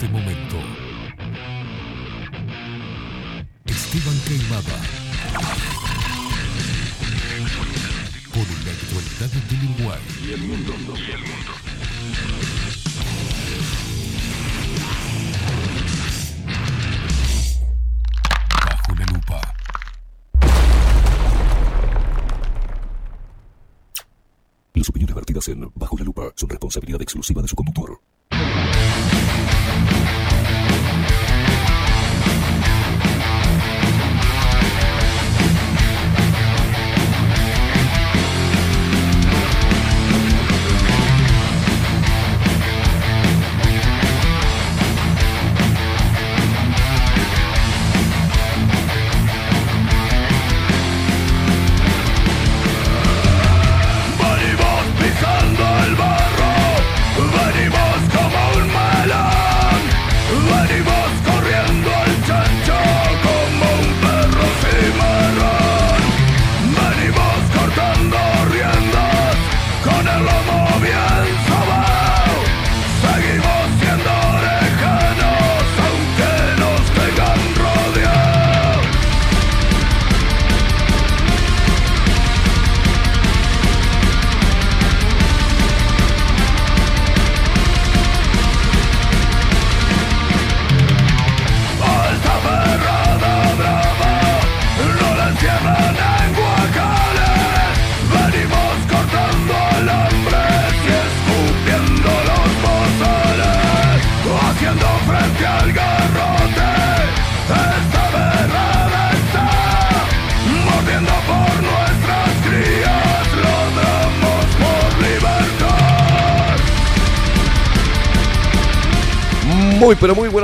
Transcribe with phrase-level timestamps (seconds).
[0.00, 0.56] este momento.
[3.66, 4.80] Esteban Queimada.
[8.32, 10.00] Por la actualidad del Uruguay.
[10.24, 10.72] Y el mundo.
[10.96, 11.52] Y el mundo.
[18.64, 19.54] Bajo la lupa.
[24.72, 28.00] Las opiniones vertidas en Bajo la lupa son responsabilidad exclusiva de su conductor.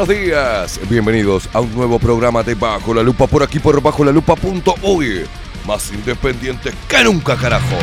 [0.06, 0.80] Buenos días.
[0.88, 5.26] Bienvenidos a un nuevo programa de Bajo la Lupa por aquí por bajo la lupa.uy.
[5.66, 7.76] Más independientes que nunca, carajo.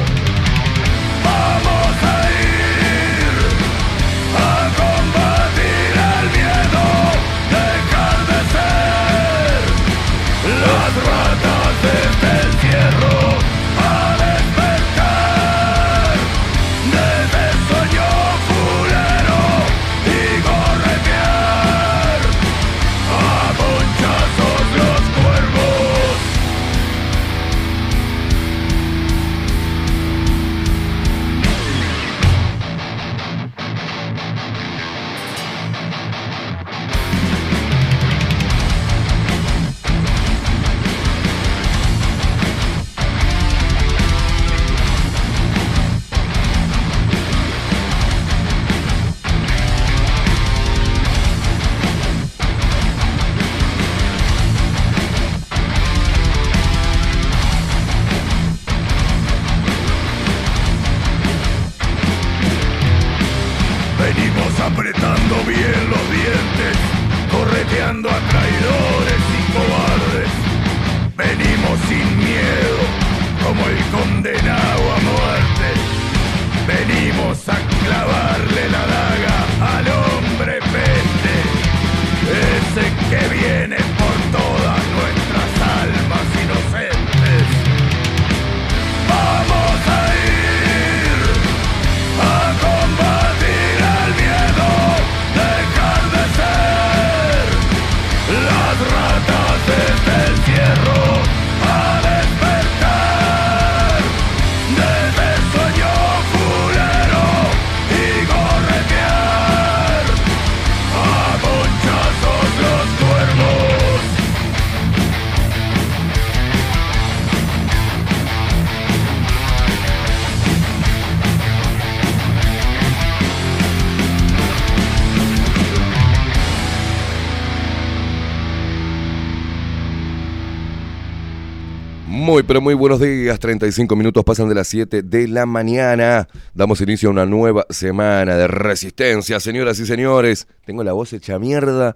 [132.62, 133.40] Muy buenos días.
[133.40, 136.28] 35 minutos pasan de las 7 de la mañana.
[136.54, 140.48] Damos inicio a una nueva semana de resistencia, señoras y señores.
[140.66, 141.96] Tengo la voz hecha mierda.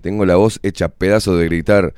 [0.00, 1.94] Tengo la voz hecha pedazo de gritar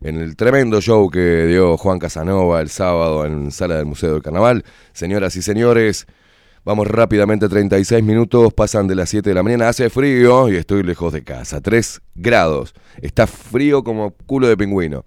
[0.00, 4.22] en el tremendo show que dio Juan Casanova el sábado en Sala del Museo del
[4.22, 4.64] Carnaval.
[4.92, 6.06] Señoras y señores,
[6.64, 10.82] vamos rápidamente, 36 minutos, pasan de las 7 de la mañana, hace frío y estoy
[10.82, 12.74] lejos de casa, 3 grados.
[13.00, 15.04] Está frío como culo de pingüino.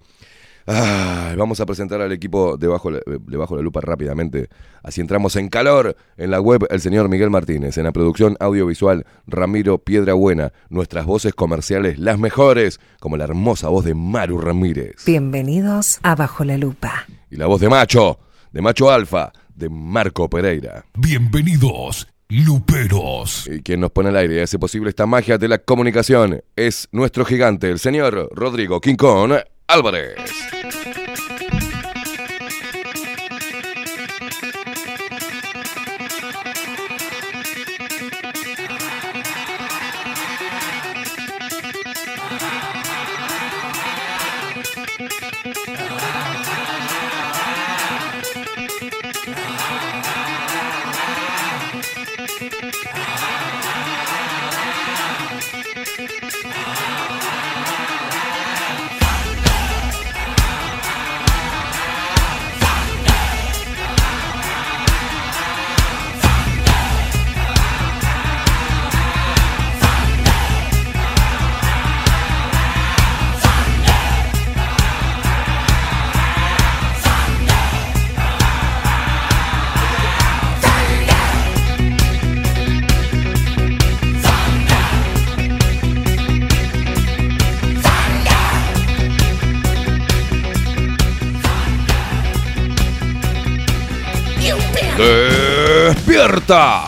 [0.66, 4.48] Ah, vamos a presentar al equipo debajo la, debajo la lupa rápidamente.
[4.82, 5.96] Así entramos en calor.
[6.16, 7.76] En la web, el señor Miguel Martínez.
[7.76, 10.52] En la producción audiovisual, Ramiro Piedrabuena.
[10.70, 15.04] Nuestras voces comerciales, las mejores, como la hermosa voz de Maru Ramírez.
[15.04, 17.06] Bienvenidos a Bajo la Lupa.
[17.30, 18.18] Y la voz de Macho,
[18.52, 20.86] de Macho Alfa, de Marco Pereira.
[20.94, 23.48] Bienvenidos, Luperos.
[23.52, 26.88] Y quien nos pone al aire y hace posible esta magia de la comunicación es
[26.90, 29.34] nuestro gigante, el señor Rodrigo Quincón
[29.66, 30.14] Álvarez.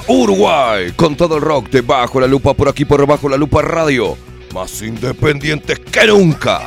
[0.09, 3.63] Uruguay con todo el rock de Bajo la Lupa por aquí por Bajo la Lupa
[3.63, 4.17] Radio.
[4.53, 6.63] Más independientes que nunca.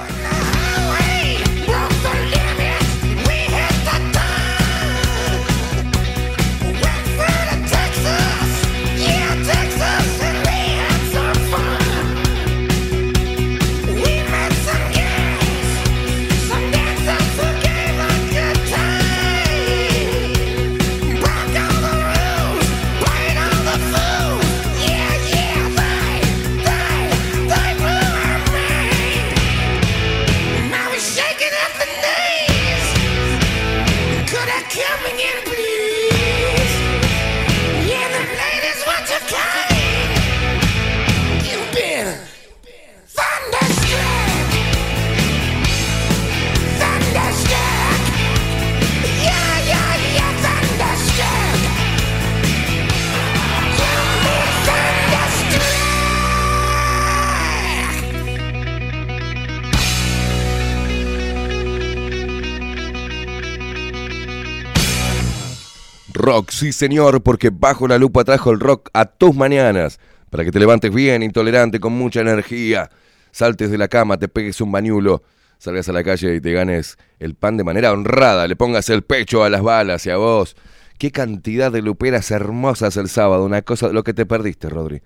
[66.30, 70.00] Rock, sí señor, porque bajo la lupa trajo el rock a tus mañanas,
[70.30, 72.92] para que te levantes bien, intolerante, con mucha energía,
[73.32, 75.24] saltes de la cama, te pegues un bañulo,
[75.58, 79.02] salgas a la calle y te ganes el pan de manera honrada, le pongas el
[79.02, 80.56] pecho a las balas y a vos.
[81.00, 85.02] Qué cantidad de luperas hermosas el sábado, una cosa, lo que te perdiste, Rodri.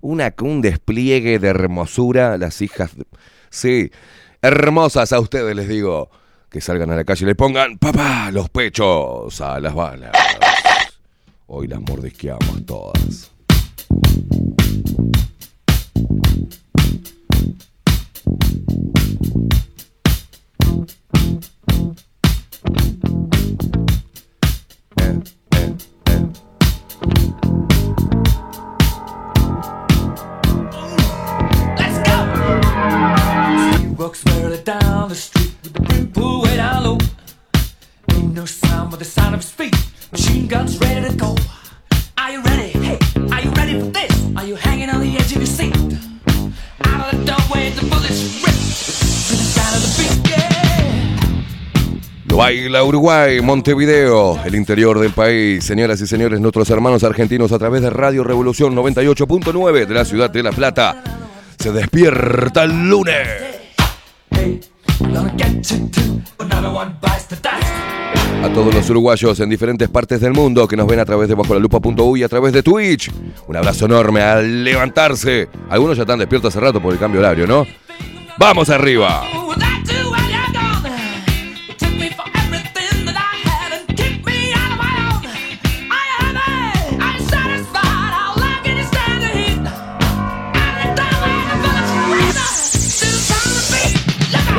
[0.00, 3.06] Una, un despliegue de hermosura, las hijas, de-
[3.48, 3.92] sí,
[4.42, 6.10] hermosas a ustedes les digo,
[6.50, 10.10] que salgan a la calle y le pongan, papá, los pechos a las balas.
[11.46, 13.30] Hoy las mordisqueamos todas.
[24.96, 25.14] Eh.
[31.78, 32.16] Let's go!
[33.78, 36.10] He walks merrily down the street with the brim
[36.42, 36.98] way down low.
[38.12, 39.74] Ain't no sound but the sound of his feet.
[40.14, 41.34] Machine guns ready to go.
[42.16, 42.68] Are you ready?
[42.68, 42.98] Hey,
[43.32, 44.12] are you ready for this?
[44.36, 45.74] Are you hanging on the edge of your seat?
[46.84, 48.54] Out of the doorway, the bullets rip.
[48.54, 50.52] To the sound of the beat, yeah.
[52.28, 55.64] Lo baila Uruguay, Montevideo, el interior del país.
[55.64, 60.30] Señoras y señores, nuestros hermanos argentinos a través de Radio Revolución 98.9 de la ciudad
[60.30, 61.02] de La Plata.
[61.58, 63.26] Se despierta el lunes.
[64.30, 64.60] Hey,
[68.42, 71.34] A todos los uruguayos en diferentes partes del mundo que nos ven a través de
[71.34, 73.10] bajo la lupa.uy y a través de Twitch.
[73.46, 75.48] Un abrazo enorme al levantarse.
[75.70, 77.66] Algunos ya están despiertos hace rato por el cambio horario, ¿no?
[78.38, 79.22] ¡Vamos arriba!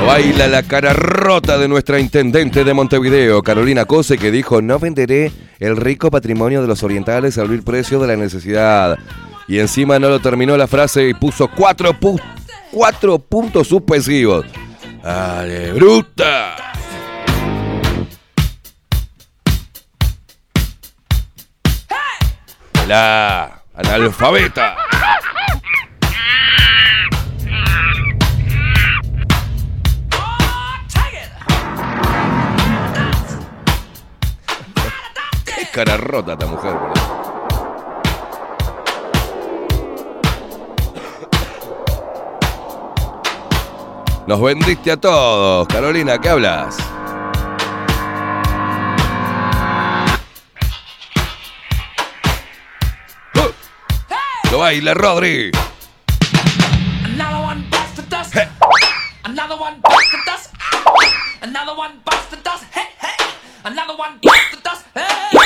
[0.05, 5.31] Baila la cara rota de nuestra intendente de Montevideo, Carolina Cose, que dijo, no venderé
[5.59, 8.99] el rico patrimonio de los orientales al vil precio de la necesidad.
[9.47, 11.97] Y encima no lo terminó la frase y puso cuatro,
[13.19, 14.45] puntos suspensivos.
[15.03, 16.55] ¡Ale, bruta!
[22.87, 24.84] La analfabeta.
[35.75, 36.93] Cara rota esta mujer, boludo.
[44.25, 45.67] Nos vendiste a todos.
[45.67, 46.77] Carolina, ¿qué hablas?
[53.35, 53.51] ¡Uh!
[54.51, 55.51] Lo baila Rodri.
[57.03, 58.33] Another one bites the dust.
[58.33, 58.47] Hey,
[63.01, 63.25] hey.
[63.65, 64.85] Another one bites the dust.
[64.93, 65.44] Hey,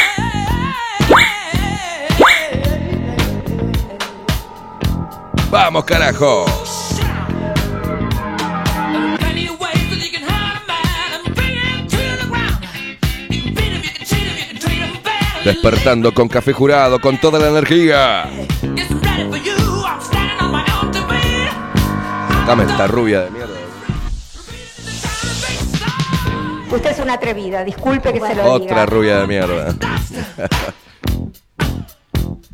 [14.83, 15.43] him bad.
[15.43, 18.29] Despertando con café jurado, con toda la energía.
[22.47, 23.53] Dame esta rubia de mierda.
[26.71, 28.85] Usted es una atrevida, disculpe que se lo Otra diga.
[28.85, 29.75] rubia de mierda.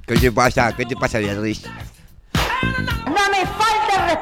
[0.05, 0.73] ¿Qué te pasa?
[0.75, 1.63] ¿Qué te pasa, Beatriz?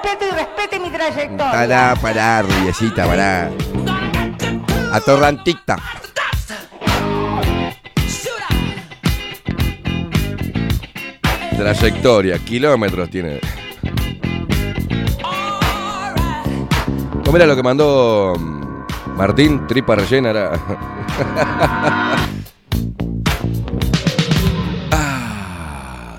[0.03, 1.51] Respeto y respete mi trayectoria.
[1.51, 3.49] Pará, pará, rubiecita, pará.
[4.91, 5.77] Atorrantita.
[11.57, 13.39] Trayectoria, kilómetros tiene.
[17.25, 20.51] Oh, mira lo que mandó mm, Martín, tripa rellena era.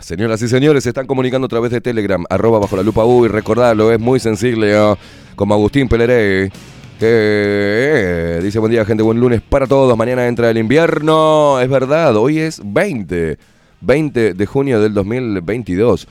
[0.05, 3.25] Señoras y señores, se están comunicando a través de Telegram, arroba bajo la lupa U
[3.25, 4.99] y recordadlo, es muy sensible, ¿no?
[5.35, 6.51] como Agustín Peleré,
[6.99, 11.71] que eh, dice buen día gente, buen lunes para todos, mañana entra el invierno, es
[11.71, 13.39] verdad, hoy es 20,
[13.81, 16.07] 20 de junio del 2022.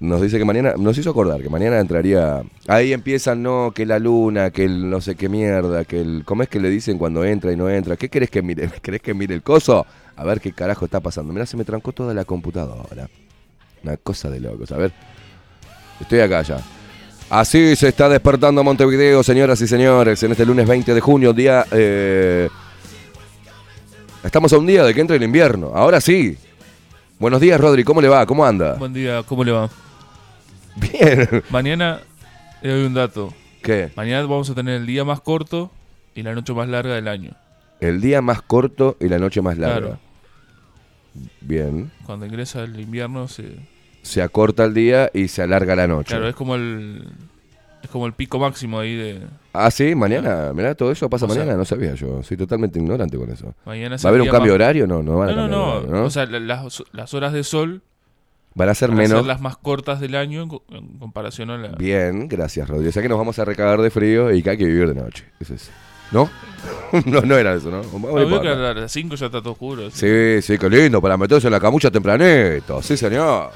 [0.00, 2.42] Nos dice que mañana, nos hizo acordar que mañana entraría.
[2.66, 6.22] Ahí empiezan, no, que la luna, que el no sé qué mierda, que el.
[6.24, 7.96] ¿Cómo es que le dicen cuando entra y no entra?
[7.96, 8.68] ¿Qué querés que mire?
[8.82, 9.86] ¿Querés que mire el coso?
[10.16, 11.32] A ver qué carajo está pasando.
[11.32, 13.08] Mirá, se me trancó toda la computadora.
[13.82, 14.70] Una cosa de locos.
[14.72, 14.92] A ver.
[16.00, 16.60] Estoy acá ya.
[17.30, 21.64] Así se está despertando Montevideo, señoras y señores, en este lunes 20 de junio, día.
[21.70, 22.48] eh,
[24.22, 25.72] Estamos a un día de que entre el invierno.
[25.74, 26.36] Ahora sí.
[27.18, 27.84] Buenos días, Rodri.
[27.84, 28.26] ¿Cómo le va?
[28.26, 28.74] ¿Cómo anda?
[28.74, 29.70] Buen día, ¿cómo le va?
[30.76, 31.42] Bien.
[31.50, 32.00] Mañana
[32.62, 33.32] le doy un dato.
[33.62, 33.90] ¿Qué?
[33.96, 35.70] Mañana vamos a tener el día más corto
[36.14, 37.30] y la noche más larga del año.
[37.82, 39.80] El día más corto y la noche más larga.
[39.80, 39.98] Claro.
[41.40, 41.90] Bien.
[42.06, 43.56] Cuando ingresa el invierno se...
[44.02, 46.08] Se acorta el día y se alarga la noche.
[46.08, 47.04] Claro, es como el...
[47.82, 49.20] Es como el pico máximo ahí de...
[49.52, 50.52] Ah, sí, mañana.
[50.54, 51.56] Mirá, todo eso pasa O sea- mañana.
[51.58, 52.22] No sabía yo.
[52.22, 53.54] Soy totalmente ignorante con eso.
[53.64, 54.86] Mañana ¿Va a haber un cambio de horario?
[54.86, 55.72] No, no van a No, no, cambiar no.
[55.78, 56.04] horario, ¿no?
[56.04, 57.82] O sea, la- las, las horas de sol
[58.54, 59.18] van a ser van a menos.
[59.18, 61.68] ser las más cortas del año en, co- en comparación a la...
[61.70, 62.86] Bien, gracias, Rodri.
[62.88, 64.94] O sea que nos vamos a recagar de frío y que hay que vivir de
[65.00, 65.24] noche.
[65.40, 65.70] Eso es.
[66.12, 66.30] ¿No?
[67.06, 67.82] no, no era eso, ¿no?
[67.98, 69.86] No veo que a las 5 ya está todo oscuro.
[69.86, 70.06] así.
[70.06, 72.82] Sí, sí, qué lindo, para meterse en la camucha tempranito.
[72.82, 73.50] Sí, señor.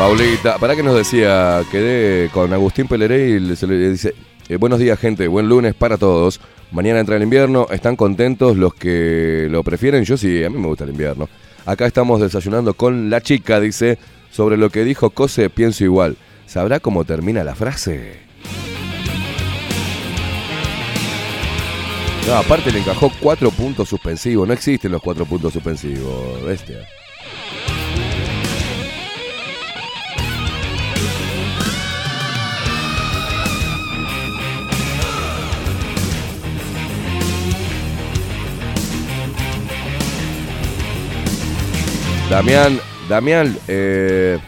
[0.00, 1.60] Paulita, ¿para qué nos decía?
[1.70, 4.14] Quedé con Agustín Peleré y se le dice,
[4.48, 6.40] eh, buenos días gente, buen lunes para todos.
[6.70, 10.02] Mañana entra el invierno, ¿están contentos los que lo prefieren?
[10.04, 11.28] Yo sí, a mí me gusta el invierno.
[11.66, 13.98] Acá estamos desayunando con la chica, dice,
[14.30, 16.16] sobre lo que dijo Cose, pienso igual.
[16.46, 18.20] ¿Sabrá cómo termina la frase?
[22.26, 24.48] No, aparte le encajó cuatro puntos suspensivos.
[24.48, 26.88] No existen los cuatro puntos suspensivos, bestia.
[42.30, 44.38] Damián, Damián, eh,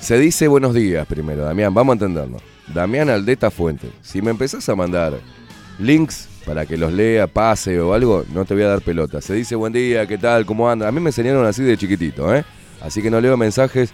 [0.00, 2.40] se dice buenos días primero, Damián, vamos a entendernos.
[2.72, 5.20] Damián Aldeta Fuente, si me empezás a mandar
[5.78, 9.20] links para que los lea, pase o algo, no te voy a dar pelota.
[9.20, 10.46] Se dice buen día, ¿qué tal?
[10.46, 10.88] ¿Cómo anda?
[10.88, 12.42] A mí me enseñaron así de chiquitito, ¿eh?
[12.80, 13.92] Así que no leo mensajes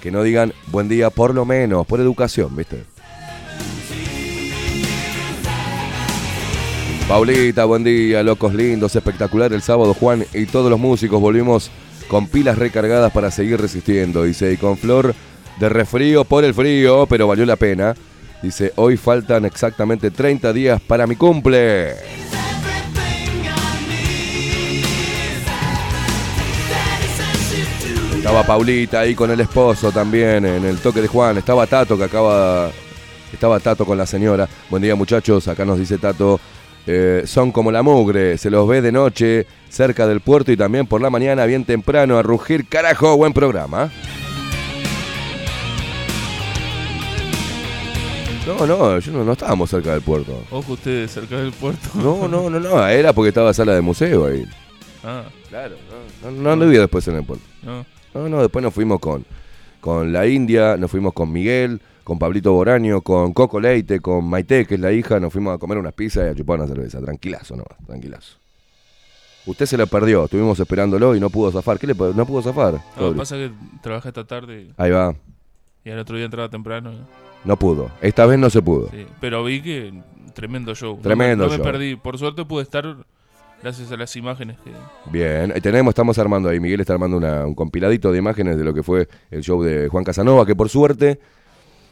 [0.00, 2.84] que no digan buen día por lo menos, por educación, ¿viste?
[7.08, 11.70] Paulita, buen día, locos lindos, espectacular el sábado, Juan y todos los músicos volvimos
[12.06, 15.14] con pilas recargadas para seguir resistiendo, dice, y con flor
[15.58, 17.94] de resfrío por el frío, pero valió la pena.
[18.42, 21.94] Dice, hoy faltan exactamente 30 días para mi cumple.
[28.18, 31.38] Estaba Paulita ahí con el esposo también en el toque de Juan.
[31.38, 32.70] Estaba Tato que acaba.
[33.32, 34.46] Estaba Tato con la señora.
[34.68, 36.38] Buen día muchachos, acá nos dice Tato.
[36.90, 40.86] Eh, son como la mugre, se los ve de noche cerca del puerto y también
[40.86, 42.66] por la mañana bien temprano a rugir.
[42.66, 43.90] Carajo, buen programa.
[48.46, 50.42] No, no, yo no, no estábamos cerca del puerto.
[50.50, 51.90] Ojo ustedes, cerca del puerto.
[51.94, 54.44] No, no, no, no, era porque estaba sala de museo ahí.
[55.04, 55.76] Ah, Claro,
[56.22, 57.44] no, no, no después en el puerto.
[57.62, 57.84] no.
[58.14, 59.26] No, no, después nos fuimos con,
[59.80, 64.64] con la India, nos fuimos con Miguel, con Pablito Boraño, con Coco Leite, con Maite,
[64.64, 67.02] que es la hija, nos fuimos a comer unas pizzas y a chupar una cerveza.
[67.02, 68.38] Tranquilazo, no, tranquilazo.
[69.44, 71.78] Usted se la perdió, estuvimos esperándolo y no pudo zafar.
[71.78, 72.74] ¿Qué le no pudo zafar?
[72.96, 73.18] No, Rodri?
[73.18, 73.50] pasa que
[73.82, 75.14] trabaja esta tarde Ahí va,
[75.84, 76.92] y al otro día entraba temprano.
[77.44, 77.90] no pudo.
[78.00, 78.88] Esta vez no se pudo.
[78.90, 79.92] Sí, Pero vi que
[80.34, 80.96] tremendo show.
[80.96, 81.96] No Tremendo me- no me, perdí.
[81.96, 82.96] Por suerte pude estar
[83.62, 84.70] gracias a las imágenes que...
[85.10, 86.58] Bien, ahí tenemos, estamos armando ahí.
[86.58, 89.88] Miguel está armando una- un compiladito de imágenes de lo que fue el show de
[89.88, 91.20] Juan Casanova, que por suerte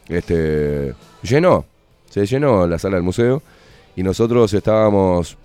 [0.09, 1.65] este, llenó,
[2.11, 3.43] se llenó la sala del museo
[3.95, 5.37] y nosotros estábamos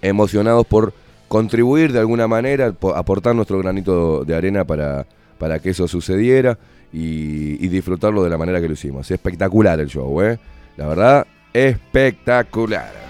[0.00, 0.92] emocionados por
[1.28, 5.06] contribuir de alguna manera, po- aportar nuestro granito de arena para,
[5.38, 6.58] para que eso sucediera
[6.92, 9.10] y, y disfrutarlo de la manera que lo hicimos.
[9.10, 10.38] Espectacular el show, ¿eh?
[10.76, 13.01] La verdad, espectacular.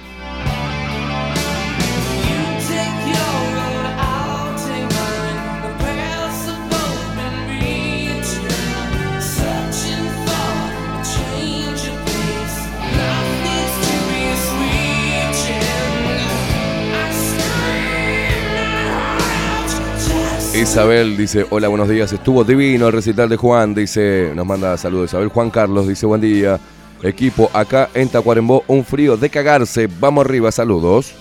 [20.62, 25.10] Isabel dice, hola, buenos días, estuvo divino el recital de Juan, dice, nos manda saludos
[25.10, 25.26] Isabel.
[25.26, 26.60] Juan Carlos dice, buen día,
[27.02, 31.14] equipo, acá en Tacuarembó, un frío de cagarse, vamos arriba, saludos.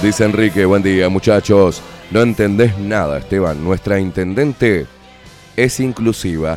[0.00, 4.86] Dice Enrique, buen día muchachos, no entendés nada Esteban, nuestra intendente
[5.56, 6.56] es inclusiva,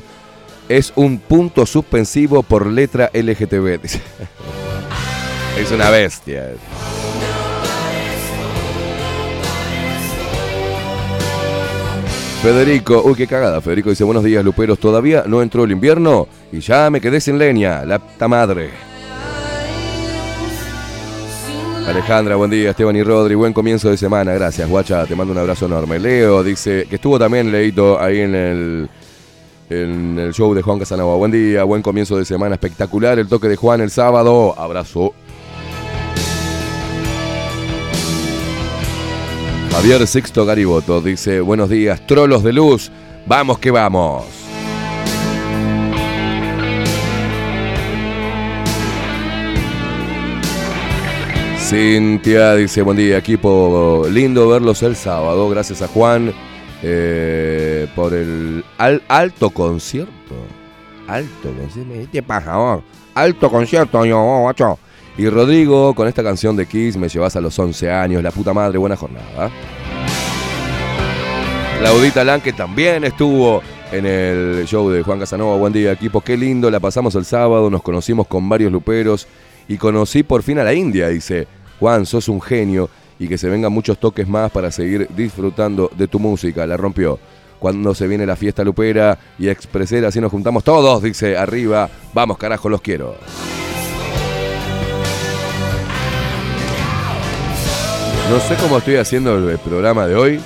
[0.70, 3.82] es un punto suspensivo por letra LGTB.
[3.82, 4.02] dice.
[5.58, 6.54] Es una bestia.
[12.44, 13.60] Federico, uy, qué cagada.
[13.60, 14.78] Federico dice, buenos días, Luperos.
[14.78, 17.84] Todavía no entró el invierno y ya me quedé sin leña.
[17.86, 18.70] La puta madre.
[21.88, 22.70] Alejandra, buen día.
[22.70, 24.34] Esteban y Rodri, buen comienzo de semana.
[24.34, 25.08] Gracias, guacha.
[25.08, 25.98] Te mando un abrazo enorme.
[25.98, 28.90] Leo dice que estuvo también Leito ahí en el,
[29.72, 31.16] en el show de Juan Casanova.
[31.16, 32.54] Buen día, buen comienzo de semana.
[32.54, 34.54] Espectacular el toque de Juan el sábado.
[34.56, 35.16] Abrazo.
[39.78, 42.92] Javier Sixto Gariboto dice, buenos días, trolos de luz,
[43.28, 44.26] vamos que vamos.
[51.60, 56.32] Cintia dice, buen día, equipo, lindo verlos el sábado, gracias a Juan
[56.82, 60.14] eh, por el al- alto concierto.
[61.08, 62.84] Alto concierto, ¿qué pasa vos?
[63.16, 64.80] Alto concierto, yo, vos, guacho.
[65.18, 68.54] Y Rodrigo, con esta canción de Kiss, me llevas a los 11 años, la puta
[68.54, 69.50] madre, buena jornada.
[71.80, 75.58] Claudita Lan, que también estuvo en el show de Juan Casanova.
[75.58, 76.22] Buen día, equipo.
[76.22, 79.28] Qué lindo, la pasamos el sábado, nos conocimos con varios luperos
[79.68, 81.48] y conocí por fin a la India, dice.
[81.80, 86.08] Juan, sos un genio y que se vengan muchos toques más para seguir disfrutando de
[86.08, 86.68] tu música.
[86.68, 87.18] La rompió.
[87.58, 91.90] Cuando se viene la fiesta lupera y expresera, así nos juntamos todos, dice arriba.
[92.14, 93.16] Vamos, carajo, los quiero.
[98.30, 100.42] No sé cómo estoy haciendo el programa de hoy.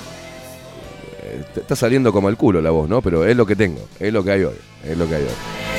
[1.56, 3.02] Está saliendo como el culo la voz, ¿no?
[3.02, 5.28] Pero es lo que tengo, es lo que hay hoy, es lo que hay hoy.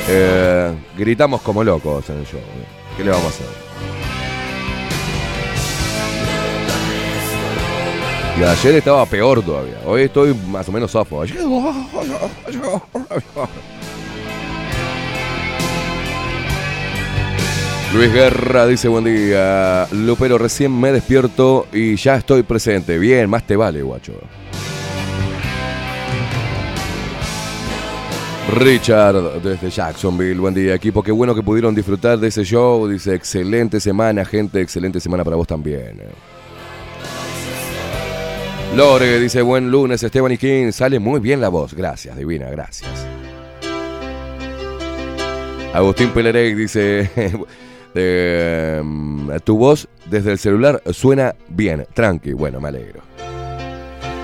[0.08, 2.40] Eh, gritamos como locos en el show.
[2.40, 2.66] ¿eh?
[2.96, 3.46] ¿Qué le vamos a hacer?
[8.38, 9.78] Y ayer estaba peor todavía.
[9.86, 11.24] Hoy estoy más o menos zafo.
[17.94, 19.86] Luis Guerra dice buen día.
[19.92, 22.98] Lupero, recién me despierto y ya estoy presente.
[22.98, 24.14] Bien, más te vale, guacho.
[28.56, 33.14] Richard desde Jacksonville, buen día equipo, qué bueno que pudieron disfrutar de ese show, dice
[33.14, 36.02] excelente semana gente, excelente semana para vos también.
[38.74, 43.06] Lore dice buen lunes Esteban y King, sale muy bien la voz, gracias divina, gracias.
[45.72, 47.10] Agustín Pelerey dice,
[47.94, 48.82] eh,
[49.44, 53.00] tu voz desde el celular suena bien, tranqui, bueno, me alegro.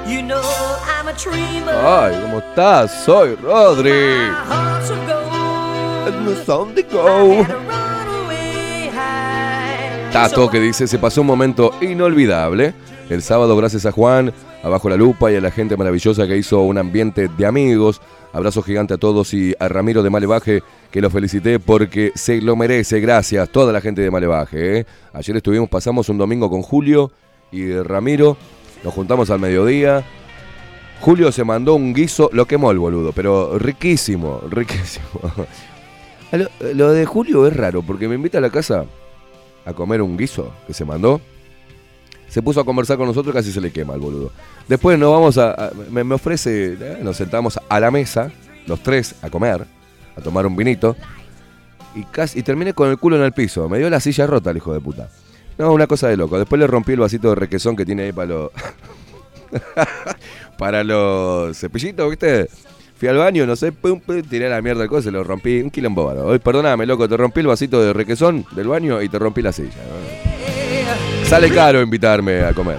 [0.06, 0.42] You know
[0.86, 1.74] I'm a dreamer.
[1.74, 3.04] Ay, ¿cómo estás?
[3.04, 4.30] Soy Rodri.
[6.90, 7.46] Go.
[10.12, 12.74] Tato que dice, se pasó un momento inolvidable.
[13.08, 16.36] El sábado, gracias a Juan, a Bajo la Lupa y a la gente maravillosa que
[16.36, 18.00] hizo un ambiente de amigos.
[18.32, 22.56] Abrazo gigante a todos y a Ramiro de Malevaje, que lo felicité porque se lo
[22.56, 23.00] merece.
[23.00, 24.78] Gracias, toda la gente de Malevaje.
[24.78, 24.86] ¿eh?
[25.12, 27.10] Ayer estuvimos, pasamos un domingo con Julio
[27.50, 28.36] y Ramiro.
[28.84, 30.04] Nos juntamos al mediodía.
[31.00, 35.06] Julio se mandó un guiso, lo quemó el boludo, pero riquísimo, riquísimo.
[36.74, 38.84] Lo de Julio es raro, porque me invita a la casa
[39.64, 41.20] a comer un guiso que se mandó.
[42.30, 44.30] Se puso a conversar con nosotros, casi se le quema el boludo.
[44.68, 45.72] Después nos vamos a.
[45.90, 46.76] me, ofrece.
[46.80, 48.30] eh, Nos sentamos a la mesa,
[48.66, 49.66] los tres, a comer,
[50.16, 50.96] a tomar un vinito.
[51.94, 52.38] Y casi.
[52.38, 53.68] Y terminé con el culo en el piso.
[53.68, 55.08] Me dio la silla rota el hijo de puta.
[55.58, 56.38] No, una cosa de loco.
[56.38, 58.50] Después le rompí el vasito de requesón que tiene ahí para los.
[60.56, 62.48] para los cepillitos, ¿viste?
[62.96, 65.60] Fui al baño, no sé, pum, pum, tiré la mierda del coso, se lo rompí.
[65.60, 69.42] Un quilombo perdóname, loco, te rompí el vasito de requesón del baño y te rompí
[69.42, 70.29] la silla.
[71.30, 72.78] Sale caro invitarme a comer.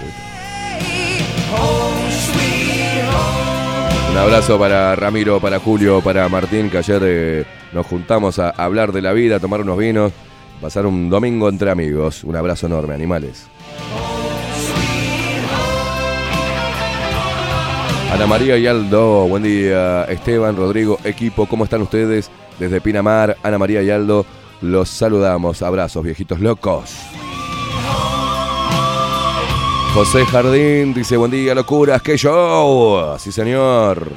[4.10, 8.92] Un abrazo para Ramiro, para Julio, para Martín, que ayer eh, nos juntamos a hablar
[8.92, 10.12] de la vida, a tomar unos vinos,
[10.60, 12.24] pasar un domingo entre amigos.
[12.24, 13.46] Un abrazo enorme, animales.
[18.12, 20.04] Ana María y Aldo, buen día.
[20.04, 22.30] Esteban, Rodrigo, equipo, ¿cómo están ustedes?
[22.58, 24.26] Desde Pinamar, Ana María y Aldo,
[24.60, 25.62] los saludamos.
[25.62, 26.94] Abrazos, viejitos locos.
[29.94, 33.14] José Jardín dice, buen día, locuras, qué show.
[33.18, 34.10] Sí, señor.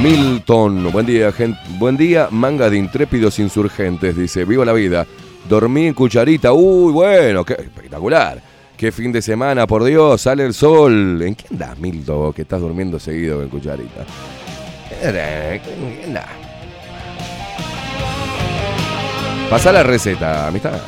[0.00, 1.58] Milton, buen día, gente.
[1.78, 5.04] Buen día, manga de intrépidos insurgentes, dice, viva la vida.
[5.48, 8.40] Dormí en cucharita, uy, bueno, qué espectacular.
[8.76, 11.20] Qué fin de semana, por Dios, sale el sol.
[11.22, 14.06] ¿En qué andas, Milton, que estás durmiendo seguido en cucharita?
[15.02, 16.45] ¿En qué andás?
[19.50, 20.80] Pasa la receta, amistad.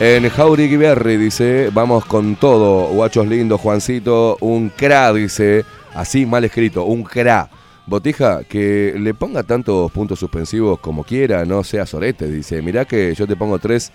[0.00, 6.44] En Jauregui Berry dice, vamos con todo, guachos lindos, Juancito, un cra, dice, así mal
[6.44, 7.50] escrito, un cra.
[7.86, 13.14] Botija, que le ponga tantos puntos suspensivos como quiera, no sea sorete, dice, mirá que
[13.14, 13.92] yo te pongo tres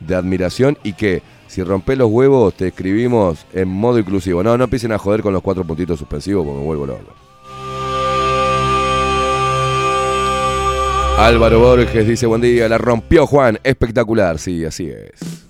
[0.00, 4.42] de admiración y que si rompes los huevos te escribimos en modo inclusivo.
[4.42, 7.19] No, no empiecen a joder con los cuatro puntitos suspensivos porque me vuelvo loco.
[11.18, 15.49] Álvaro Borges dice buen día, la rompió Juan, espectacular, sí, así es.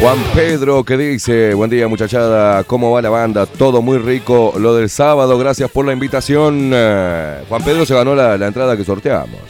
[0.00, 3.46] Juan Pedro que dice, buen día muchachada, ¿cómo va la banda?
[3.46, 6.70] Todo muy rico, lo del sábado, gracias por la invitación.
[6.70, 9.40] Juan Pedro se ganó la, la entrada que sorteamos.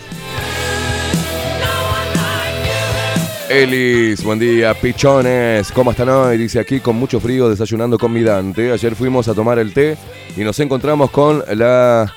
[3.51, 6.39] Elis, buen día, pichones, ¿cómo están hoy?
[6.39, 8.73] Dice aquí con mucho frío, desayunando con mi Dante.
[8.73, 9.97] Ayer fuimos a tomar el té
[10.37, 12.13] y nos encontramos con la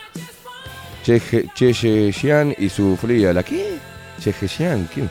[1.04, 3.34] Cheje Chechejian y su fría.
[3.34, 3.78] ¿La qué?
[4.20, 5.10] Chechejian, ¿quién?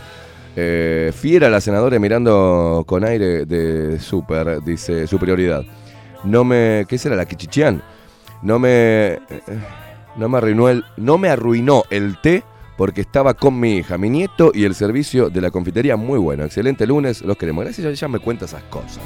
[0.62, 5.64] Eh, fiera la senadora mirando con aire de super, dice superioridad.
[6.24, 6.84] No me.
[6.86, 7.82] ¿Qué será la Kichichian?
[8.42, 8.68] No me.
[8.68, 9.20] eh,
[10.16, 10.84] No me arruinó el.
[10.98, 12.42] No me arruinó el té
[12.76, 16.44] porque estaba con mi hija, mi nieto y el servicio de la confitería muy bueno.
[16.44, 17.64] Excelente lunes, los queremos.
[17.64, 19.00] Gracias, ella me cuenta esas cosas.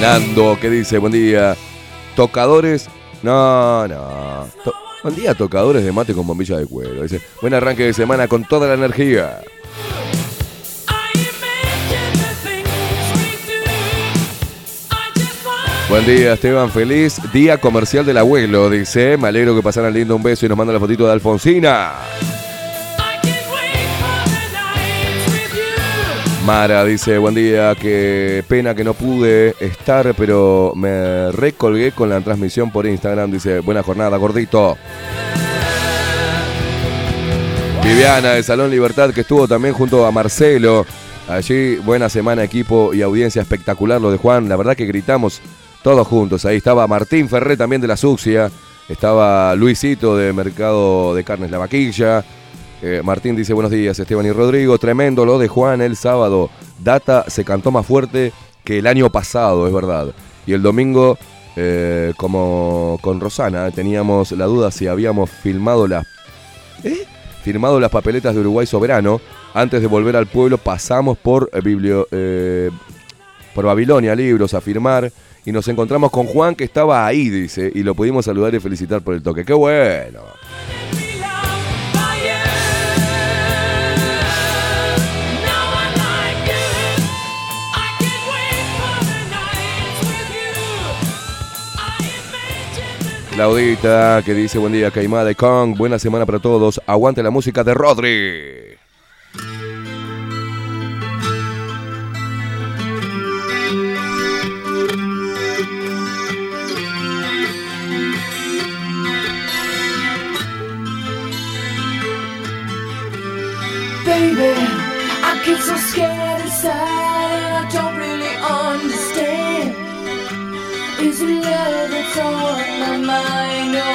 [0.00, 0.22] Storm.
[0.22, 0.54] You take all my sorrow away.
[0.54, 1.56] Nando, que dice, buen día.
[2.16, 2.88] Tocadores.
[3.22, 4.48] No, no.
[5.02, 7.02] Buen día, tocadores de mate con bombilla de cuero.
[7.02, 9.40] Dice, buen arranque de semana con toda la energía.
[15.88, 16.70] Buen día, Esteban.
[16.70, 18.70] Feliz día comercial del abuelo.
[18.70, 21.94] Dice, me alegro que pasaran lindo un beso y nos manda la fotito de Alfonsina.
[26.50, 32.20] Mara dice, buen día, qué pena que no pude estar, pero me recolgué con la
[32.22, 33.30] transmisión por Instagram.
[33.30, 34.76] Dice, buena jornada, gordito.
[37.84, 40.84] Viviana de Salón Libertad, que estuvo también junto a Marcelo.
[41.28, 44.48] Allí, buena semana, equipo y audiencia espectacular lo de Juan.
[44.48, 45.40] La verdad que gritamos
[45.84, 46.44] todos juntos.
[46.46, 48.50] Ahí estaba Martín Ferré también de la Sucia.
[48.88, 52.24] Estaba Luisito de Mercado de Carnes La Vaquilla.
[52.82, 54.78] Eh, Martín dice buenos días, Esteban y Rodrigo.
[54.78, 56.50] Tremendo lo de Juan el sábado.
[56.82, 58.32] Data se cantó más fuerte
[58.64, 60.14] que el año pasado, es verdad.
[60.46, 61.18] Y el domingo,
[61.56, 66.06] eh, como con Rosana, teníamos la duda si habíamos filmado las
[66.82, 67.04] ¿Eh?
[67.42, 69.20] firmado las papeletas de Uruguay Soberano.
[69.52, 72.06] Antes de volver al pueblo pasamos por, biblio-
[73.54, 75.10] por Babilonia Libros a firmar
[75.44, 79.02] y nos encontramos con Juan que estaba ahí, dice, y lo pudimos saludar y felicitar
[79.02, 79.44] por el toque.
[79.44, 80.20] ¡Qué bueno!
[93.40, 97.64] Claudita que dice buen día Caimada y Kong, buena semana para todos, aguante la música
[97.64, 98.69] de Rodri.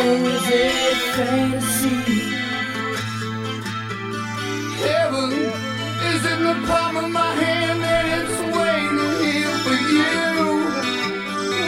[0.03, 1.97] Is it fantasy?
[4.85, 5.31] Heaven
[6.11, 10.15] is in the palm of my hand and it's waiting here for you.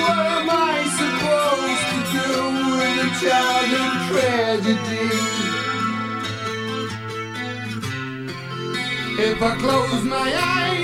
[0.03, 2.29] What am I supposed to do
[2.87, 3.05] a
[4.11, 5.07] tragedy?
[9.19, 10.76] If I close my eyes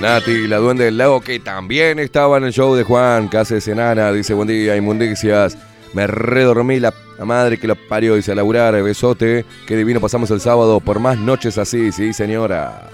[0.00, 4.10] Nati, la duende del lago, que también estaba en el show de Juan, Cáceres Enana,
[4.12, 5.58] dice buen día, inmundicias.
[5.92, 9.44] Me redormí la, madre que lo parió, dice a laburar, besote.
[9.66, 12.88] Qué divino pasamos el sábado por más noches así, sí, señora.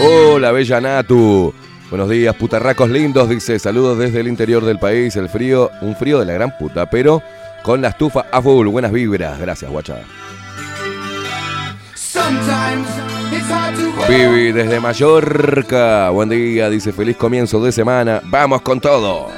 [0.00, 1.54] Hola, bella Natu.
[1.88, 3.60] Buenos días, putarracos lindos, dice.
[3.60, 5.14] Saludos desde el interior del país.
[5.14, 7.22] El frío, un frío de la gran puta, pero
[7.62, 8.66] con la estufa a full.
[8.66, 9.38] Buenas vibras.
[9.38, 9.98] Gracias, guacha.
[14.08, 16.10] Vivi desde Mallorca.
[16.10, 18.20] Buen día, dice feliz comienzo de semana.
[18.24, 19.28] Vamos con todo.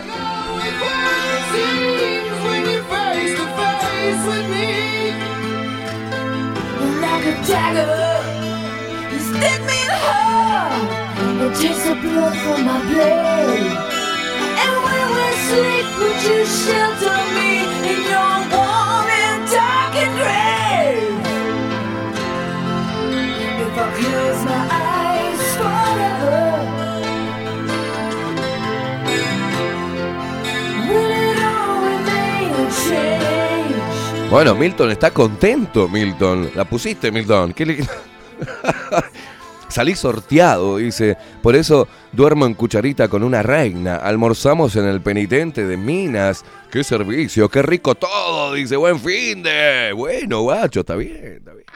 [34.34, 36.50] Bueno, Milton está contento, Milton.
[36.56, 37.52] La pusiste, Milton.
[37.52, 37.78] ¿Qué le...
[39.68, 41.16] Salí sorteado, dice.
[41.40, 43.94] Por eso duermo en cucharita con una reina.
[43.94, 46.44] Almorzamos en el penitente de Minas.
[46.68, 47.48] ¡Qué servicio!
[47.48, 48.52] ¡Qué rico todo!
[48.54, 49.92] Dice, buen fin de.
[49.94, 51.66] Bueno, guacho, está bien, está bien.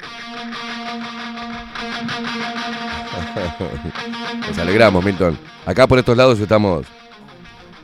[4.48, 5.38] Nos alegramos, Milton.
[5.66, 6.86] Acá por estos lados estamos.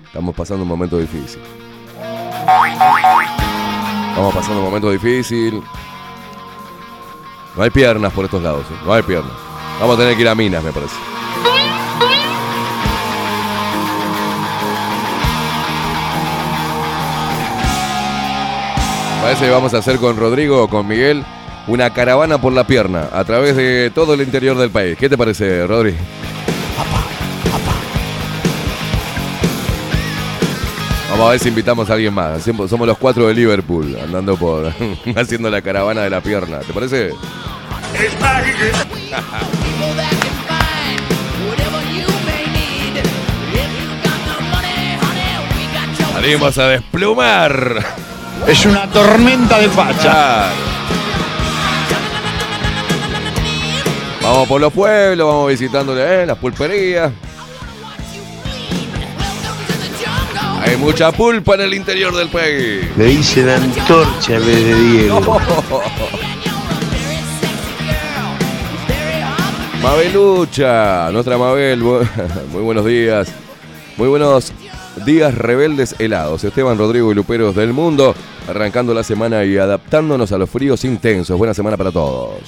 [0.07, 1.41] Estamos pasando un momento difícil.
[4.09, 5.63] Estamos pasando un momento difícil.
[7.57, 8.75] No hay piernas por estos lados, ¿eh?
[8.85, 9.33] no hay piernas.
[9.81, 10.95] Vamos a tener que ir a minas, me parece.
[19.21, 21.25] Parece que vamos a hacer con Rodrigo o con Miguel
[21.67, 24.97] una caravana por la pierna a través de todo el interior del país.
[24.99, 25.95] ¿Qué te parece, Rodri?
[31.11, 32.43] Vamos a ver si invitamos a alguien más.
[32.43, 34.73] Somos los cuatro de Liverpool andando por
[35.17, 36.59] haciendo la caravana de la pierna.
[36.59, 37.13] ¿Te parece?
[46.13, 47.85] Salimos a desplumar.
[48.49, 50.51] Es una tormenta de facha.
[54.25, 57.13] Vamos por los pueblos, vamos visitando eh, las pulperías.
[60.63, 62.87] Hay mucha pulpa en el interior del país.
[62.97, 65.21] Le dicen antorcha en vez de Diego.
[69.83, 71.81] Mabelucha, nuestra Mabel,
[72.51, 73.29] muy buenos días.
[73.99, 74.55] Muy buenos
[75.05, 76.45] días, rebeldes helados.
[76.45, 78.15] Esteban, Rodrigo y Luperos del mundo,
[78.49, 81.37] arrancando la semana y adaptándonos a los fríos intensos.
[81.37, 82.41] Buena semana para todos.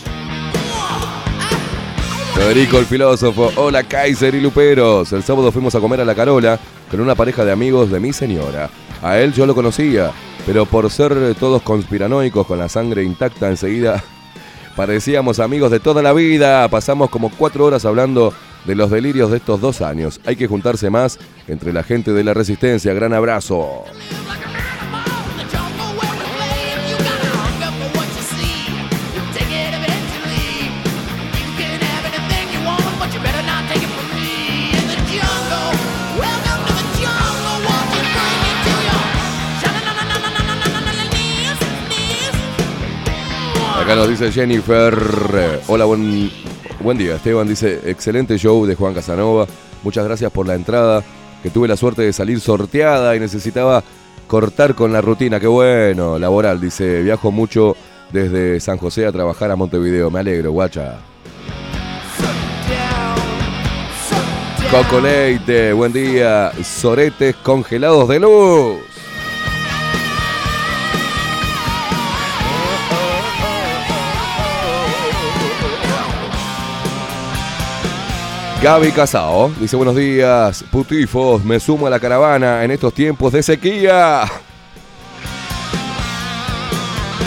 [2.36, 5.10] Federico el filósofo, hola Kaiser y Luperos.
[5.12, 8.12] El sábado fuimos a comer a la Carola con una pareja de amigos de mi
[8.12, 8.68] señora.
[9.02, 10.12] A él yo lo conocía,
[10.44, 14.04] pero por ser todos conspiranoicos con la sangre intacta enseguida
[14.76, 16.68] parecíamos amigos de toda la vida.
[16.68, 18.34] Pasamos como cuatro horas hablando
[18.66, 20.20] de los delirios de estos dos años.
[20.26, 21.18] Hay que juntarse más
[21.48, 22.92] entre la gente de la resistencia.
[22.92, 23.84] Gran abrazo.
[43.96, 44.94] Nos dice Jennifer.
[45.34, 46.30] eh, Hola, buen,
[46.80, 47.14] buen día.
[47.16, 49.46] Esteban dice, excelente show de Juan Casanova.
[49.82, 51.02] Muchas gracias por la entrada,
[51.42, 53.82] que tuve la suerte de salir sorteada y necesitaba
[54.26, 55.40] cortar con la rutina.
[55.40, 56.60] Qué bueno, laboral.
[56.60, 57.74] Dice, viajo mucho
[58.12, 60.10] desde San José a trabajar a Montevideo.
[60.10, 60.98] Me alegro, guacha.
[64.70, 66.52] Coco Leite, buen día.
[66.62, 68.95] Soretes congelados de luz.
[78.62, 83.42] Gaby Casao dice buenos días, putifos, me sumo a la caravana en estos tiempos de
[83.42, 84.24] sequía.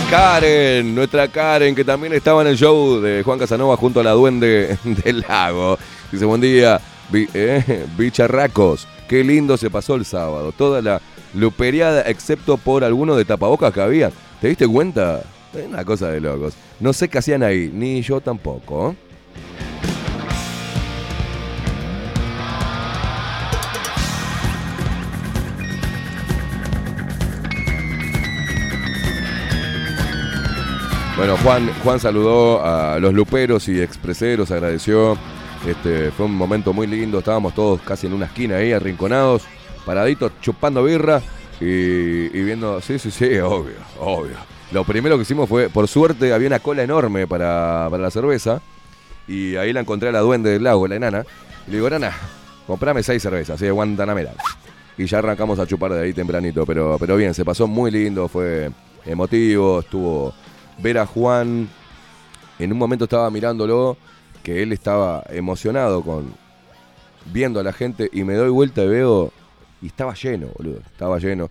[0.09, 4.11] Karen, nuestra Karen, que también estaba en el show de Juan Casanova junto a la
[4.11, 5.77] Duende del Lago.
[6.11, 6.81] Dice buen día,
[7.13, 10.51] eh, bicharracos, qué lindo se pasó el sábado.
[10.51, 10.99] Toda la
[11.35, 14.11] luperiada, excepto por algunos de tapabocas que había.
[14.41, 15.21] ¿Te diste cuenta?
[15.53, 16.55] Una cosa de locos.
[16.79, 18.95] No sé qué hacían ahí, ni yo tampoco.
[31.19, 35.17] Bueno, Juan, Juan saludó a los luperos y expreseros, agradeció.
[35.67, 39.43] Este, fue un momento muy lindo, estábamos todos casi en una esquina ahí, arrinconados,
[39.85, 41.21] paraditos, chupando birra
[41.59, 42.79] y, y viendo.
[42.79, 44.37] Sí, sí, sí, obvio, obvio.
[44.71, 48.61] Lo primero que hicimos fue, por suerte, había una cola enorme para, para la cerveza
[49.27, 51.25] y ahí la encontré a la duende del lago, la enana.
[51.67, 52.13] Y le digo, nana,
[52.65, 54.31] comprame seis cervezas, de Guantanamera.
[54.97, 58.29] Y ya arrancamos a chupar de ahí tempranito, pero, pero bien, se pasó muy lindo,
[58.29, 58.71] fue
[59.05, 60.33] emotivo, estuvo
[60.81, 61.69] ver a Juan,
[62.57, 63.97] en un momento estaba mirándolo,
[64.43, 66.33] que él estaba emocionado con
[67.31, 69.31] viendo a la gente y me doy vuelta y veo,
[69.81, 71.49] y estaba lleno, boludo, estaba lleno.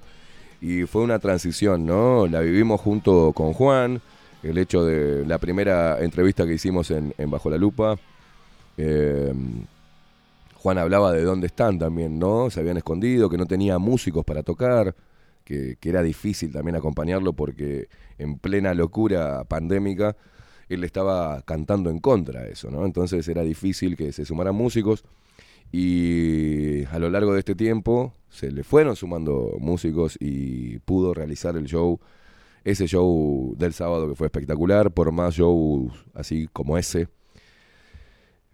[0.61, 2.27] Y fue una transición, ¿no?
[2.27, 4.01] La vivimos junto con Juan,
[4.43, 7.97] el hecho de la primera entrevista que hicimos en, Bajo la Lupa.
[8.77, 9.33] eh,
[10.57, 12.51] Juan hablaba de dónde están también, ¿no?
[12.51, 14.95] Se habían escondido, que no tenía músicos para tocar,
[15.49, 20.17] que, era difícil también acompañarlo porque en plena locura pandémica
[20.69, 22.85] él estaba cantando en contra de eso, ¿no?
[22.85, 25.05] Entonces era difícil que se sumaran músicos
[25.73, 31.57] y a lo largo de este tiempo se le fueron sumando músicos y pudo realizar
[31.57, 31.99] el show,
[32.65, 37.09] ese show del sábado que fue espectacular, por más shows así como ese.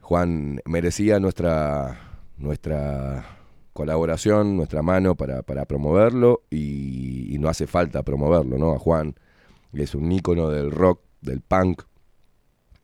[0.01, 3.34] Juan merecía nuestra, nuestra
[3.75, 8.73] colaboración, nuestra mano para, para promoverlo y, no hace falta promoverlo, ¿no?
[8.73, 9.15] A Juan
[9.75, 11.83] es un ícono del rock, del punk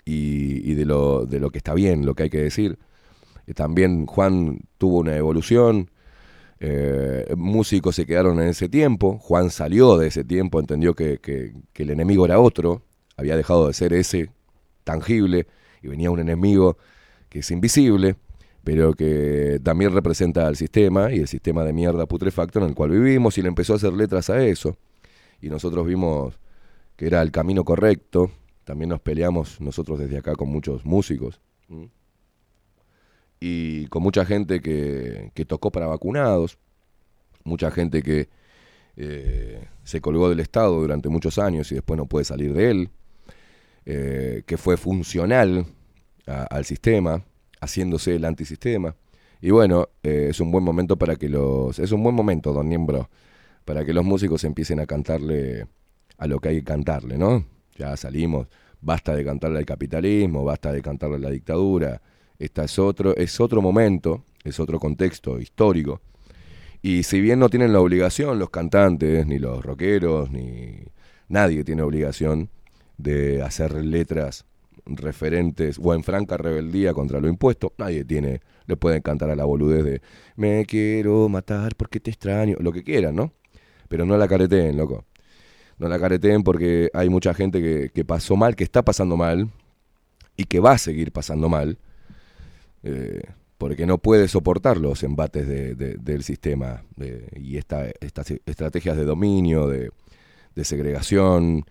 [0.05, 2.79] y, de, lo, de lo que está bien, lo que hay que decir.
[3.47, 5.91] Eh, También Juan tuvo una evolución,
[6.61, 11.55] eh, músicos se quedaron en ese tiempo, Juan salió de ese tiempo, entendió que, que-
[11.73, 12.83] que el enemigo era otro,
[13.17, 14.31] había dejado de ser ese
[14.85, 15.47] tangible
[15.83, 16.77] y venía un enemigo
[17.29, 18.17] que es invisible,
[18.65, 22.91] pero que también representa al sistema y el sistema de mierda putrefacto en el cual
[22.91, 24.77] vivimos y le empezó a hacer letras a eso.
[25.41, 26.39] Y nosotros vimos
[26.97, 28.31] que era el camino correcto,
[28.65, 31.41] también nos peleamos nosotros desde acá con muchos músicos.
[33.43, 36.59] y con mucha gente que, que tocó para vacunados,
[37.45, 38.29] mucha gente que
[38.97, 42.91] eh, se colgó del Estado durante muchos años y después no puede salir de él,
[43.87, 45.65] eh, que fue funcional
[46.27, 47.25] al sistema,
[47.61, 48.95] haciéndose el antisistema.
[49.41, 51.79] Y bueno, eh, es un buen momento para que los...
[51.79, 53.09] Es un buen momento, don Niembro,
[53.65, 55.67] para que los músicos empiecen a cantarle
[56.19, 57.45] a lo que hay que cantarle, ¿no?
[57.77, 58.49] Ya salimos,
[58.81, 62.03] basta de cantarle al capitalismo, basta de cantarle a la dictadura,
[62.39, 66.01] esta es otro, es otro momento, es otro contexto histórico.
[66.83, 70.85] Y si bien no tienen la obligación los cantantes, ni los rockeros, ni
[71.29, 72.51] nadie tiene obligación
[72.97, 74.47] de hacer letras
[74.87, 79.45] referentes o en franca rebeldía contra lo impuesto, nadie tiene, le pueden cantar a la
[79.45, 80.03] boludez de
[80.37, 83.33] me quiero matar porque te extraño, lo que quieran, ¿no?
[83.89, 85.05] Pero no la careteen, loco.
[85.79, 89.49] No la careteen porque hay mucha gente que, que pasó mal, que está pasando mal
[90.37, 91.79] y que va a seguir pasando mal.
[92.83, 93.23] eh,
[93.59, 96.83] porque no puede soportar los embates de- de- del sistema
[97.37, 99.91] y esta, estas estrategias de dominio, de
[100.65, 101.65] segregación,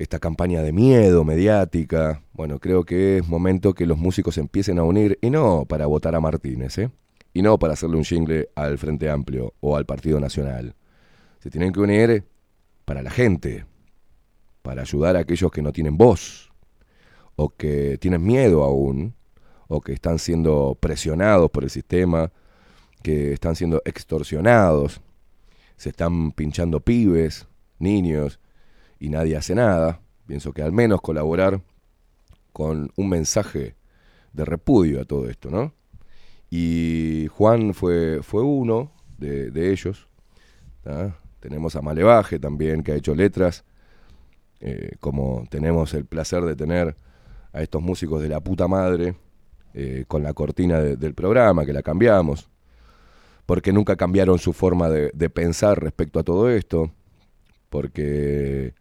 [0.00, 2.22] esta campaña de miedo mediática.
[2.32, 6.14] Bueno, creo que es momento que los músicos empiecen a unir, y no para votar
[6.14, 6.90] a Martínez, ¿eh?
[7.34, 10.74] y no para hacerle un jingle al Frente Amplio o al Partido Nacional.
[11.40, 12.24] Se tienen que unir
[12.86, 13.66] para la gente,
[14.62, 16.50] para ayudar a aquellos que no tienen voz,
[17.36, 19.14] o que tienen miedo aún,
[19.68, 22.32] o que están siendo presionados por el sistema,
[23.02, 25.02] que están siendo extorsionados,
[25.76, 27.46] se están pinchando pibes,
[27.78, 28.40] niños,
[29.00, 30.00] y nadie hace nada.
[30.26, 31.60] Pienso que al menos colaborar
[32.52, 33.74] con un mensaje
[34.32, 35.74] de repudio a todo esto, ¿no?
[36.50, 40.06] Y Juan fue, fue uno de, ellos.
[41.40, 43.64] Tenemos a Malevaje también, que ha hecho letras.
[44.60, 46.94] eh, como tenemos el placer de tener
[47.52, 49.14] a estos músicos de la puta madre
[49.72, 52.50] eh, con la cortina de- del programa, que la cambiamos.
[53.46, 56.90] Porque nunca cambiaron su forma de, de pensar respecto a todo esto.
[57.70, 58.74] Porque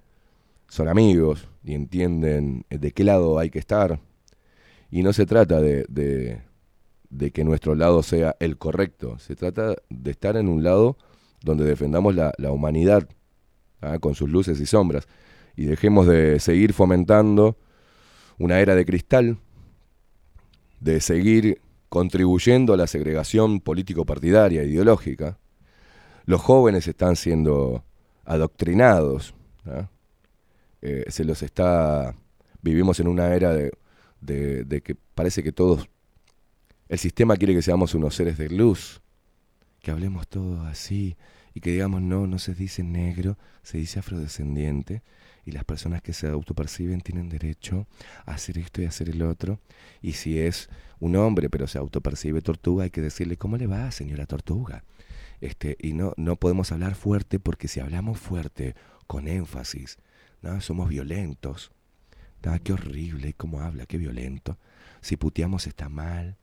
[0.69, 3.99] son amigos y entienden de qué lado hay que estar.
[4.91, 6.41] Y no se trata de, de-
[7.09, 10.97] de que nuestro lado sea el correcto, se trata de estar en un lado
[11.41, 13.07] donde defendamos la, la humanidad,
[13.81, 13.97] ¿ah?
[13.99, 15.07] con sus luces y sombras,
[15.55, 17.57] y dejemos de seguir fomentando
[18.37, 19.37] una era de cristal,
[20.79, 25.39] de seguir contribuyendo a la segregación político-partidaria, ideológica.
[26.25, 27.83] Los jóvenes están siendo
[28.25, 29.33] adoctrinados,
[29.65, 29.89] ¿ah?
[30.81, 32.15] Eh, se los está,
[32.61, 33.71] vivimos en una era de,
[34.21, 35.89] de- que parece que todos,
[36.87, 39.01] el sistema quiere que seamos unos seres de luz,
[39.81, 41.15] que hablemos todos así
[41.53, 45.03] y que digamos no, no se dice negro, se dice afrodescendiente
[45.45, 47.87] y las personas que se autoperciben tienen derecho
[48.25, 49.59] a hacer esto y hacer el otro.
[50.01, 50.69] Y si es
[50.99, 54.83] un hombre pero se autopercibe tortuga hay que decirle cómo le va señora tortuga
[55.41, 58.75] este y no no podemos hablar fuerte porque si hablamos fuerte
[59.07, 59.97] con énfasis
[60.41, 61.71] no somos violentos
[62.45, 64.57] Ah, qué horrible, cómo habla, qué violento.
[65.01, 66.37] Si puteamos está mal.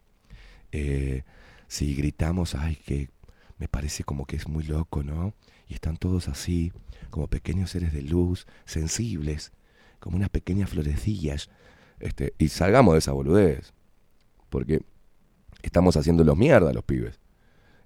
[0.73, 1.23] Eh,
[1.69, 3.11] si gritamos, ay, que
[3.59, 5.35] me parece como que es muy loco, ¿no?
[5.69, 6.73] Y están todos así,
[7.11, 9.53] como pequeños seres de luz, sensibles,
[9.99, 11.49] como unas pequeñas florecillas.
[11.99, 13.73] Este, y salgamos de esa boludez.
[14.51, 14.83] Porque
[15.63, 17.21] estamos haciendo los mierda los pibes.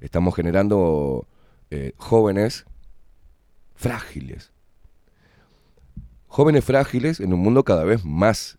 [0.01, 1.29] Estamos generando
[1.71, 2.67] eh, jóvenes
[3.77, 4.53] frágiles.
[6.33, 8.57] Jóvenes frágiles en un mundo cada vez más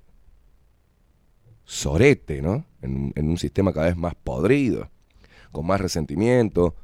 [1.64, 2.66] sorete, ¿no?
[2.82, 4.90] En, un- en un sistema cada vez más podrido,
[5.54, 6.76] con más resentimiento.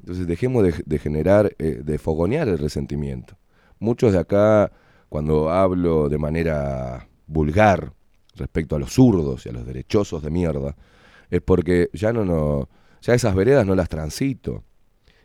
[0.00, 3.36] Entonces dejemos de, de generar, eh, de fogonear el resentimiento.
[3.78, 4.72] Muchos de acá,
[5.08, 7.92] cuando hablo de manera vulgar
[8.34, 10.74] respecto a los zurdos y a los derechosos de mierda,
[11.30, 12.68] es porque ya no, no
[13.02, 14.64] ya esas veredas no las transito.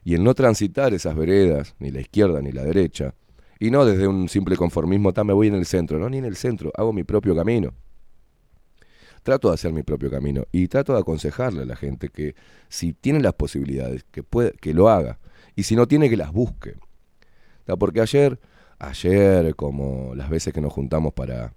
[0.03, 3.15] Y el no transitar esas veredas, ni la izquierda ni la derecha,
[3.59, 6.25] y no desde un simple conformismo, "Ta, me voy en el centro, no, ni en
[6.25, 7.73] el centro, hago mi propio camino.
[9.23, 12.35] Trato de hacer mi propio camino y trato de aconsejarle a la gente que
[12.69, 15.19] si tiene las posibilidades, que, puede, que lo haga.
[15.55, 16.75] Y si no tiene, que las busque.
[17.77, 18.39] Porque ayer,
[18.79, 21.53] ayer, como las veces que nos juntamos para,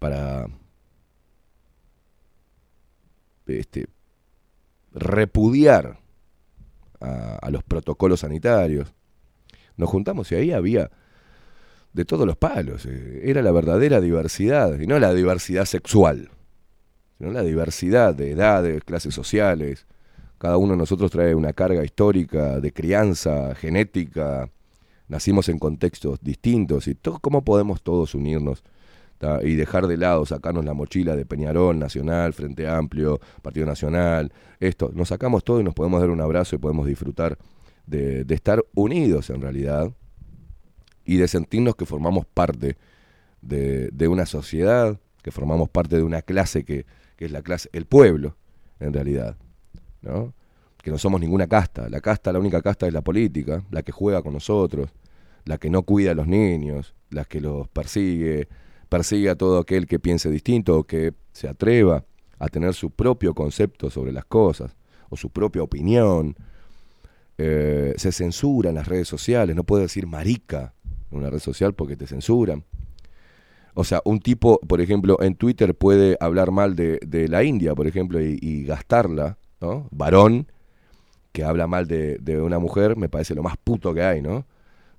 [0.00, 0.48] para
[3.46, 3.86] este,
[4.92, 6.00] repudiar
[7.00, 8.92] a los protocolos sanitarios,
[9.76, 10.90] nos juntamos y ahí había
[11.92, 12.86] de todos los palos.
[12.86, 16.30] eh, Era la verdadera diversidad, y no la diversidad sexual,
[17.18, 19.86] sino la diversidad de edades, clases sociales.
[20.38, 24.50] Cada uno de nosotros trae una carga histórica de crianza, genética.
[25.08, 28.64] Nacimos en contextos distintos y to- cómo podemos todos unirnos
[29.44, 34.32] y dejar de lado, sacarnos la mochila de Peñarol, Nacional, Frente Amplio, Partido Nacional.
[34.58, 37.38] Esto, nos sacamos todo y nos podemos dar un abrazo y podemos disfrutar
[37.86, 39.92] de, de estar unidos en realidad
[41.04, 42.76] y de sentirnos que formamos parte
[43.40, 46.86] de, de una sociedad, que formamos parte de una clase que,
[47.16, 48.36] que es la clase, el pueblo,
[48.80, 49.36] en realidad,
[50.02, 50.34] ¿no?
[50.82, 51.88] Que no somos ninguna casta.
[51.88, 54.90] La casta, la única casta es la política, la que juega con nosotros,
[55.44, 58.48] la que no cuida a los niños, la que los persigue,
[58.88, 62.04] persigue a todo aquel que piense distinto o que se atreva
[62.38, 64.76] a tener su propio concepto sobre las cosas,
[65.08, 66.34] o su propia opinión,
[67.38, 70.74] eh, se censura en las redes sociales, no puedes decir marica
[71.12, 72.64] una red social porque te censuran.
[73.74, 77.86] O sea, un tipo, por ejemplo, en Twitter puede hablar mal de, la India, por
[77.86, 79.88] ejemplo, y, gastarla, ¿no?
[79.90, 80.46] Varón,
[81.32, 84.46] que habla mal de, una mujer, me parece lo más puto que hay, ¿no?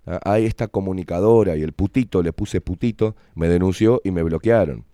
[0.05, 4.86] Ah, Hay esta comunicadora y el putito, le puse putito, me denunció y me bloquearon.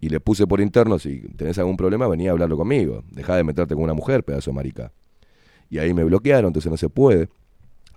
[0.00, 3.04] Y le puse por interno, si tenés algún problema, venía a hablarlo conmigo.
[3.10, 4.92] Dejá de meterte con una mujer, pedazo marica.
[5.70, 7.30] Y ahí me bloquearon, entonces no se puede.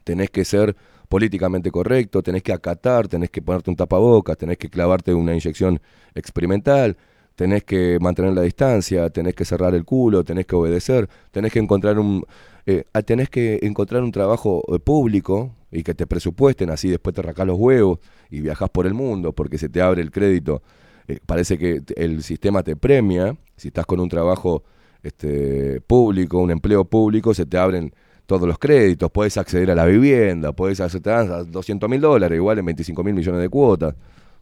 [0.05, 0.78] Tenés que ser
[1.10, 5.80] políticamente correcto, tenés que acatar, tenés que ponerte un tapabocas, tenés que clavarte una inyección
[6.16, 6.97] experimental,
[7.36, 11.60] tenés que mantener la distancia, tenés que cerrar el culo, tenés que obedecer, tenés que
[11.60, 12.26] encontrar un
[12.70, 17.16] eh, ah, tenés que encontrar un trabajo eh, público y que te presupuesten, así después
[17.16, 17.99] te racás los huevos
[18.30, 20.62] y viajás por el mundo porque se te abre el crédito.
[21.08, 24.64] Eh, parece que el sistema te premia, si estás con un trabajo
[25.01, 27.93] este, público, un empleo público, se te abren
[28.28, 32.36] todos los créditos, puedes acceder a la vivienda, puedes hacer, te dan 200 mil dólares,
[32.36, 33.95] igual en 25 mil millones de cuotas,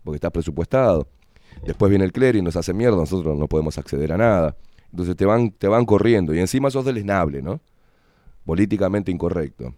[0.03, 1.07] porque estás presupuestado.
[1.63, 4.57] Después viene el clero y nos hace mierda, nosotros no podemos acceder a nada.
[4.91, 7.61] Entonces te van, te van corriendo y encima sos deleznable, ¿no?
[8.43, 9.73] Políticamente incorrecto.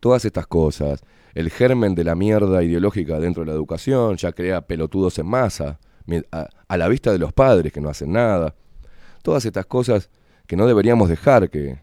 [0.00, 1.02] Todas estas cosas,
[1.34, 5.80] el germen de la mierda ideológica dentro de la educación ya crea pelotudos en masa,
[6.68, 8.54] a la vista de los padres que no hacen nada.
[9.22, 10.10] Todas estas cosas
[10.46, 11.78] que no deberíamos dejar que,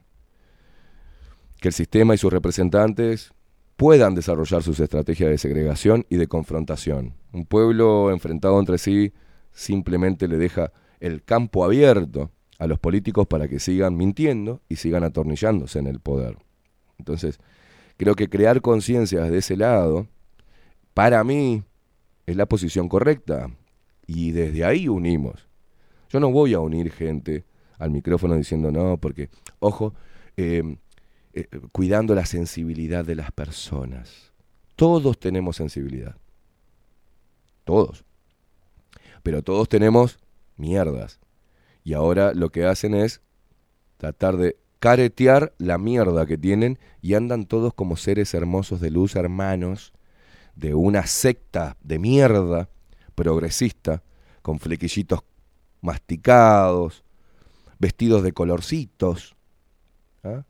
[1.61, 3.31] que el sistema y sus representantes
[3.77, 7.13] puedan desarrollar sus estrategias de segregación y de confrontación.
[7.31, 9.13] Un pueblo enfrentado entre sí
[9.53, 15.03] simplemente le deja el campo abierto a los políticos para que sigan mintiendo y sigan
[15.03, 16.37] atornillándose en el poder.
[16.97, 17.39] Entonces,
[17.95, 20.07] creo que crear conciencias de ese lado,
[20.95, 21.63] para mí,
[22.25, 23.51] es la posición correcta.
[24.07, 25.47] Y desde ahí unimos.
[26.09, 27.45] Yo no voy a unir gente
[27.77, 29.93] al micrófono diciendo no, porque, ojo,
[30.37, 30.77] eh,
[31.33, 34.31] eh, cuidando la sensibilidad de las personas.
[34.75, 36.15] Todos tenemos sensibilidad.
[37.63, 38.03] Todos.
[39.23, 40.19] Pero todos tenemos
[40.57, 41.19] mierdas.
[41.83, 43.21] Y ahora lo que hacen es
[43.97, 49.15] tratar de caretear la mierda que tienen y andan todos como seres hermosos de luz,
[49.15, 49.93] hermanos,
[50.55, 52.69] de una secta de mierda
[53.15, 54.03] progresista,
[54.41, 55.21] con flequillitos
[55.81, 57.03] masticados,
[57.77, 59.35] vestidos de colorcitos,
[60.23, 60.43] ¿ah?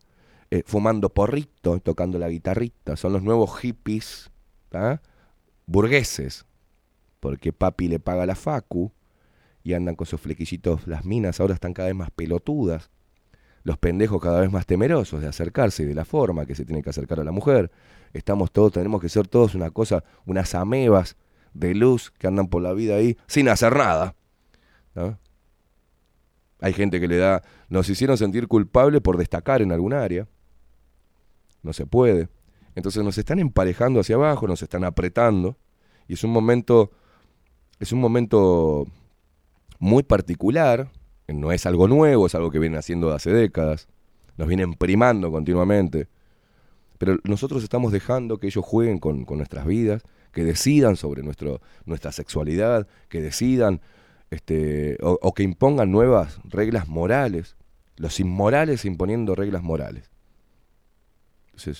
[0.52, 2.94] Eh, fumando porrito, tocando la guitarrita.
[2.96, 4.30] Son los nuevos hippies
[5.64, 6.44] burgueses,
[7.20, 8.92] porque papi le paga la facu
[9.64, 10.86] y andan con sus flequillitos.
[10.86, 12.90] Las minas ahora están cada vez más pelotudas.
[13.62, 16.82] Los pendejos cada vez más temerosos de acercarse y de la forma que se tiene
[16.82, 17.70] que acercar a la mujer.
[18.12, 21.16] Estamos todos, tenemos que ser todos una cosa, unas amebas
[21.54, 24.16] de luz que andan por la vida ahí sin hacer nada.
[24.94, 25.18] ¿no?
[26.60, 30.28] Hay gente que le da, nos hicieron sentir culpables por destacar en algún área.
[31.62, 32.28] No se puede.
[32.74, 35.56] Entonces nos están emparejando hacia abajo, nos están apretando.
[36.08, 36.90] Y es un momento,
[37.78, 38.86] es un momento
[39.78, 40.90] muy particular.
[41.28, 43.88] No es algo nuevo, es algo que vienen haciendo hace décadas.
[44.36, 46.08] Nos vienen primando continuamente.
[46.98, 50.02] Pero nosotros estamos dejando que ellos jueguen con, con nuestras vidas,
[50.32, 53.80] que decidan sobre nuestro, nuestra sexualidad, que decidan
[54.30, 57.56] este, o, o que impongan nuevas reglas morales.
[57.96, 60.11] Los inmorales imponiendo reglas morales.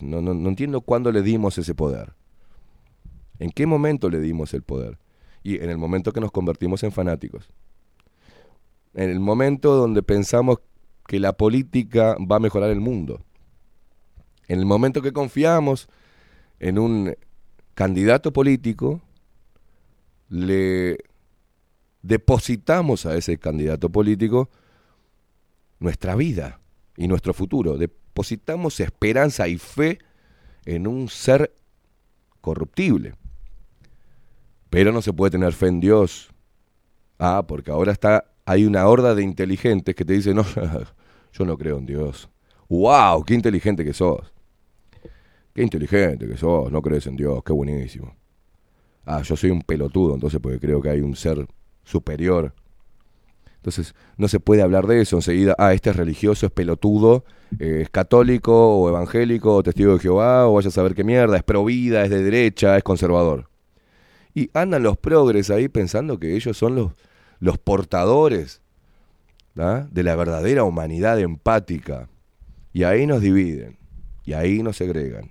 [0.03, 2.15] No, no, no entiendo cuándo le dimos ese poder.
[3.39, 4.99] ¿En qué momento le dimos el poder?
[5.43, 7.49] Y en el momento que nos convertimos en fanáticos.
[8.95, 10.59] En el momento donde pensamos
[11.07, 13.25] que la política va a mejorar el mundo.
[14.47, 15.89] En el momento que confiamos
[16.61, 17.15] en un
[17.75, 19.01] candidato político,
[20.29, 20.99] le
[22.03, 24.51] depositamos a ese candidato político
[25.79, 26.61] nuestra vida
[26.97, 27.77] y nuestro futuro.
[28.13, 29.99] Depositamos esperanza y fe
[30.67, 31.55] en un ser
[32.43, 33.15] corruptible.
[34.69, 36.31] Pero no se puede tener fe en Dios.
[37.19, 40.45] Ah, porque ahora está hay una horda de inteligentes que te dicen, no,
[41.33, 42.29] yo no creo en Dios.
[42.69, 43.25] ¡Wow!
[43.25, 44.31] ¡Qué inteligente que sos!
[45.55, 46.71] ¡Qué inteligente que sos!
[46.71, 48.15] No crees en Dios, qué buenísimo.
[49.07, 51.47] Ah, yo soy un pelotudo, entonces porque creo que hay un ser
[51.83, 52.55] superior.
[53.63, 55.55] Entonces, no se puede hablar de eso enseguida.
[55.57, 57.25] Ah, este es religioso, es pelotudo,
[57.61, 61.37] eh, es católico o evangélico o testigo de Jehová o vaya a saber qué mierda,
[61.37, 63.49] es pro vida, es de derecha, es conservador.
[64.35, 66.93] Y andan los progres ahí pensando que ellos son los,
[67.39, 68.63] los portadores
[69.55, 72.09] de la verdadera humanidad empática.
[72.73, 73.79] Y ahí nos dividen,
[74.25, 75.31] y ahí nos segregan.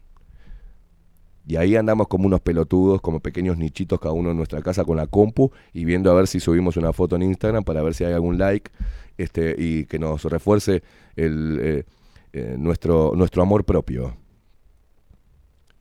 [1.45, 4.97] Y ahí andamos como unos pelotudos, como pequeños nichitos cada uno en nuestra casa con
[4.97, 8.03] la compu y viendo a ver si subimos una foto en Instagram para ver si
[8.03, 8.71] hay algún like
[9.17, 10.83] este, y que nos refuerce
[11.15, 11.83] eh,
[12.33, 14.15] eh, nuestro, nuestro amor propio.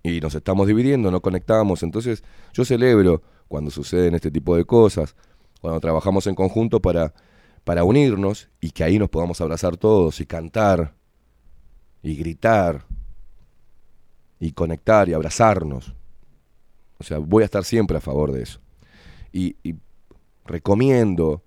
[0.03, 1.83] y nos estamos dividiendo, no conectamos.
[1.83, 5.15] Entonces yo celebro cuando suceden este tipo de cosas,
[5.61, 7.13] cuando trabajamos en conjunto para,
[7.65, 10.95] para unirnos y que ahí nos podamos abrazar todos y cantar
[12.03, 12.87] y gritar
[14.41, 15.95] y conectar y abrazarnos.
[16.99, 18.59] O sea, voy a estar siempre a favor de eso.
[19.33, 19.55] Y,
[20.47, 21.43] recomiendo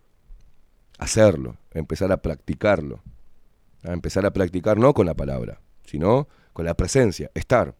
[0.99, 3.01] hacerlo, empezar a practicarlo.
[3.83, 7.75] A empezar a practicar no con la palabra, sino con la presencia, estar.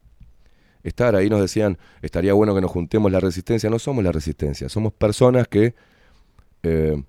[0.83, 3.69] Estar, ahí nos decían, estaría bueno que nos juntemos la resistencia.
[3.69, 5.75] No somos la resistencia, somos personas que
[6.63, 7.01] eh,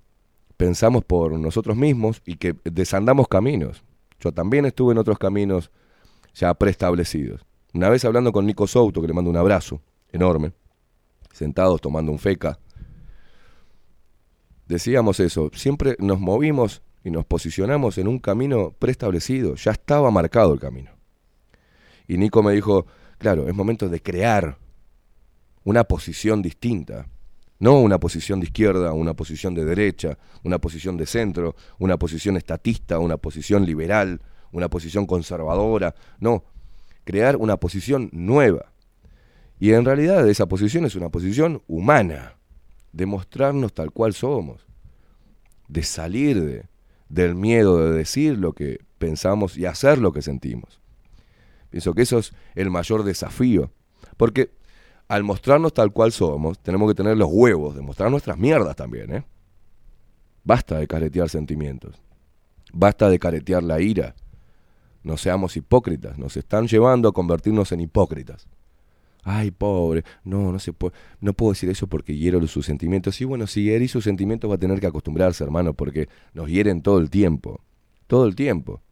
[0.56, 3.82] pensamos por nosotros mismos y que desandamos caminos.
[4.20, 5.72] Yo también estuve en otros caminos
[6.34, 7.44] ya preestablecidos.
[7.74, 10.52] Una vez hablando con Nico Souto, que le mando un abrazo enorme,
[11.32, 12.60] sentados tomando un feca,
[14.66, 20.54] decíamos eso, siempre nos movimos y nos posicionamos en un camino preestablecido, ya estaba marcado
[20.54, 20.92] el camino.
[22.06, 22.86] Y Nico me dijo,
[23.18, 24.56] claro, es momento de crear
[25.64, 27.08] una posición distinta,
[27.58, 32.36] no una posición de izquierda, una posición de derecha, una posición de centro, una posición
[32.36, 34.20] estatista, una posición liberal,
[34.52, 36.44] una posición conservadora, no,
[37.04, 38.72] crear una posición nueva.
[39.58, 42.34] Y en realidad esa posición es una posición humana,
[42.92, 44.66] de mostrarnos tal cual somos,
[45.68, 46.66] de salir de,
[47.08, 50.80] del miedo de decir lo que pensamos y hacer lo que sentimos.
[51.70, 53.70] Pienso que eso es el mayor desafío,
[54.16, 54.50] porque
[55.08, 59.12] al mostrarnos tal cual somos, tenemos que tener los huevos de mostrar nuestras mierdas también,
[59.12, 59.24] ¿eh?
[60.44, 62.00] Basta de caretear sentimientos,
[62.72, 64.14] basta de caretear la ira,
[65.04, 68.48] no seamos hipócritas, nos están llevando a convertirnos en hipócritas.
[69.22, 73.20] Ay, pobre, no, no se puede, no puedo decir eso porque hiero sus sentimientos.
[73.20, 76.82] Y bueno, si herís sus sentimientos va a tener que acostumbrarse, hermano, porque nos hieren
[76.82, 77.62] todo el tiempo,
[78.06, 78.82] todo el tiempo.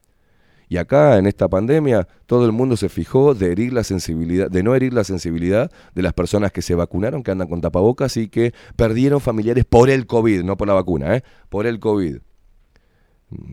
[0.68, 4.62] Y acá en esta pandemia todo el mundo se fijó de herir la sensibilidad, de
[4.62, 8.28] no herir la sensibilidad de las personas que se vacunaron, que andan con tapabocas y
[8.28, 11.24] que perdieron familiares por el COVID, no por la vacuna, ¿eh?
[11.50, 12.18] por el COVID.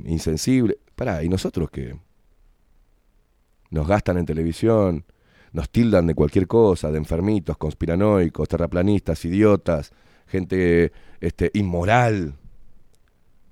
[0.05, 0.77] Insensible.
[0.95, 1.97] Pará, ¿y nosotros qué?
[3.69, 5.05] Nos gastan en televisión,
[5.51, 9.91] nos tildan de cualquier cosa, de enfermitos, conspiranoicos, terraplanistas, idiotas,
[10.27, 12.35] gente este, inmoral.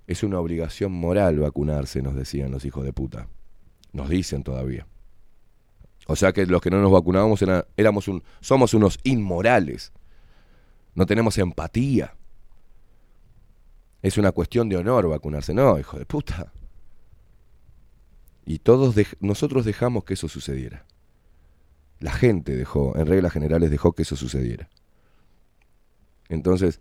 [0.05, 3.27] Es una obligación moral vacunarse, nos decían los hijos de puta.
[3.93, 4.87] Nos dicen todavía.
[6.07, 9.91] O sea que los que no nos vacunábamos un, somos unos inmorales.
[10.95, 12.15] No tenemos empatía.
[14.01, 15.53] Es una cuestión de honor vacunarse.
[15.53, 16.53] No, hijo de puta.
[18.47, 20.85] Y todos nosotros dejamos que eso sucediera.
[21.99, 24.69] La gente dejó, en reglas generales, dejó que eso sucediera.
[26.29, 26.79] Entonces,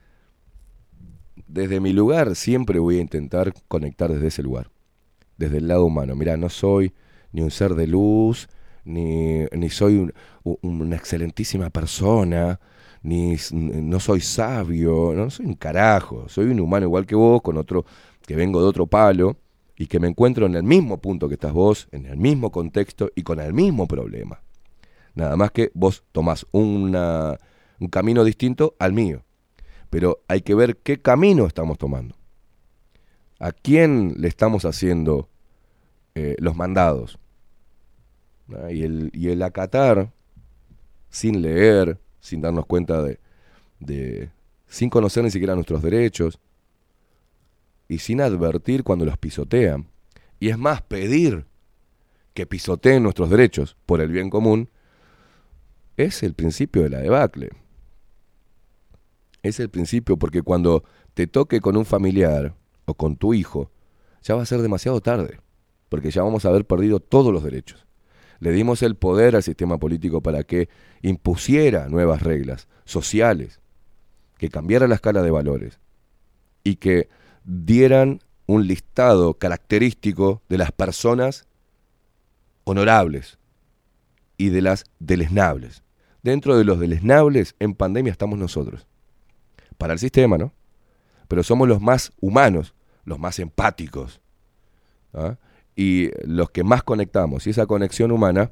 [1.49, 4.71] desde mi lugar siempre voy a intentar conectar desde ese lugar,
[5.39, 6.14] desde el lado humano.
[6.14, 6.95] Mira, no soy
[7.33, 8.49] ni un ser de luz,
[8.85, 10.12] ni, ni soy
[10.45, 12.61] una excelentísima persona,
[13.03, 17.57] ni no soy sabio, no soy un carajo, soy un humano igual que vos, con
[17.57, 17.85] otro
[18.25, 19.37] que vengo de otro palo
[19.77, 23.11] y que me encuentro en el mismo punto que estás vos, en el mismo contexto
[23.14, 24.41] y con el mismo problema.
[25.14, 27.39] Nada más que vos tomás una,
[27.79, 29.22] un camino distinto al mío.
[29.91, 32.16] Pero hay que ver qué camino estamos tomando.
[33.39, 35.29] ¿A quién le estamos haciendo
[36.14, 37.18] eh, los mandados?
[38.70, 40.12] Y, el, y el acatar,
[41.11, 43.18] sin leer, sin darnos cuenta de,
[43.81, 44.31] de,
[44.66, 46.39] sin conocer ni siquiera nuestros derechos,
[47.89, 49.89] y sin advertir cuando los pisotean.
[50.41, 51.47] Y es más, pedir
[52.34, 54.68] que pisoteen nuestros derechos por el bien común,
[55.97, 57.51] es el principio de la debacle.
[59.43, 60.84] Es el principio porque cuando
[61.14, 63.70] te toque con un familiar o con tu hijo,
[64.22, 65.41] ya va a ser demasiado tarde,
[65.89, 67.87] porque ya vamos a haber perdido todos los derechos.
[68.39, 70.68] Le dimos el poder al sistema político para que
[71.01, 73.61] impusiera nuevas reglas sociales,
[74.37, 75.80] que cambiara la escala de valores
[76.62, 77.09] y que
[77.47, 81.47] dieran un listado característico de las personas
[82.65, 83.39] honorables
[84.37, 85.83] y de las deleznables.
[86.23, 88.87] Dentro de los deleznables, en pandemia estamos nosotros.
[89.79, 90.53] Para el sistema, ¿no?
[91.29, 92.75] Pero somos los más humanos,
[93.05, 94.21] los más empáticos.
[95.15, 95.37] ¿ah?
[95.77, 97.47] Y los que más conectamos.
[97.47, 98.51] Y esa conexión humana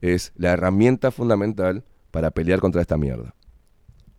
[0.00, 3.34] es la herramienta fundamental para pelear contra esta mierda.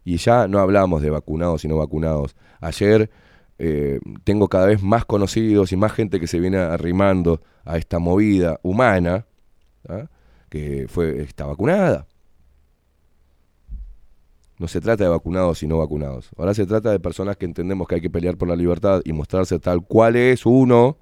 [0.04, 2.36] Y ya no hablamos de vacunados y no vacunados.
[2.60, 3.10] Ayer
[3.58, 8.00] eh, tengo cada vez más conocidos y más gente que se viene arrimando a esta
[8.00, 9.26] movida humana,
[9.88, 10.08] ¿ah?
[10.50, 12.08] que fue, está vacunada.
[14.58, 16.30] No se trata de vacunados y no vacunados.
[16.38, 19.12] Ahora se trata de personas que entendemos que hay que pelear por la libertad y
[19.12, 20.98] mostrarse tal cual es uno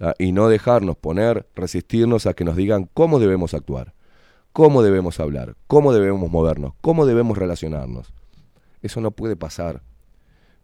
[0.00, 0.14] ¿ah?
[0.18, 3.94] y no dejarnos poner, resistirnos a que nos digan cómo debemos actuar.
[4.52, 8.12] cómo debemos hablar, cómo debemos movernos, cómo debemos relacionarnos.
[8.82, 9.82] Eso no puede pasar.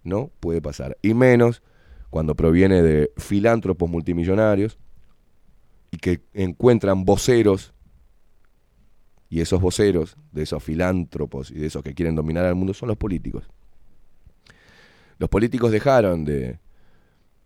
[0.08, 0.96] No puede pasar.
[1.02, 1.62] Y menos
[2.10, 4.78] cuando proviene de filántropos multimillonarios
[5.90, 7.74] y que encuentran voceros
[9.30, 12.88] y esos voceros de esos filántropos y de esos que quieren dominar al mundo son
[12.88, 13.44] los políticos.
[15.18, 16.58] Los políticos dejaron de,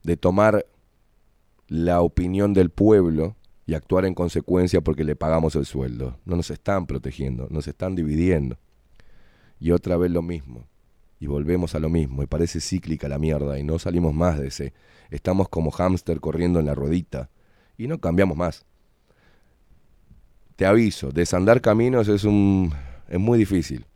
[0.04, 0.64] de tomar
[1.66, 3.36] la opinión del pueblo
[3.66, 6.18] y actuar en consecuencia porque le pagamos el sueldo.
[6.24, 8.58] No nos están protegiendo, nos están dividiendo.
[9.58, 10.66] Y otra vez lo mismo.
[11.22, 12.22] Y volvemos a lo mismo.
[12.22, 13.58] Y parece cíclica la mierda.
[13.58, 14.72] Y no salimos más de ese.
[15.10, 17.30] Estamos como hámster corriendo en la ruedita.
[17.78, 18.66] Y no cambiamos más.
[20.56, 22.72] Te aviso, desandar caminos es un.
[23.08, 23.86] es muy difícil.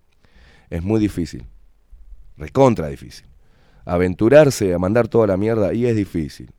[0.70, 1.44] Es muy difícil.
[2.36, 3.26] Recontra difícil.
[3.84, 6.52] Aventurarse a mandar toda la mierda y es difícil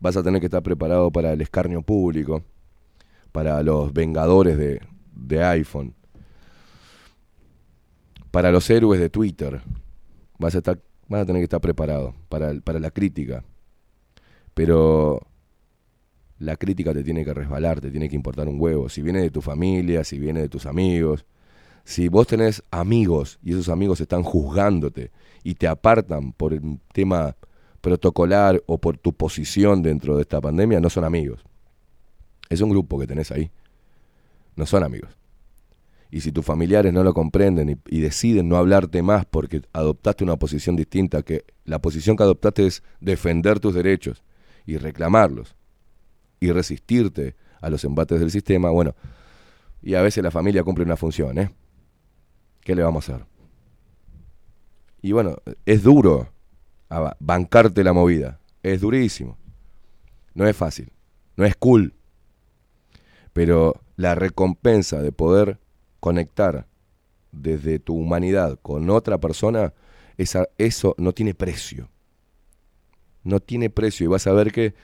[0.00, 2.42] vas a tener que estar preparado para el escarnio público,
[3.32, 4.80] para los vengadores de,
[5.14, 5.94] de iPhone,
[8.30, 9.60] para los héroes de Twitter.
[10.38, 13.44] Vas a, estar, vas a tener que estar preparado para, el- para la crítica.
[14.54, 15.20] Pero
[16.38, 18.88] la crítica te tiene que resbalar, te tiene que importar un huevo.
[18.88, 21.26] Si viene de tu familia, si viene de tus amigos.
[21.84, 25.10] Si vos tenés amigos y esos amigos están juzgándote
[25.42, 27.34] y te apartan por un tema
[27.80, 31.42] protocolar o por tu posición dentro de esta pandemia, no son amigos.
[32.50, 33.50] Es un grupo que tenés ahí.
[34.56, 35.17] No son amigos.
[36.10, 40.36] Y si tus familiares no lo comprenden y, deciden no hablarte más porque adoptaste una
[40.36, 44.22] posición distinta, que la posición que adoptaste es defender tus derechos
[44.64, 45.54] y reclamarlos
[46.40, 48.94] y resistirte a los embates del sistema, bueno,
[49.82, 51.50] y a veces la familia cumple una función, ¿eh?
[52.60, 53.26] ¿Qué le vamos a hacer?
[55.02, 56.32] Y bueno, es duro
[57.20, 58.40] bancarte la movida.
[58.62, 59.38] Es durísimo.
[60.34, 60.92] No es fácil.
[61.36, 61.94] No es cool.
[63.32, 65.58] Pero la recompensa de poder
[66.00, 66.66] conectar
[67.32, 69.72] desde tu humanidad con otra persona,
[70.16, 71.88] eso no tiene precio.
[73.22, 74.04] No tiene precio.
[74.04, 74.74] Y vas a ver que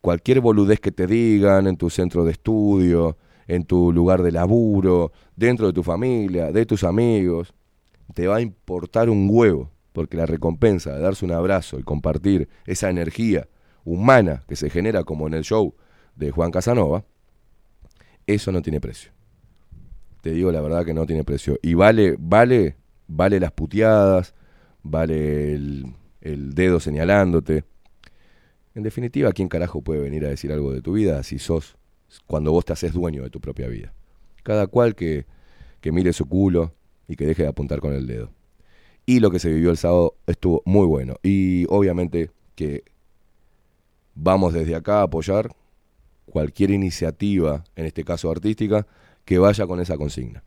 [0.00, 3.16] cualquier boludez que te digan en tu centro de estudio,
[3.46, 7.52] en tu lugar de laburo, dentro de tu familia, de tus amigos,
[8.14, 12.48] te va a importar un huevo, porque la recompensa de darse un abrazo y compartir
[12.64, 13.48] esa energía
[13.84, 15.74] humana que se genera como en el show
[16.16, 17.04] de Juan Casanova,
[18.26, 19.12] eso no tiene precio.
[20.20, 21.58] Te digo la verdad que no tiene precio.
[21.62, 24.34] Y vale, vale, vale las puteadas,
[24.82, 27.64] vale el, el dedo señalándote.
[28.74, 31.76] En definitiva, ¿quién carajo puede venir a decir algo de tu vida si sos
[32.26, 33.92] cuando vos te haces dueño de tu propia vida?
[34.42, 35.26] Cada cual que,
[35.80, 36.74] que mire su culo
[37.08, 38.30] y que deje de apuntar con el dedo.
[39.06, 41.16] Y lo que se vivió el sábado estuvo muy bueno.
[41.22, 42.84] Y obviamente que
[44.14, 45.50] vamos desde acá a apoyar
[46.26, 48.86] cualquier iniciativa, en este caso artística,
[49.30, 50.42] que vaya con esa consigna.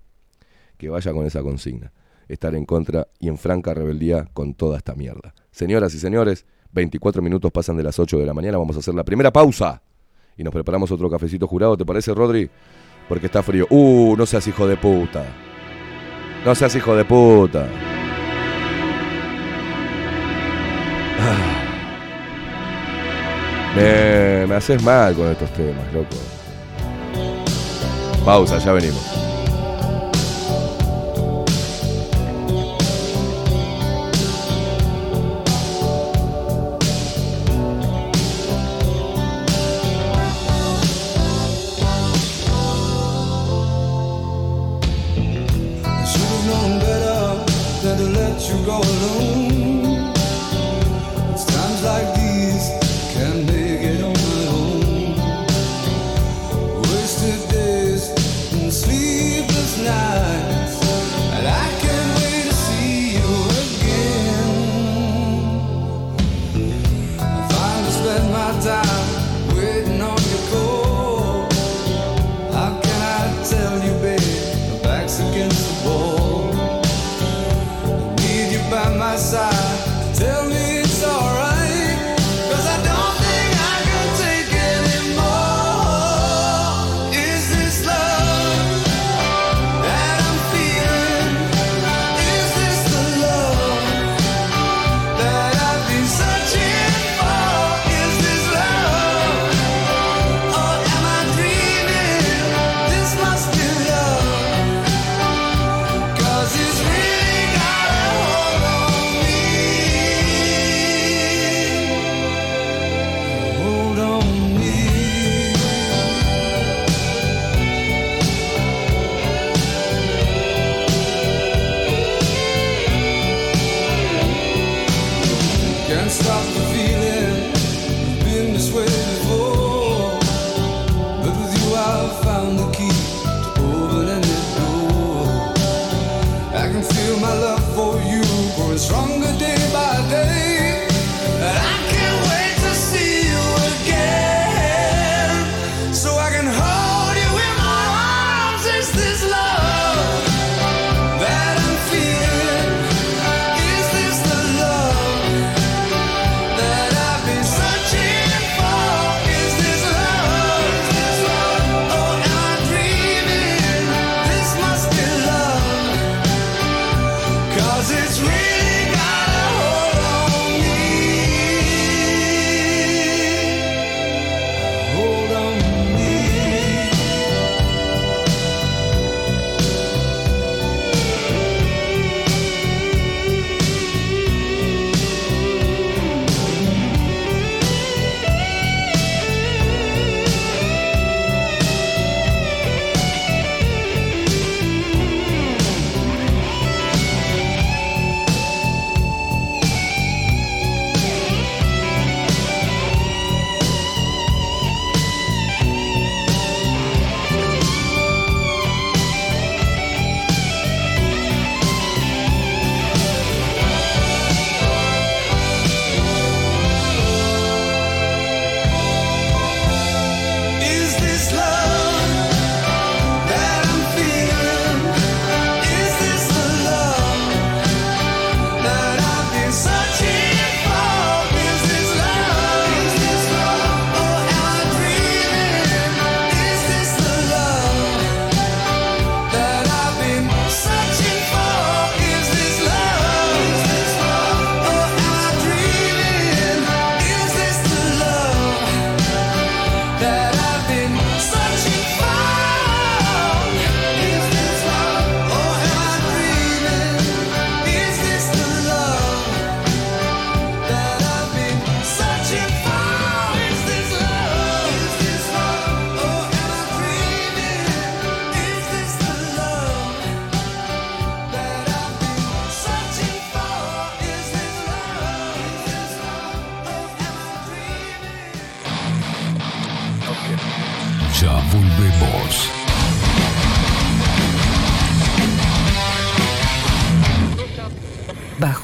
[0.77, 1.93] Que vaya con esa consigna.
[2.27, 5.33] Estar en contra y en franca rebeldía con toda esta mierda.
[5.51, 8.57] Señoras y señores, 24 minutos pasan de las 8 de la mañana.
[8.57, 9.81] Vamos a hacer la primera pausa.
[10.35, 11.77] Y nos preparamos otro cafecito jurado.
[11.77, 12.49] ¿Te parece, Rodri?
[13.07, 13.67] Porque está frío.
[13.69, 15.23] Uh, no seas hijo de puta.
[16.43, 17.65] No seas hijo de puta.
[21.21, 21.59] Ah.
[23.77, 26.32] Me, me haces mal con estos temas, loco.
[28.23, 29.12] Pausa, ya venimos.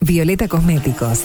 [0.00, 1.24] Violeta Cosméticos.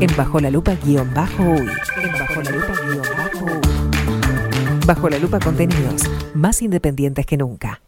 [0.00, 1.68] En Bajo la Lupa guion bajo uy.
[2.02, 4.86] En Bajo la Lupa guion bajo uy.
[4.86, 6.02] Bajo la Lupa contenidos
[6.34, 7.83] más independientes que nunca.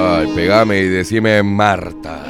[0.00, 2.22] Ay, pegame y decime Marta.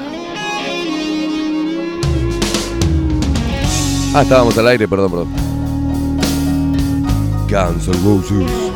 [4.15, 5.29] Ah, estábamos al aire, perdón, perdón.
[7.49, 8.69] Guns N'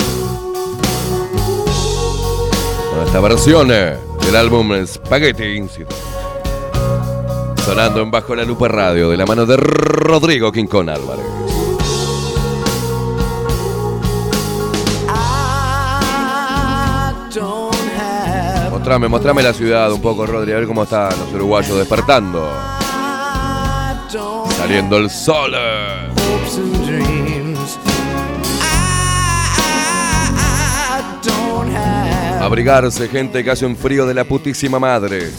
[3.06, 5.92] esta versión eh, del álbum Spaghetti Incident.
[7.64, 11.51] Sonando en Bajo la Lupa Radio de la mano de Rodrigo Quincón Álvarez.
[18.82, 22.50] Mostrame, mostrame la ciudad un poco, Rodri, a ver cómo están los uruguayos despertando.
[24.56, 25.54] Saliendo el sol.
[32.40, 35.30] Abrigarse, gente que hace un frío de la putísima madre.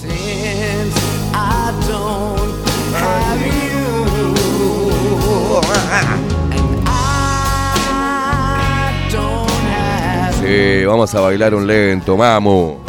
[10.40, 12.83] Sí, vamos a bailar un lento, mamu.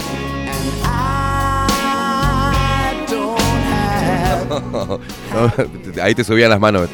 [6.02, 6.88] Ahí te subían las manos.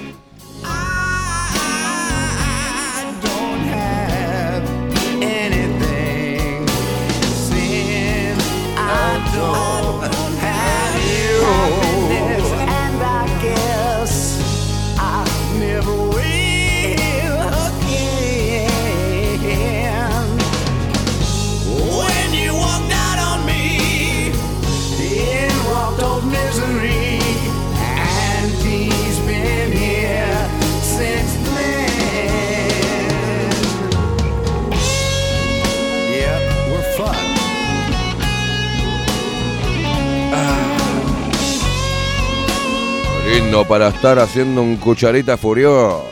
[43.51, 46.05] Lindo para estar haciendo un cucharita furioso.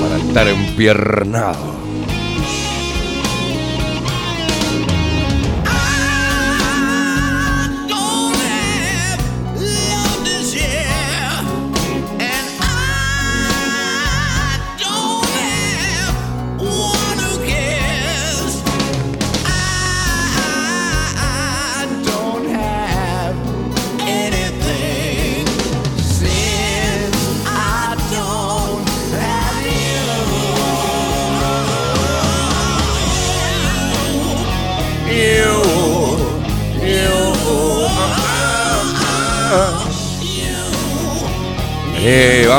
[0.00, 1.79] Para estar empiernado.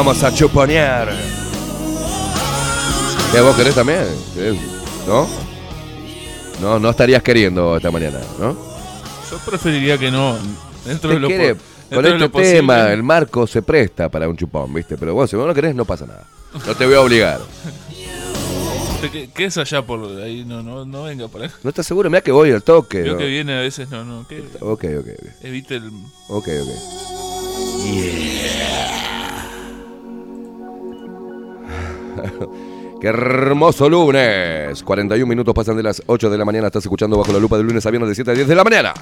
[0.03, 1.10] Vamos a chuponear.
[3.32, 4.07] ¿Qué vos querés también?
[5.07, 5.28] ¿No?
[6.60, 8.57] No, no estarías queriendo esta mañana, ¿no?
[9.30, 10.40] Yo preferiría que no.
[10.86, 11.61] Dentro de lo, quiere- dentro
[11.91, 12.53] con de este lo posible.
[12.56, 14.98] tema, el marco se presta para un chupón, ¿viste?
[14.98, 16.26] Pero vos, si vos no querés, no pasa nada.
[16.65, 17.40] No te voy a obligar.
[19.36, 20.44] ¿Qué, es allá por ahí?
[20.45, 21.56] No, no, no venga para acá.
[21.61, 22.10] ¿No estás seguro?
[22.10, 23.02] Mira que voy al toque.
[23.02, 23.19] Creo ¿no?
[23.19, 24.28] que viene a veces, no, no.
[24.28, 24.40] ¿qué?
[24.61, 25.44] Ok, ok, ok.
[25.44, 25.91] Evite el.
[26.28, 26.69] Ok, ok.
[33.02, 34.84] Qué hermoso lunes.
[34.84, 36.68] 41 minutos pasan de las 8 de la mañana.
[36.68, 38.64] Estás escuchando bajo la lupa de lunes a viernes de 7 a 10 de la
[38.64, 38.93] mañana.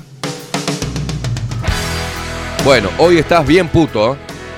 [2.64, 4.18] Bueno, hoy estás bien puto.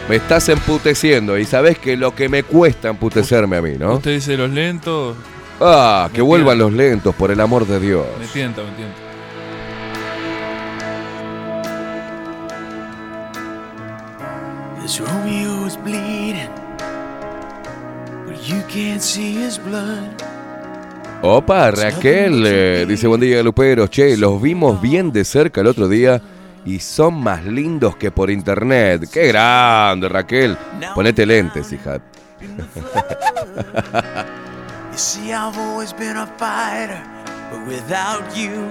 [0.09, 3.95] Me estás emputeciendo y sabes que lo que me cuesta emputecerme a mí, ¿no?
[3.95, 5.15] Usted dice los lentos.
[5.59, 8.05] Ah, que vuelvan los lentos, por el amor de Dios.
[8.19, 8.95] Me tienta, me tienta.
[14.83, 16.49] As Romeo is bleeding,
[21.21, 23.89] Opa, Raquel, eh, dice buen día, Luperos.
[23.89, 26.21] Che, los vimos bien de cerca el otro día
[26.65, 29.07] y son más lindos que por internet.
[29.11, 30.57] ¡Qué grande, Raquel!
[30.95, 31.99] Ponete lentes, hija.
[34.91, 37.01] You see, I've always been a fighter,
[37.49, 38.67] but without you,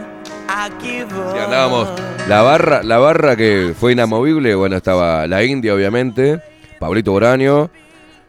[0.50, 1.34] I give up.
[1.34, 1.88] Y andábamos.
[2.28, 6.42] La barra, la barra que fue inamovible, bueno, estaba la India, obviamente,
[6.78, 7.70] Pablito Boraño,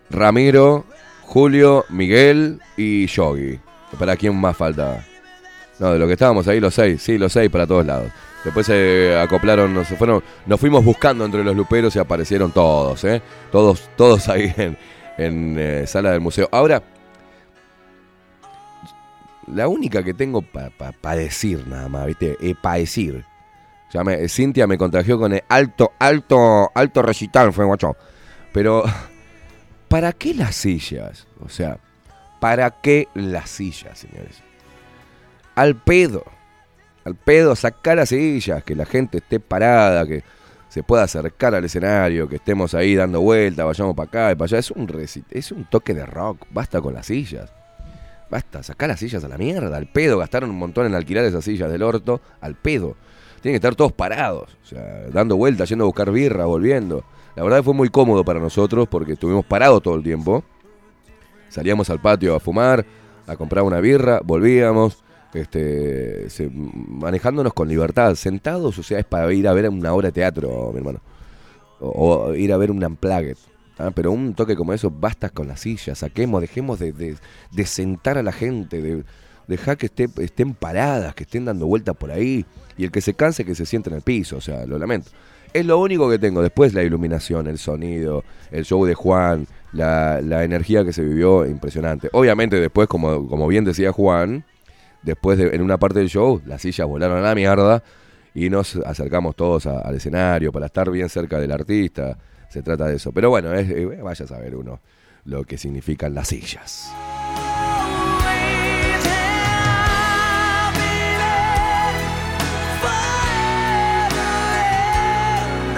[0.10, 0.86] Ramiro,
[1.32, 3.58] Julio, Miguel y Yogi.
[3.98, 4.98] ¿Para quién más faltaba?
[5.80, 8.12] No, de lo que estábamos ahí, los seis, sí, los seis para todos lados.
[8.44, 13.22] Después se acoplaron, nos fueron, nos fuimos buscando entre los luperos y aparecieron todos, ¿eh?
[13.50, 14.78] Todos, todos ahí en,
[15.18, 16.50] en eh, sala del museo.
[16.52, 16.84] Ahora,
[19.48, 22.36] la única que tengo para decir nada más, ¿viste?
[22.62, 23.24] para decir.
[23.94, 27.96] Ya me- Cintia me contagió con el alto, alto, alto recital, fue guacho.
[28.52, 28.84] Pero,
[29.92, 31.28] ¿para qué las sillas?
[31.46, 31.78] O sea,
[32.40, 34.42] ¿para qué las sillas, señores?
[35.54, 36.24] Al pedo.
[37.04, 40.24] Al pedo, sacar las sillas, que la gente esté parada, que
[40.70, 44.46] se pueda acercar al escenario, que estemos ahí dando vueltas, vayamos para acá y para
[44.46, 44.60] allá.
[44.60, 47.52] Es un, reci- es un toque de rock, basta con las sillas.
[48.30, 50.18] Basta, sacar las sillas a la mierda, al pedo.
[50.20, 52.96] Gastaron un montón en alquilar esas sillas del orto, al pedo.
[53.42, 57.04] Tienen que estar todos parados, o sea, dando vueltas, yendo a buscar birra, volviendo.
[57.36, 60.44] La verdad fue muy cómodo para nosotros porque estuvimos parados todo el tiempo.
[61.50, 62.86] Salíamos al patio a fumar,
[63.28, 65.04] a comprar una birra, volvíamos,
[65.34, 70.10] este, se- manejándonos con libertad, sentados, o sea, es para ir a ver una obra
[70.10, 71.00] de teatro, mi hermano.
[71.80, 73.38] O, ir a ver un unplugged.
[73.80, 73.92] ¿ah?
[73.94, 77.16] Pero un toque como eso, basta con las sillas, saquemos, dejemos de, de-
[77.52, 79.04] de sentar a la gente, de
[79.48, 82.46] dejar que esté- estén paradas, que estén dando vueltas por ahí,
[82.78, 85.10] y el que se canse que se siente en el piso, o sea, lo lamento.
[85.54, 86.42] Es lo único que tengo.
[86.42, 91.46] Después la iluminación, el sonido, el show de Juan, la, la energía que se vivió,
[91.46, 92.10] impresionante.
[92.14, 94.46] Obviamente después, como, como bien decía Juan,
[95.02, 97.84] después de, en una parte del show, las sillas volaron a la mierda
[98.34, 102.18] y nos acercamos todos al escenario para estar bien cerca del artista.
[102.50, 103.12] Se trata de eso.
[103.12, 104.80] Pero bueno, eh, vaya a saber uno
[105.26, 106.92] lo que significan las sillas.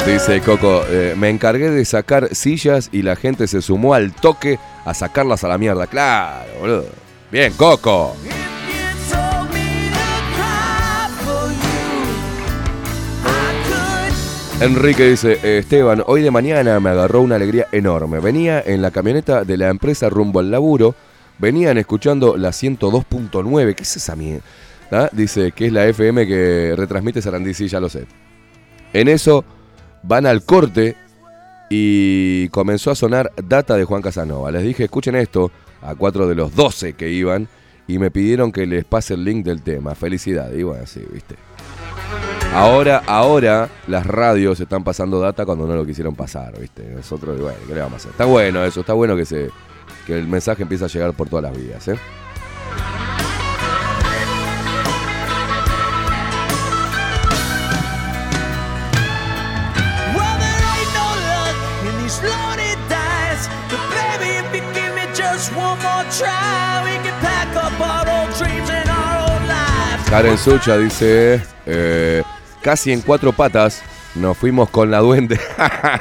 [0.05, 4.59] Dice Coco, eh, me encargué de sacar sillas y la gente se sumó al toque
[4.83, 5.87] a sacarlas a la mierda.
[5.87, 6.85] Claro, boludo.
[7.31, 8.13] Bien, Coco.
[14.59, 18.19] Enrique dice, Esteban, hoy de mañana me agarró una alegría enorme.
[18.19, 20.95] Venía en la camioneta de la empresa rumbo al laburo,
[21.39, 23.73] venían escuchando la 102.9.
[23.73, 24.43] ¿Qué es esa mierda?
[24.91, 25.09] ¿Ah?
[25.13, 28.05] Dice que es la FM que retransmite Sarandí, sí, ya lo sé.
[28.91, 29.43] En eso
[30.03, 30.95] van al corte
[31.69, 34.51] y comenzó a sonar data de Juan Casanova.
[34.51, 35.51] Les dije, escuchen esto,
[35.81, 37.47] a cuatro de los 12 que iban,
[37.87, 39.95] y me pidieron que les pase el link del tema.
[39.95, 40.57] Felicidades.
[40.59, 41.35] Y bueno, sí, viste.
[42.53, 46.83] Ahora, ahora las radios están pasando data cuando no lo quisieron pasar, ¿viste?
[46.95, 48.11] Nosotros, bueno, ¿qué le vamos a hacer?
[48.11, 49.49] Está bueno eso, está bueno que se
[50.05, 51.95] que el mensaje empiece a llegar por todas las vías, ¿eh?
[70.13, 72.21] Karen Sucha dice, eh,
[72.61, 73.81] casi en cuatro patas
[74.13, 75.39] nos fuimos con la duende.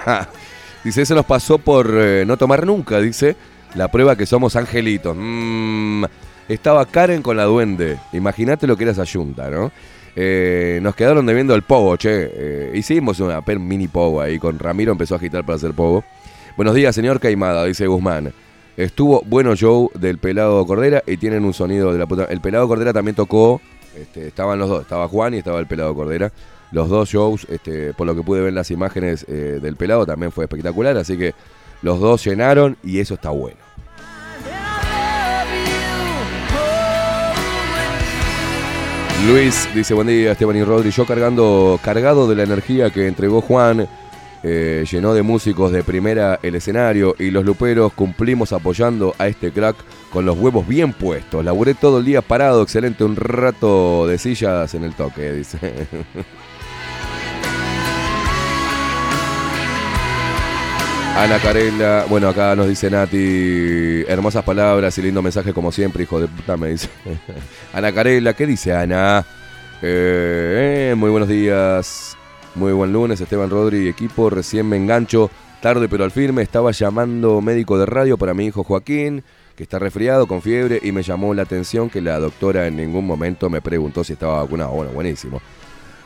[0.85, 3.37] dice, eso nos pasó por eh, no tomar nunca, dice,
[3.75, 5.17] la prueba que somos angelitos.
[5.19, 6.05] Mm,
[6.47, 7.99] estaba Karen con la duende.
[8.13, 9.73] Imagínate lo que era esa yunta, ¿no?
[10.15, 12.71] Eh, nos quedaron debiendo el pogo, che.
[12.75, 16.05] Hicimos una mini pogo ahí con Ramiro, empezó a agitar para hacer pogo.
[16.55, 18.31] Buenos días, señor Caimada, dice Guzmán.
[18.77, 22.25] Estuvo bueno show del Pelado Cordera y tienen un sonido de la puta.
[22.25, 23.61] El Pelado Cordera también tocó,
[23.95, 26.33] este, estaban los dos, estaba Juan y estaba el Pelado Cordera.
[26.71, 30.33] Los dos shows, este, por lo que pude ver las imágenes eh, del Pelado, también
[30.33, 31.35] fue espectacular, así que
[31.83, 33.59] los dos llenaron y eso está bueno.
[39.27, 43.41] Luis dice, buen día Esteban y Rodri, yo cargando, cargado de la energía que entregó
[43.41, 43.87] Juan,
[44.43, 49.53] eh, llenó de músicos de primera el escenario y los luperos cumplimos apoyando a este
[49.53, 49.77] crack
[50.11, 51.45] con los huevos bien puestos.
[51.45, 55.59] Laburé todo el día parado, excelente, un rato de sillas en el toque, dice.
[61.17, 66.19] Ana Carela, bueno, acá nos dice Nati, hermosas palabras y lindo mensaje como siempre, hijo
[66.19, 66.89] de puta, me dice.
[67.73, 69.25] Ana Carela, ¿qué dice Ana?
[69.83, 72.17] Eh, eh, muy buenos días,
[72.55, 75.31] muy buen lunes, Esteban Rodri y equipo, recién me engancho,
[75.61, 79.23] tarde pero al firme, estaba llamando médico de radio para mi hijo Joaquín,
[79.57, 83.07] que está resfriado con fiebre y me llamó la atención que la doctora en ningún
[83.07, 84.71] momento me preguntó si estaba vacunado.
[84.71, 85.41] Bueno, buenísimo.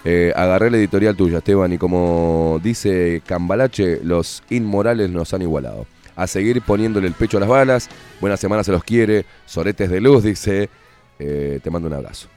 [0.04, 5.86] Eh, agarré la editorial tuya, Esteban, y como dice Cambalache, los inmorales nos han igualado.
[6.14, 7.88] A seguir poniéndole el pecho a las balas.
[8.20, 9.26] Buena semana se los quiere.
[9.44, 10.70] Soretes de luz, dice.
[11.18, 12.28] Eh, te mando un abrazo.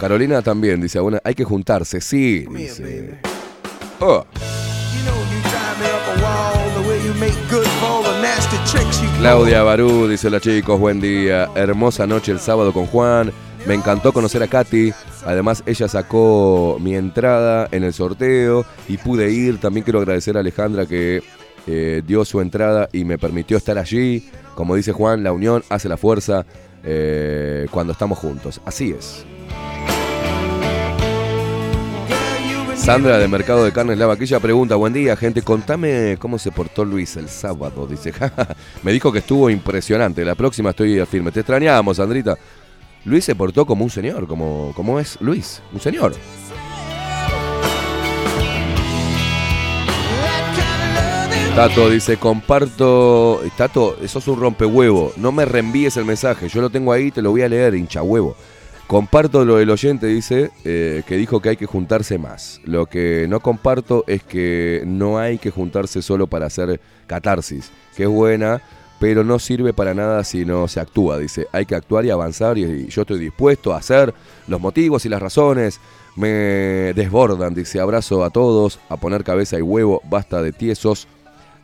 [0.00, 2.46] Carolina también dice, bueno, hay que juntarse, sí.
[2.50, 3.20] Dice.
[4.00, 4.24] Oh,
[9.18, 11.50] Claudia Barú dice, hola chicos, buen día.
[11.54, 13.30] Hermosa noche el sábado con Juan.
[13.66, 14.90] Me encantó conocer a Katy.
[15.26, 19.60] Además, ella sacó mi entrada en el sorteo y pude ir.
[19.60, 21.22] También quiero agradecer a Alejandra que
[21.66, 24.30] eh, dio su entrada y me permitió estar allí.
[24.54, 26.46] Como dice Juan, la unión hace la fuerza
[26.84, 28.62] eh, cuando estamos juntos.
[28.64, 29.26] Así es.
[32.90, 36.84] Sandra de Mercado de Carnes La Vaquilla pregunta, buen día gente, contame cómo se portó
[36.84, 37.86] Luis el sábado.
[37.86, 38.12] Dice,
[38.82, 41.30] me dijo que estuvo impresionante, la próxima estoy firme.
[41.30, 42.36] Te extrañamos, Sandrita.
[43.04, 46.14] Luis se portó como un señor, como, como es Luis, un señor.
[51.54, 53.40] Tato dice, comparto.
[53.56, 55.12] Tato, sos un rompehuevo.
[55.16, 56.48] No me reenvíes el mensaje.
[56.48, 58.34] Yo lo tengo ahí, te lo voy a leer, hincha huevo.
[58.90, 62.60] Comparto lo del oyente, dice, eh, que dijo que hay que juntarse más.
[62.64, 68.02] Lo que no comparto es que no hay que juntarse solo para hacer catarsis, que
[68.02, 68.60] es buena,
[68.98, 71.18] pero no sirve para nada si no se actúa.
[71.18, 74.12] Dice, hay que actuar y avanzar y, y yo estoy dispuesto a hacer
[74.48, 75.78] los motivos y las razones.
[76.16, 81.06] Me desbordan, dice, abrazo a todos, a poner cabeza y huevo, basta de tiesos.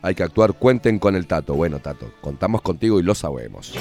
[0.01, 1.55] Hay que actuar, cuenten con el Tato.
[1.55, 3.73] Bueno, Tato, contamos contigo y lo sabemos.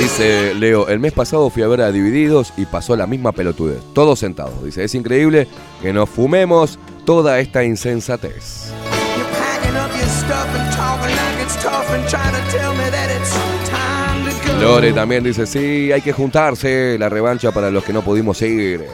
[0.00, 3.80] Dice Leo, el mes pasado fui a ver a Divididos y pasó la misma pelotudez.
[3.94, 4.64] Todos sentados.
[4.64, 5.46] Dice, es increíble
[5.82, 8.72] que nos fumemos toda esta insensatez.
[14.60, 18.86] Lore también dice, sí, hay que juntarse, la revancha para los que no pudimos ir.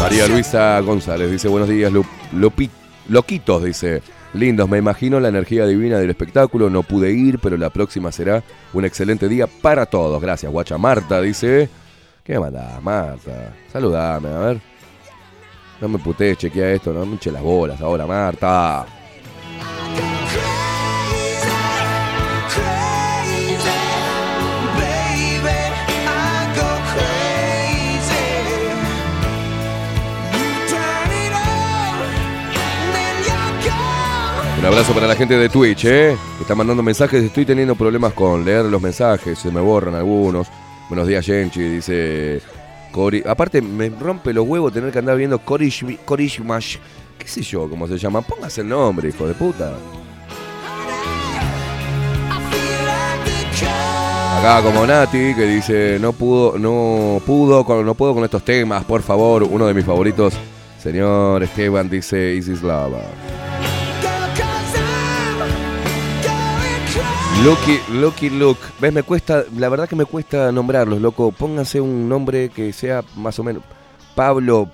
[0.00, 2.70] María Luisa González dice, buenos días, Lu- Lupi-
[3.08, 4.02] loquitos, dice.
[4.34, 8.42] Lindos, me imagino la energía divina del espectáculo, no pude ir, pero la próxima será
[8.72, 10.20] un excelente día para todos.
[10.22, 10.78] Gracias, guacha.
[10.78, 11.68] Marta dice,
[12.24, 13.52] ¿qué mandás, Marta?
[13.70, 14.60] Saludame, a ver.
[15.82, 18.86] No me putees, chequea esto, no me eche las bolas ahora, Marta.
[34.62, 36.16] Un abrazo para la gente de Twitch, ¿eh?
[36.36, 37.20] Que está mandando mensajes.
[37.20, 39.36] Estoy teniendo problemas con leer los mensajes.
[39.36, 40.46] Se me borran algunos.
[40.88, 41.62] Buenos días, Genchi.
[41.62, 42.40] Dice.
[42.92, 43.24] Cori...
[43.26, 45.98] Aparte, me rompe los huevos tener que andar viendo Korish...
[46.04, 46.76] Korishmash.
[47.18, 48.22] ¿Qué sé yo cómo se llama?
[48.22, 49.72] Póngase el nombre, hijo de puta.
[54.38, 59.02] Acá como Nati, que dice, no pudo, no pudo, no puedo con estos temas, por
[59.02, 59.42] favor.
[59.42, 60.34] Uno de mis favoritos,
[60.80, 63.02] señor Esteban, dice Isis Lava.
[67.40, 68.60] Lucky, Lucky Luke.
[68.80, 68.92] ¿Ves?
[68.92, 71.32] Me cuesta, la verdad que me cuesta nombrarlos, loco.
[71.32, 73.64] Pónganse un nombre que sea más o menos
[74.14, 74.68] Pablo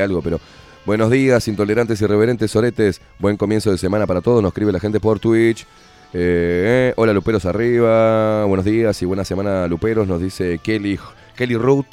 [0.00, 0.40] algo, pero.
[0.84, 3.00] Buenos días, intolerantes y reverentes Soretes.
[3.20, 4.42] Buen comienzo de semana para todos.
[4.42, 5.64] Nos escribe la gente por Twitch.
[6.12, 8.44] Eh, hola Luperos arriba.
[8.46, 10.08] Buenos días y buena semana Luperos.
[10.08, 10.98] Nos dice Kelly,
[11.36, 11.86] Kelly Ruth.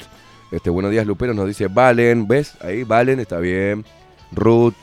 [0.50, 1.36] Este, buenos días Luperos.
[1.36, 2.26] Nos dice Valen.
[2.26, 2.54] ¿Ves?
[2.60, 3.84] Ahí Valen está bien.
[4.32, 4.74] Ruth.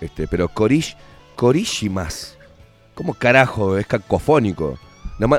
[0.00, 0.96] Este, pero Corish,
[1.34, 2.37] Corishimas.
[2.98, 3.78] ¿Cómo carajo?
[3.78, 4.76] Es cacofónico.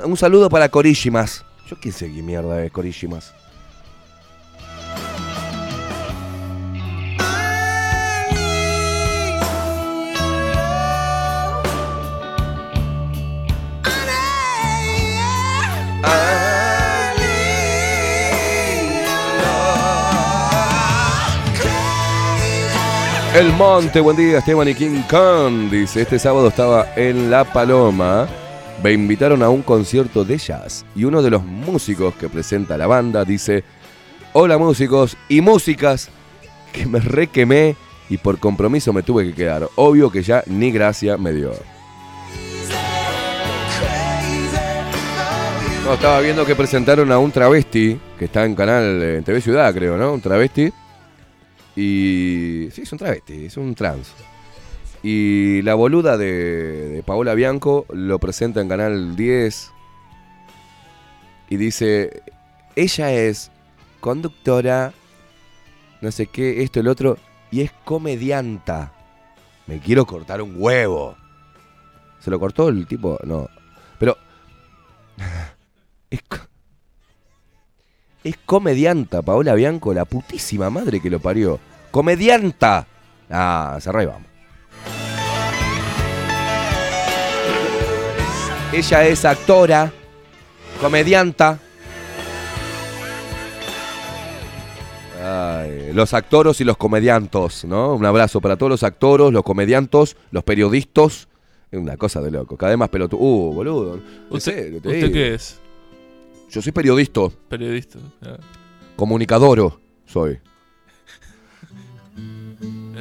[0.06, 1.44] Un saludo para Corishimas.
[1.68, 3.36] Yo qué sé qué mierda es Corishimas.
[23.36, 25.70] El Monte, buen día, Esteban y King Kong.
[25.70, 28.28] Dice, este sábado estaba en La Paloma.
[28.84, 30.84] Me invitaron a un concierto de jazz.
[30.96, 33.64] Y uno de los músicos que presenta la banda dice,
[34.34, 36.10] hola músicos y músicas,
[36.74, 37.76] que me requemé
[38.10, 39.70] y por compromiso me tuve que quedar.
[39.76, 41.52] Obvio que ya ni gracia me dio.
[45.94, 49.98] Estaba viendo que presentaron a un travesti, que está en canal en TV Ciudad, creo,
[49.98, 50.14] ¿no?
[50.14, 50.74] Un travesti.
[51.80, 52.70] Y.
[52.74, 54.12] Sí, es un travesti, es un trans.
[55.02, 59.72] Y la boluda de, Paola Bianco lo presenta en Canal 10.
[61.50, 62.22] Y dice:
[62.76, 63.50] Ella es
[64.02, 64.92] conductora,
[66.02, 67.18] no sé qué, esto, el otro,
[67.50, 68.92] y es comedianta.
[69.66, 71.16] Me quiero cortar un huevo.
[72.20, 73.18] ¿Se lo cortó el tipo?
[73.24, 73.48] No.
[73.98, 74.18] Pero.
[76.12, 76.22] Es,
[78.24, 81.60] es comedianta, Paola Bianco, la putísima madre que lo parió.
[81.92, 82.86] ¡Comedianta!
[83.30, 84.28] Ah, cerrá y vamos.
[88.72, 89.92] Ella es actora,
[90.80, 91.58] comedianta.
[95.22, 97.96] Ay, los actoros y los comediantos, ¿no?
[97.96, 101.28] Un abrazo para todos los actoros, los comediantos, los periodistas.
[101.72, 102.58] Es una cosa de loco.
[102.58, 103.20] Cada vez más pelotudo.
[103.22, 104.00] Uh, boludo.
[104.30, 105.60] ¿Usted, ¿usted qué es?
[106.50, 108.00] Yo soy periodista, Periodista.
[108.24, 108.38] Ah.
[108.96, 110.40] comunicadoro soy.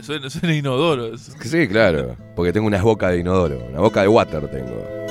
[0.03, 1.17] Suena, suena inodoro.
[1.17, 5.08] Sí, claro, porque tengo una boca de inodoro, una boca de water tengo.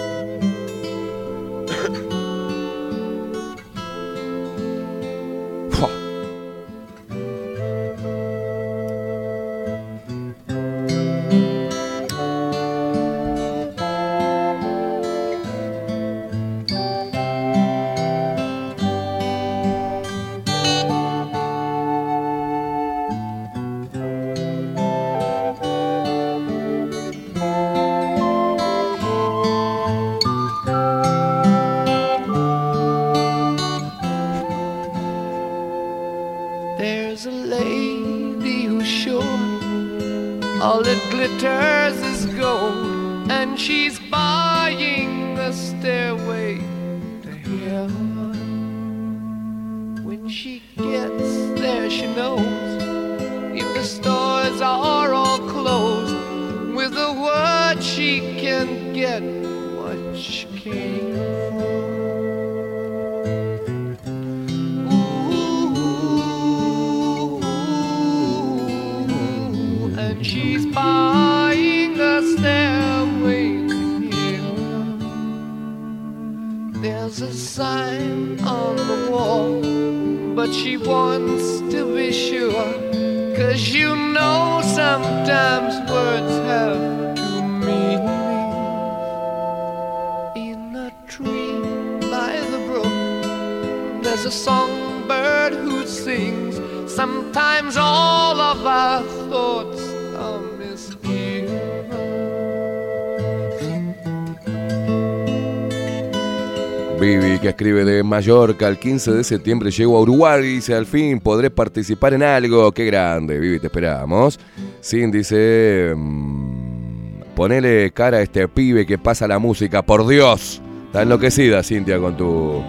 [108.32, 112.24] Mallorca, el 15 de septiembre llego a Uruguay y dice, al fin podré participar en
[112.24, 112.74] algo.
[112.74, 114.38] Qué grande, Vivi, te esperamos.
[114.82, 120.62] Sin dice, mm, ponele cara a este pibe que pasa la música, por Dios.
[120.88, 122.62] Está enloquecida, Cintia, con tu...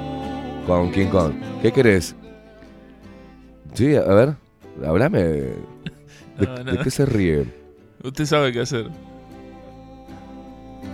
[0.65, 1.33] con King Kong.
[1.61, 2.15] ¿Qué querés?
[3.75, 4.35] Sí, a ver,
[4.87, 5.19] hablame.
[5.19, 5.55] ¿De,
[6.39, 6.71] No, no.
[6.73, 7.47] de qué se ríe?
[8.05, 8.87] Usted sabe qué hacer.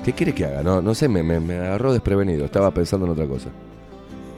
[0.06, 0.62] ¿Qué quiere que haga?
[0.62, 2.46] No, no sé, me, me- me agarró desprevenido.
[2.46, 3.50] Estaba pensando en otra cosa.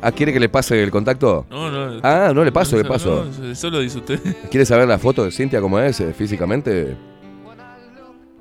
[0.02, 1.46] Ah, ¿quiere que le pase el contacto?
[1.50, 2.00] No, no.
[2.02, 3.26] Ah, no le paso, le paso.
[3.40, 4.20] no, eso lo dice usted.
[4.50, 6.96] ¿Quiere saber la foto de Cintia cómo es eh, físicamente?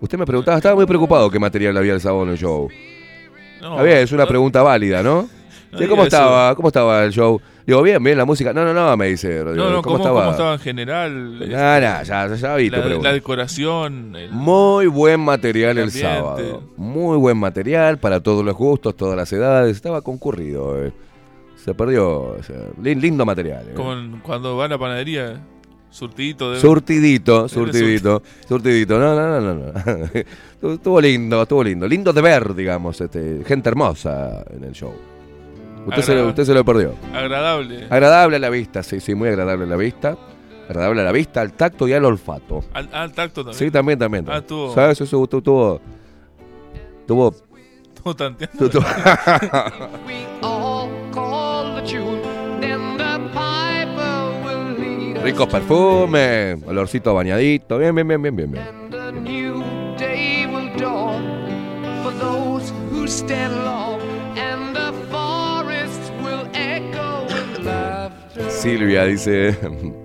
[0.02, 2.68] Usted me preguntaba, estaba muy preocupado qué material había el sábado en el show.
[3.62, 5.28] No, bien, es una pregunta válida, ¿no?
[5.72, 6.04] ¿Cómo eso.
[6.04, 6.56] estaba?
[6.56, 7.42] ¿Cómo estaba el show?
[7.66, 8.54] Digo, bien, bien, la música.
[8.54, 9.66] No, no, no, me dice Rodrigo.
[9.66, 10.20] No, no, ¿Cómo, ¿cómo, estaba?
[10.22, 11.40] cómo estaba en general?
[11.40, 14.16] No, ya, ya, ya vi la, decoración.
[14.16, 16.64] el- Muy buen material el, El sábado.
[16.78, 19.76] Muy buen material para todos los gustos, todas las edades.
[19.76, 20.86] Estaba concurrido.
[20.86, 20.94] eh.
[21.66, 22.08] Se perdió.
[22.38, 23.66] o sea, lin- lindo material.
[23.70, 23.74] eh.
[23.76, 25.42] como en- cuando va a la panadería,
[25.90, 26.60] surtidito de.
[26.60, 29.00] Surtidito, Debe surtidito, surtidito.
[29.00, 29.72] No, no, no, no.
[29.74, 30.72] no.
[30.74, 31.88] Estuvo- lindo, estuvo lindo.
[31.88, 33.02] Lindo de ver, digamos.
[33.02, 34.94] Este, gente hermosa en el show.
[35.88, 36.94] Usted se, lo- usted se lo perdió.
[37.14, 37.86] Agradable.
[37.90, 40.16] Agradable a la vista, sí, sí, muy agradable a la vista.
[40.70, 42.64] Agradable a la vista, al tacto y al olfato.
[42.74, 43.58] Al, al tacto también.
[43.60, 44.26] Sí, también, también.
[44.30, 45.02] Ah, estuvo- ¿Sabes?
[45.02, 45.26] Eso.
[45.28, 45.80] Tuvo.
[47.08, 47.36] Tuvo.
[47.96, 48.70] Estuvo tanteando.
[48.70, 48.86] tuvo-
[55.26, 57.80] Ricos perfumes, olorcito bañadito.
[57.80, 58.52] Bien, bien, bien, bien, bien.
[58.52, 58.64] bien.
[68.50, 69.58] Silvia dice,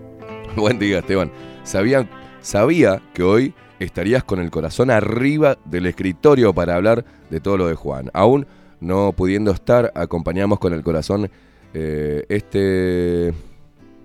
[0.57, 1.31] buen día Esteban,
[1.65, 2.09] Sabía,
[2.41, 7.69] sabía que hoy estarías con el corazón arriba del escritorio para hablar de todo lo
[7.69, 8.11] de Juan.
[8.15, 8.47] Aún
[8.81, 11.31] no pudiendo estar, acompañamos con el corazón
[11.75, 13.35] eh, este...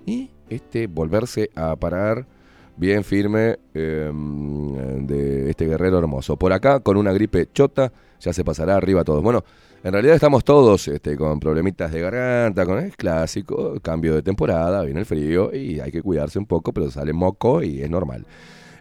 [0.04, 0.35] ¿y?
[0.48, 2.26] Este volverse a parar
[2.76, 6.36] bien firme eh, de este guerrero hermoso.
[6.36, 9.22] Por acá, con una gripe chota, ya se pasará arriba a todos.
[9.22, 9.44] Bueno,
[9.82, 14.82] en realidad estamos todos este, con problemitas de garganta, con es clásico, cambio de temporada,
[14.82, 18.26] viene el frío y hay que cuidarse un poco, pero sale moco y es normal.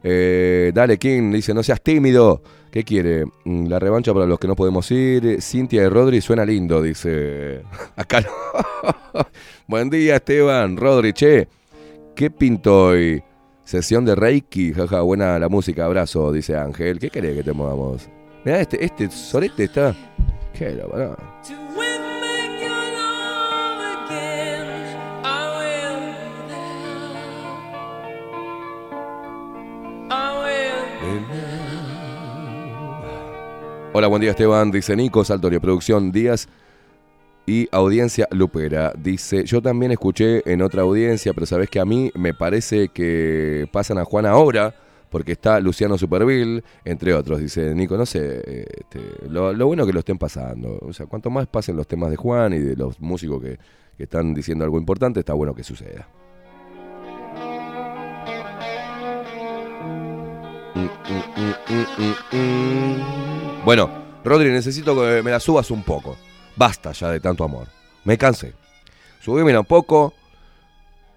[0.08, 2.40] Eh, dale, King, dice, no seas tímido.
[2.70, 3.26] ¿Qué quiere?
[3.46, 5.42] Mm, La revancha para los que no podemos ir.
[5.42, 7.64] Cintia y Rodri suena lindo, dice.
[7.96, 8.28] Acá no.
[9.68, 10.78] Buen día, Esteban.
[10.78, 11.48] Rodri, che.
[12.16, 13.24] ¿Qué pinto hoy?
[13.64, 14.74] Sesión de Reiki.
[14.74, 15.86] Jaja, buena la música.
[15.86, 17.00] Abrazo, dice Ángel.
[17.00, 18.08] ¿Qué querés que te movamos?
[18.44, 19.96] Mirá, este, este solete está.
[20.54, 21.18] ¿Qué lo pará?
[33.98, 36.50] Hola, buen día Esteban, dice Nico, Saltorio Producción Díaz
[37.46, 38.92] y audiencia Lupera.
[38.94, 43.70] Dice, yo también escuché en otra audiencia, pero sabes que a mí me parece que
[43.72, 44.76] pasan a Juan ahora,
[45.10, 47.40] porque está Luciano Superville, entre otros.
[47.40, 49.00] Dice Nico, no sé, este,
[49.30, 50.78] lo, lo bueno que lo estén pasando.
[50.82, 53.58] O sea, cuanto más pasen los temas de Juan y de los músicos que,
[53.96, 56.06] que están diciendo algo importante, está bueno que suceda.
[63.64, 63.90] Bueno,
[64.24, 66.16] Rodri, necesito que me la subas un poco.
[66.56, 67.68] Basta ya de tanto amor.
[68.04, 68.54] Me cansé.
[69.22, 70.14] Subímela un poco.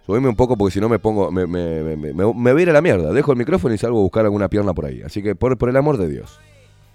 [0.07, 1.31] Subime un poco porque si no me pongo.
[1.31, 3.13] Me, me, me, me- voy a ir a la mierda.
[3.13, 5.03] Dejo el micrófono y salgo a buscar alguna pierna por ahí.
[5.03, 6.41] Así que por, por el amor de Dios.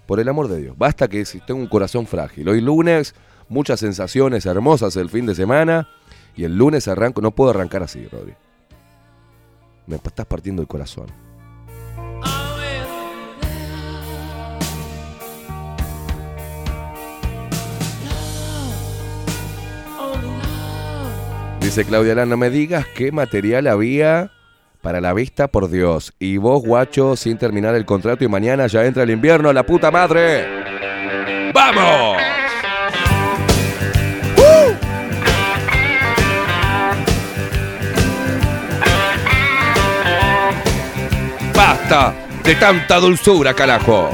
[0.07, 0.77] Por el amor de Dios.
[0.77, 2.49] Basta que si tengo un corazón frágil.
[2.49, 3.13] Hoy lunes,
[3.47, 5.87] muchas sensaciones hermosas el fin de semana.
[6.35, 7.21] Y el lunes arranco.
[7.21, 8.33] No puedo arrancar así, Rodri.
[9.85, 11.05] Me estás partiendo el corazón.
[21.63, 24.31] Dice Claudia Lana, me digas qué material había
[24.81, 26.13] para la vista, por Dios.
[26.19, 29.89] Y vos, guacho, sin terminar el contrato y mañana ya entra el invierno, la puta
[29.89, 30.45] madre.
[31.53, 32.17] ¡Vamos!
[41.55, 42.13] ¡Basta
[42.43, 44.11] de tanta dulzura, carajo!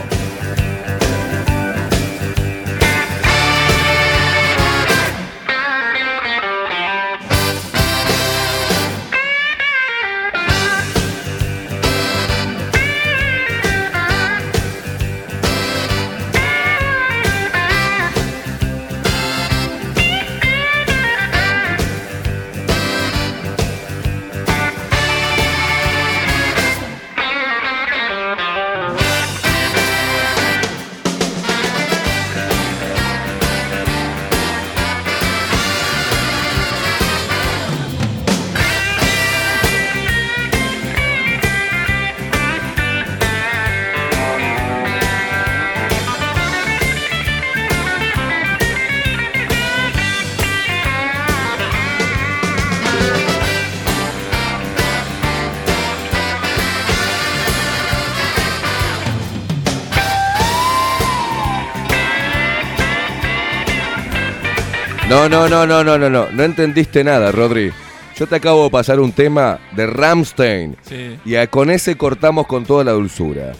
[65.30, 66.44] No, no, no, no, no, no, no.
[66.44, 67.72] Entendiste nada, Rodri.
[68.18, 70.76] Yo te acabo de pasar un tema de Ramstein.
[70.82, 71.20] Sí.
[71.24, 73.54] Y a- con ese cortamos con toda la dulzura.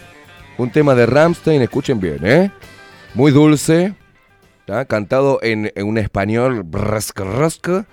[0.58, 2.50] Un tema de Ramstein, escuchen bien, ¿eh?
[3.14, 3.94] Muy dulce.
[4.66, 4.84] ¿tá?
[4.84, 6.62] Cantado en, en un español.
[6.64, 7.86] brasca, rasca.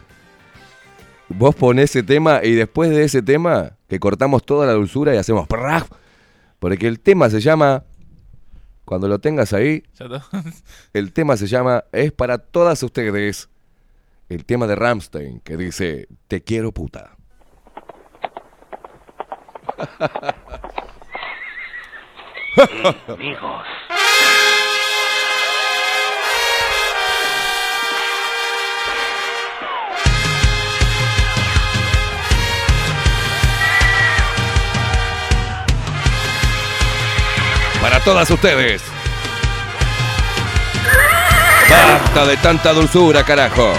[1.30, 5.18] Vos ponés ese tema y después de ese tema, que cortamos toda la dulzura y
[5.18, 5.48] hacemos.
[6.60, 7.84] Porque el tema se llama.
[8.86, 9.84] Cuando lo tengas ahí,
[10.94, 13.50] el tema se llama Es para todas ustedes.
[14.30, 17.16] El tema de Ramstein que dice Te quiero puta.
[23.08, 23.64] Amigos.
[37.82, 38.82] Para todas ustedes.
[41.70, 43.74] Basta de tanta dulzura, carajo.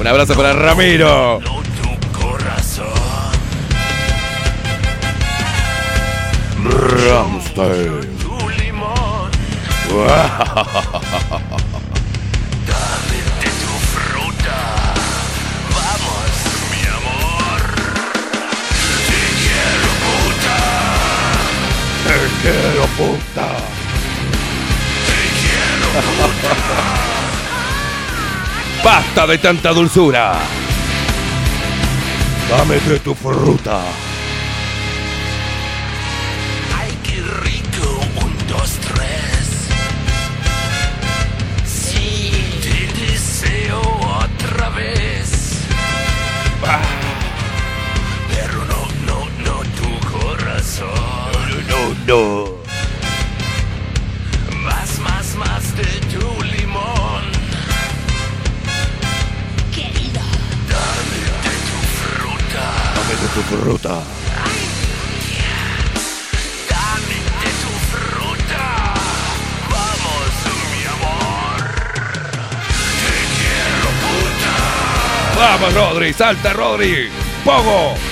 [0.00, 1.38] Un abrazo para Ramiro.
[1.38, 1.52] Tu
[8.58, 9.30] limón.
[12.66, 14.58] Dame de tu fruta.
[15.76, 16.30] Vamos,
[16.70, 17.60] mi amor.
[19.08, 20.58] Te quiero puta.
[22.06, 23.48] Te quiero puta.
[25.06, 26.52] Te quiero puta.
[28.82, 30.24] Basta de tanta dulzura.
[32.48, 33.80] Dame de tu fruta.
[52.06, 52.48] No.
[54.64, 57.24] Más, más, más de tu limón.
[59.72, 60.20] Querido.
[60.68, 62.64] Dame de tu fruta.
[62.96, 63.94] Dame de tu fruta.
[66.68, 68.64] Dame de tu fruta.
[69.70, 70.32] Vamos,
[70.72, 71.58] mi amor.
[73.02, 74.54] Te quiero puta.
[75.38, 76.12] Vamos, Rodri.
[76.12, 77.10] Salta, Rodri.
[77.44, 78.11] Pogo.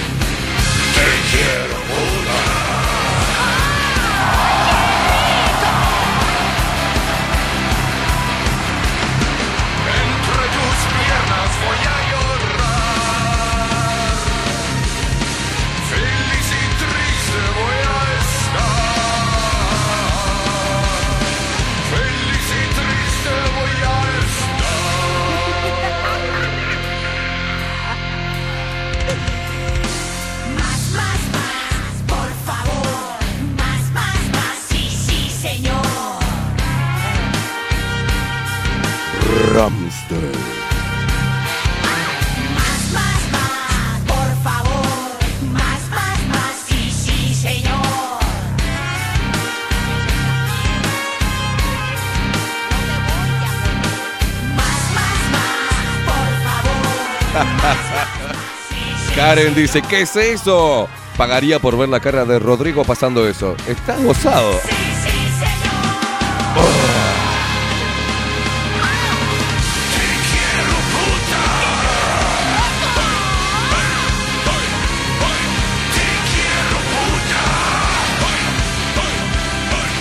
[59.31, 60.89] Karen dice, ¿qué es eso?
[61.16, 63.55] Pagaría por ver la cara de Rodrigo pasando eso.
[63.69, 64.51] Está gozado.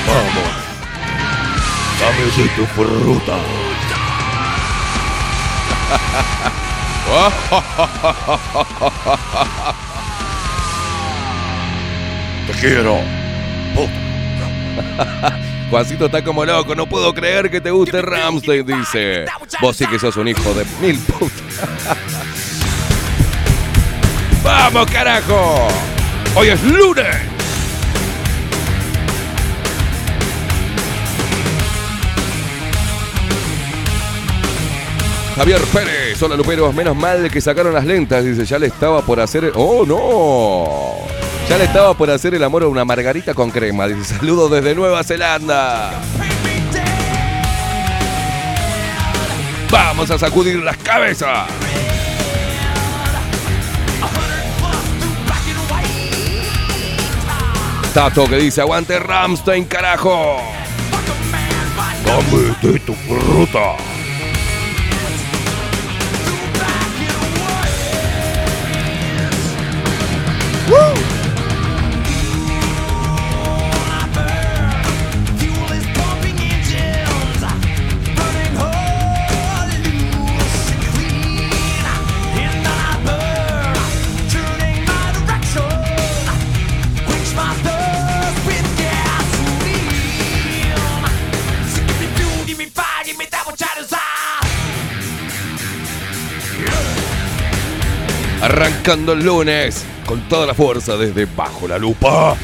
[0.07, 0.49] Vamos.
[1.99, 3.37] Dame de tu fruta.
[12.47, 12.99] Te quiero.
[15.69, 19.25] Juancito está como loco, no puedo creer que te guste Ramstein, dice.
[19.61, 21.41] Vos sí que sos un hijo de mil putas.
[24.43, 25.67] ¡Vamos, carajo!
[26.35, 27.38] Hoy es lunes.
[35.39, 39.21] Javier Pérez, hola Luperos, menos mal que sacaron las lentas, dice, ya le estaba por
[39.21, 39.53] hacer...
[39.55, 41.07] ¡Oh, no!
[41.47, 44.75] Ya le estaba por hacer el amor a una margarita con crema, dice, saludos desde
[44.75, 45.91] Nueva Zelanda.
[49.71, 51.47] Vamos a sacudir las cabezas.
[57.93, 60.41] Tato que dice, aguante Ramstein, carajo.
[62.05, 63.77] Dame de tu fruta.
[98.41, 102.35] Arrancando lunes con toda la fuerza desde bajo la lupa.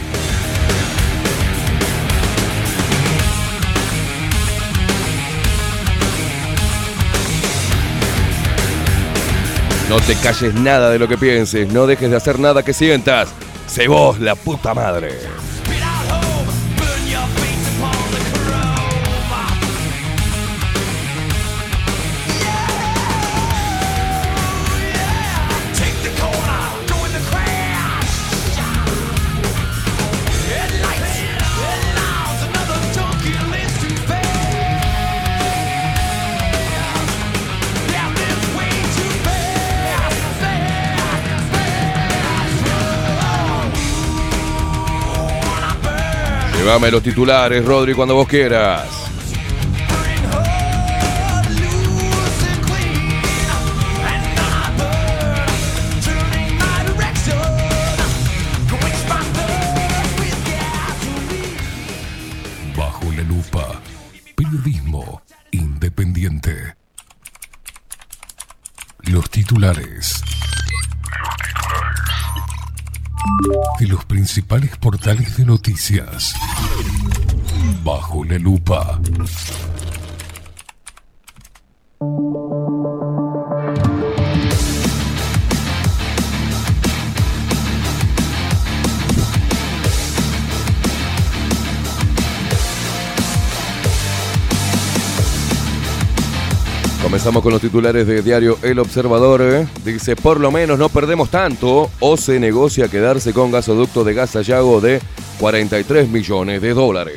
[9.89, 13.29] No te calles nada de lo que pienses, no dejes de hacer nada que sientas.
[13.65, 15.17] Sé vos la puta madre.
[46.65, 48.89] Llévame los titulares, Rodri, cuando vos quieras.
[62.75, 63.79] Bajo la lupa.
[64.35, 65.21] Periodismo
[65.51, 66.73] independiente.
[69.03, 70.23] Los titulares.
[73.79, 76.33] De los principales portales de noticias.
[77.83, 78.99] Bajo la lupa.
[97.15, 99.41] Comenzamos con los titulares de diario El Observador.
[99.41, 99.65] ¿eh?
[99.85, 104.31] Dice, por lo menos no perdemos tanto o se negocia quedarse con gasoducto de gas
[104.31, 104.99] Sayago de
[105.39, 107.15] 43 millones de dólares.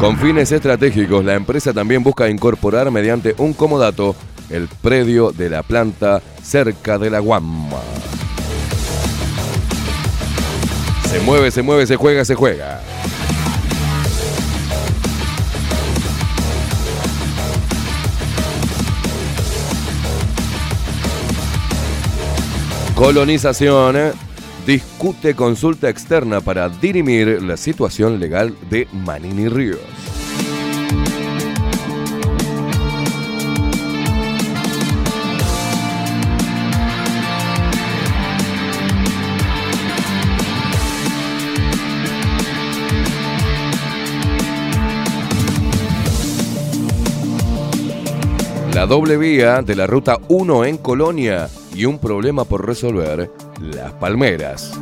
[0.00, 4.16] Con fines estratégicos, la empresa también busca incorporar mediante un comodato
[4.50, 7.78] el predio de la planta cerca de la Guamma.
[11.08, 12.80] Se mueve, se mueve, se juega, se juega.
[22.94, 23.96] Colonización
[24.66, 29.80] discute consulta externa para dirimir la situación legal de Manini Ríos.
[48.74, 53.30] La doble vía de la ruta 1 en Colonia y un problema por resolver,
[53.60, 54.72] las palmeras.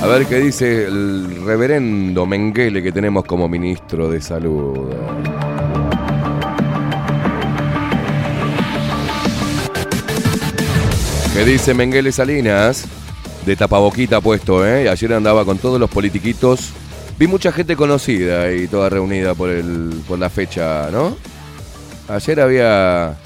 [0.00, 4.88] A ver qué dice el reverendo Menguele que tenemos como ministro de salud.
[11.34, 12.88] ¿Qué dice Menguele Salinas?
[13.48, 14.90] De tapaboquita puesto, ¿eh?
[14.90, 16.68] Ayer andaba con todos los politiquitos.
[17.18, 21.16] Vi mucha gente conocida y toda reunida por, el, por la fecha, ¿no?
[22.08, 23.16] Ayer había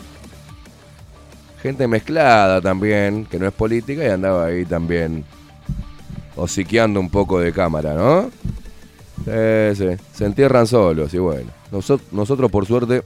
[1.60, 5.24] gente mezclada también, que no es política, y andaba ahí también
[6.36, 8.30] hociqueando un poco de cámara, ¿no?
[9.24, 9.88] Sí, sí.
[10.14, 11.50] Se entierran solos y bueno.
[11.72, 13.02] Noso- nosotros, por suerte,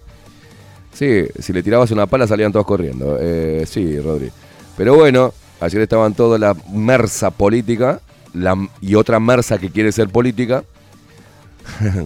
[0.93, 3.17] sí, si le tirabas una pala salían todos corriendo.
[3.19, 4.31] Eh, sí, Rodri.
[4.77, 8.01] Pero bueno, ayer estaban toda la mersa política
[8.35, 10.65] la, y otra mersa que quiere ser política.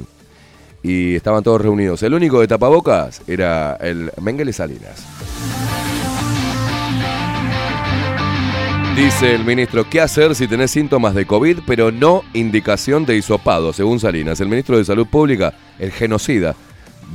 [0.83, 2.03] y estaban todos reunidos.
[2.03, 5.05] El único de tapabocas era el Mengele Salinas.
[8.97, 13.73] Dice el ministro, ¿qué hacer si tenés síntomas de COVID pero no indicación de hisopado,
[13.73, 14.41] según Salinas?
[14.41, 16.55] El ministro de Salud Pública, el genocida,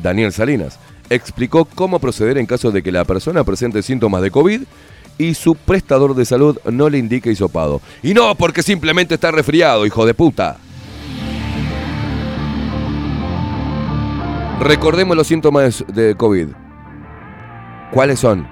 [0.02, 0.80] Daniel Salinas,
[1.10, 4.62] explicó cómo proceder en caso de que la persona presente síntomas de COVID
[5.18, 7.82] y su prestador de salud no le indique hisopado.
[8.04, 10.58] Y no porque simplemente está resfriado, hijo de puta.
[14.60, 16.48] Recordemos los síntomas de COVID.
[17.92, 18.48] ¿Cuáles son?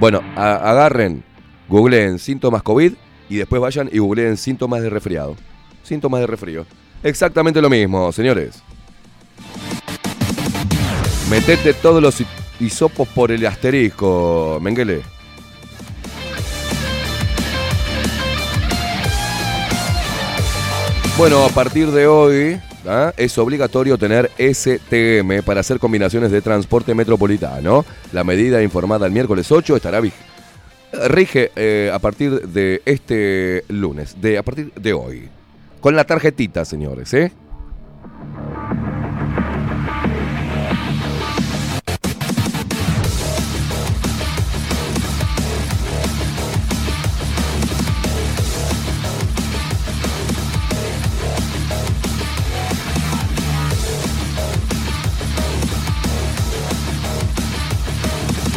[0.00, 1.22] Bueno, agarren,
[1.68, 2.92] googleen síntomas COVID
[3.28, 5.36] y después vayan y googleen síntomas de resfriado.
[5.82, 6.66] Síntomas de resfrío.
[7.02, 8.62] Exactamente lo mismo, señores.
[11.30, 12.26] Metete todos los hi-
[12.60, 15.02] hisopos por el asterisco, Mengele.
[21.18, 23.12] Bueno, a partir de hoy ¿ah?
[23.16, 27.84] es obligatorio tener STM para hacer combinaciones de transporte metropolitano.
[28.12, 30.12] La medida informada el miércoles 8 estará vig-
[31.08, 35.28] rige eh, a partir de este lunes, de a partir de hoy.
[35.80, 37.32] Con la tarjetita, señores, ¿eh?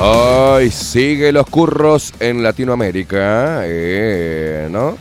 [0.04, 4.98] Ay, sigue los curros en Latinoamérica, eh, ¿no?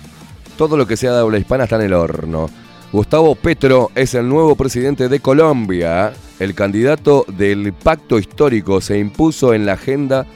[0.59, 2.51] Todo lo que sea de habla hispana está en el horno.
[2.93, 6.13] Gustavo Petro es el nuevo presidente de Colombia.
[6.39, 10.27] El candidato del pacto histórico se impuso en la agenda,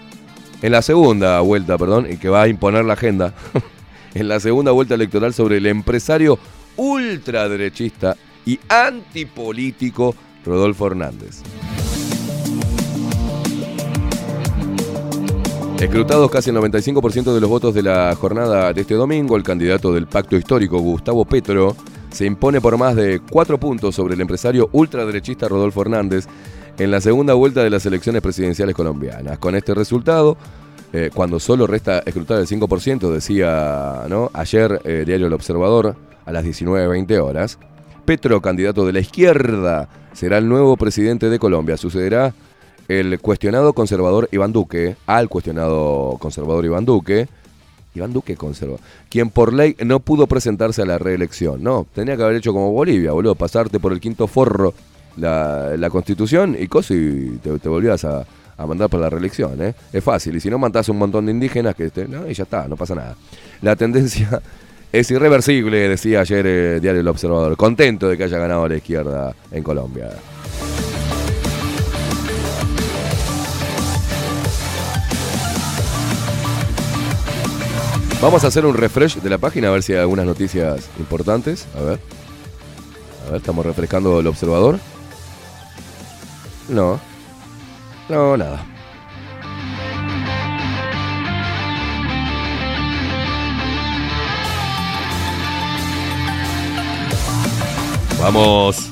[0.62, 3.34] en la segunda vuelta, perdón, y que va a imponer la agenda,
[4.14, 6.38] en la segunda vuelta electoral sobre el empresario
[6.76, 8.16] ultraderechista
[8.46, 11.42] y antipolítico Rodolfo Hernández.
[15.80, 19.92] Escrutados casi el 95% de los votos de la jornada de este domingo, el candidato
[19.92, 21.76] del pacto histórico, Gustavo Petro,
[22.10, 26.26] se impone por más de cuatro puntos sobre el empresario ultraderechista Rodolfo Hernández
[26.78, 29.38] en la segunda vuelta de las elecciones presidenciales colombianas.
[29.38, 30.36] Con este resultado,
[30.92, 36.44] eh, cuando solo resta escrutar el 5%, decía ayer eh, Diario El Observador a las
[36.44, 37.58] 19.20 horas,
[38.04, 41.76] Petro, candidato de la izquierda, será el nuevo presidente de Colombia.
[41.76, 42.34] Sucederá
[42.88, 47.28] el cuestionado conservador Iván Duque, al cuestionado conservador Iván Duque,
[47.94, 48.76] Iván Duque conserva,
[49.08, 51.62] quien por ley no pudo presentarse a la reelección.
[51.62, 54.74] No, tenía que haber hecho como Bolivia, boludo, pasarte por el quinto forro
[55.16, 59.60] la, constitución y cosas y te, volvías a, a mandar para la reelección.
[59.62, 59.74] ¿eh?
[59.92, 62.44] Es fácil, y si no mandás un montón de indígenas, que este, no, y ya
[62.44, 63.16] está, no pasa nada.
[63.62, 64.40] La tendencia
[64.92, 69.34] es irreversible, decía ayer eh, Diario El Observador, contento de que haya ganado la izquierda
[69.52, 70.10] en Colombia.
[78.20, 81.66] Vamos a hacer un refresh de la página a ver si hay algunas noticias importantes.
[81.76, 82.00] A ver.
[83.26, 84.78] A ver, estamos refrescando el observador.
[86.68, 86.98] No.
[88.08, 88.64] No, nada.
[98.20, 98.88] Vamos.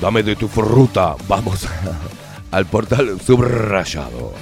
[0.00, 1.14] Dame de tu fruta.
[1.28, 1.66] Vamos
[2.50, 4.32] al portal subrayado.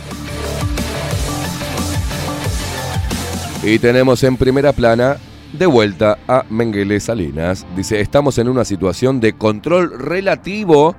[3.66, 5.16] Y tenemos en primera plana
[5.54, 7.66] de vuelta a Mengele Salinas.
[7.74, 10.94] Dice, estamos en una situación de control relativo,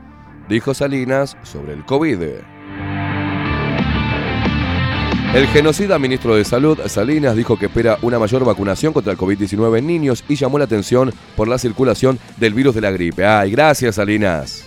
[0.50, 2.20] dijo Salinas, sobre el COVID.
[5.36, 9.78] El genocida ministro de Salud, Salinas, dijo que espera una mayor vacunación contra el COVID-19
[9.78, 13.28] en niños y llamó la atención por la circulación del virus de la gripe.
[13.28, 14.65] Ay, gracias Salinas.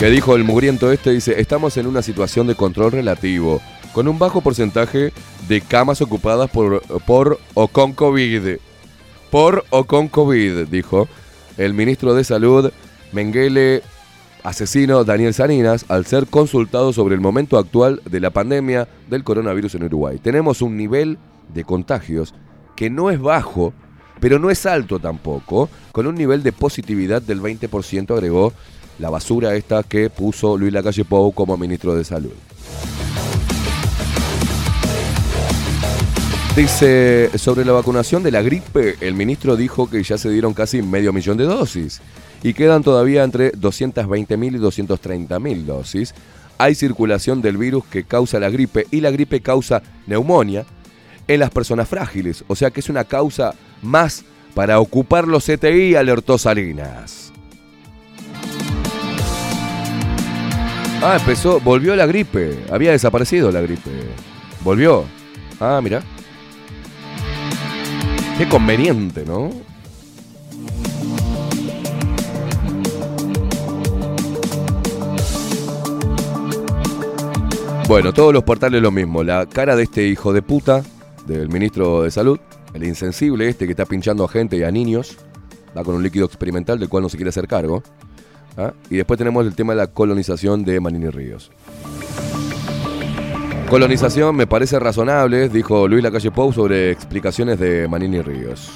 [0.00, 3.60] Que dijo el mugriento este, dice, estamos en una situación de control relativo,
[3.92, 5.12] con un bajo porcentaje
[5.46, 8.56] de camas ocupadas por, por o con COVID.
[9.30, 11.06] Por o con COVID, dijo
[11.58, 12.72] el ministro de Salud,
[13.12, 13.82] Mengele
[14.42, 19.74] asesino Daniel Saninas, al ser consultado sobre el momento actual de la pandemia del coronavirus
[19.74, 20.18] en Uruguay.
[20.18, 21.18] Tenemos un nivel
[21.52, 22.32] de contagios
[22.74, 23.74] que no es bajo,
[24.18, 28.54] pero no es alto tampoco, con un nivel de positividad del 20%, agregó
[29.00, 32.32] la basura esta que puso Luis Lacalle Pou como ministro de Salud.
[36.54, 40.82] Dice, sobre la vacunación de la gripe, el ministro dijo que ya se dieron casi
[40.82, 42.02] medio millón de dosis
[42.42, 46.14] y quedan todavía entre 220.000 y 230.000 dosis.
[46.58, 50.66] Hay circulación del virus que causa la gripe y la gripe causa neumonía
[51.26, 54.24] en las personas frágiles, o sea que es una causa más
[54.54, 57.29] para ocupar los CTI, alertó Salinas.
[61.02, 63.90] Ah, empezó, volvió la gripe, había desaparecido la gripe.
[64.62, 65.04] Volvió.
[65.58, 66.02] Ah, mira.
[68.36, 69.50] Qué conveniente, ¿no?
[77.88, 79.24] Bueno, todos los portales lo mismo.
[79.24, 80.82] La cara de este hijo de puta,
[81.26, 82.38] del ministro de Salud,
[82.74, 85.16] el insensible este que está pinchando a gente y a niños,
[85.76, 87.82] va con un líquido experimental del cual no se quiere hacer cargo.
[88.56, 88.72] ¿Ah?
[88.88, 91.50] Y después tenemos el tema de la colonización de Manini Ríos.
[93.68, 98.70] Colonización me parece razonable, dijo Luis Lacalle Pou sobre explicaciones de Manini Ríos.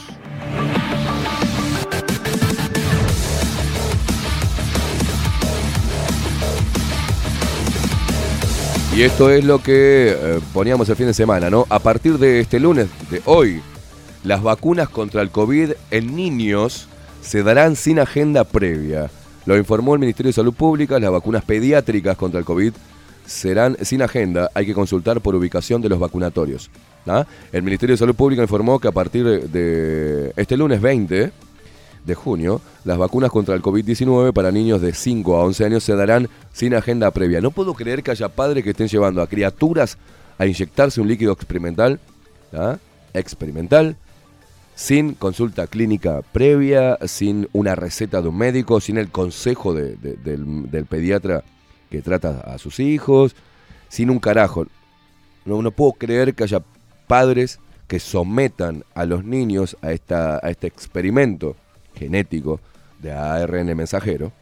[8.97, 11.67] Y esto es lo que eh, poníamos el fin de semana, ¿no?
[11.69, 13.61] A partir de este lunes, de hoy,
[14.23, 16.87] las vacunas contra el COVID en niños
[17.21, 19.11] se darán sin agenda previa.
[19.47, 22.73] Lo informó el Ministerio de Salud Pública, las vacunas pediátricas contra el COVID
[23.27, 26.71] serán sin agenda, hay que consultar por ubicación de los vacunatorios.
[27.07, 27.27] ¿ah?
[27.53, 31.33] El Ministerio de Salud Pública informó que a partir de este lunes 20
[32.05, 35.97] de junio, las vacunas contra el COVID-19 para niños de 5 a 11 años se
[35.97, 37.41] darán sin agenda previa.
[37.41, 39.97] No puedo creer que haya padres que estén llevando a criaturas
[40.37, 42.01] a inyectarse un líquido experimental,
[42.53, 42.77] ¿ah?
[43.15, 43.97] experimental,
[44.75, 50.17] sin consulta clínica previa, sin una receta de un médico, sin el consejo de- de-
[50.17, 51.45] del, pediatra
[51.91, 53.37] que trata a sus hijos,
[53.89, 54.67] sin un carajo.
[55.45, 56.63] No, puedo creer que haya
[57.07, 61.55] padres que sometan a los niños a, a este experimento
[61.95, 62.61] genético
[63.01, 64.33] de ARN mensajero,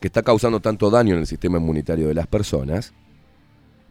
[0.00, 2.92] que está causando tanto daño en el sistema inmunitario de las personas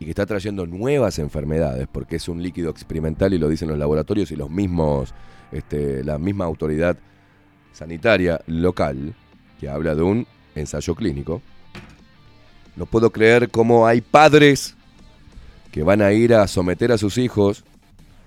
[0.05, 4.31] que está trayendo nuevas enfermedades, porque es un líquido experimental y lo dicen los laboratorios
[4.31, 5.13] y los mismos,
[5.51, 6.95] este, la misma autoridad
[7.73, 9.15] sanitaria local,
[9.59, 11.41] que habla de un ensayo clínico.
[12.75, 14.75] No puedo creer cómo hay padres
[15.71, 17.63] que van a ir a someter a sus hijos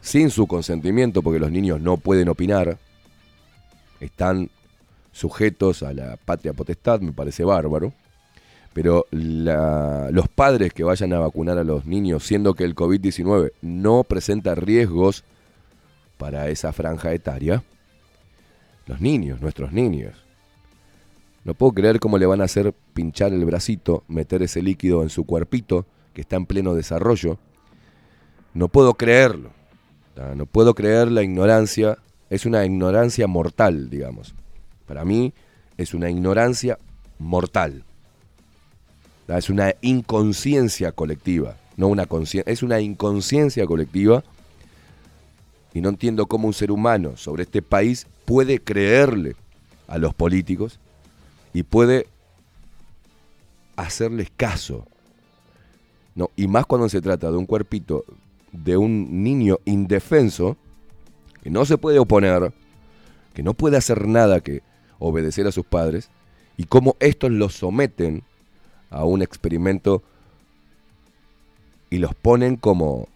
[0.00, 2.76] sin su consentimiento, porque los niños no pueden opinar,
[4.00, 4.50] están
[5.12, 7.92] sujetos a la patria potestad, me parece bárbaro.
[8.78, 13.50] Pero la- los padres que vayan a vacunar a los niños, siendo que el COVID-19
[13.60, 15.24] no presenta riesgos
[16.16, 17.64] para esa franja etaria,
[18.86, 20.14] los niños, nuestros niños,
[21.42, 25.08] no puedo creer cómo le van a hacer pinchar el bracito, meter ese líquido en
[25.10, 25.84] su cuerpito,
[26.14, 27.36] que está en pleno desarrollo.
[28.54, 29.50] No puedo creerlo.
[30.16, 31.98] Ah, No puedo creer la ignorancia.
[32.30, 34.36] Es una ignorancia mortal, digamos.
[34.86, 35.34] Para mí
[35.76, 36.78] es una ignorancia
[37.18, 37.82] mortal.
[39.36, 41.56] Es una inconsciencia colectiva.
[41.76, 44.24] No una conscien- es una inconsciencia colectiva.
[45.74, 49.36] Y no entiendo cómo un ser humano sobre este país puede creerle
[49.86, 50.80] a los políticos
[51.52, 52.06] y puede
[53.76, 54.86] hacerles caso.
[56.14, 58.04] No, y más cuando se trata de un cuerpito
[58.50, 60.56] de un niño indefenso
[61.42, 62.52] que no se puede oponer,
[63.34, 64.62] que no puede hacer nada que
[64.98, 66.10] obedecer a sus padres,
[66.56, 68.24] y cómo estos los someten
[68.90, 70.02] a un experimento
[71.90, 73.08] y los ponen como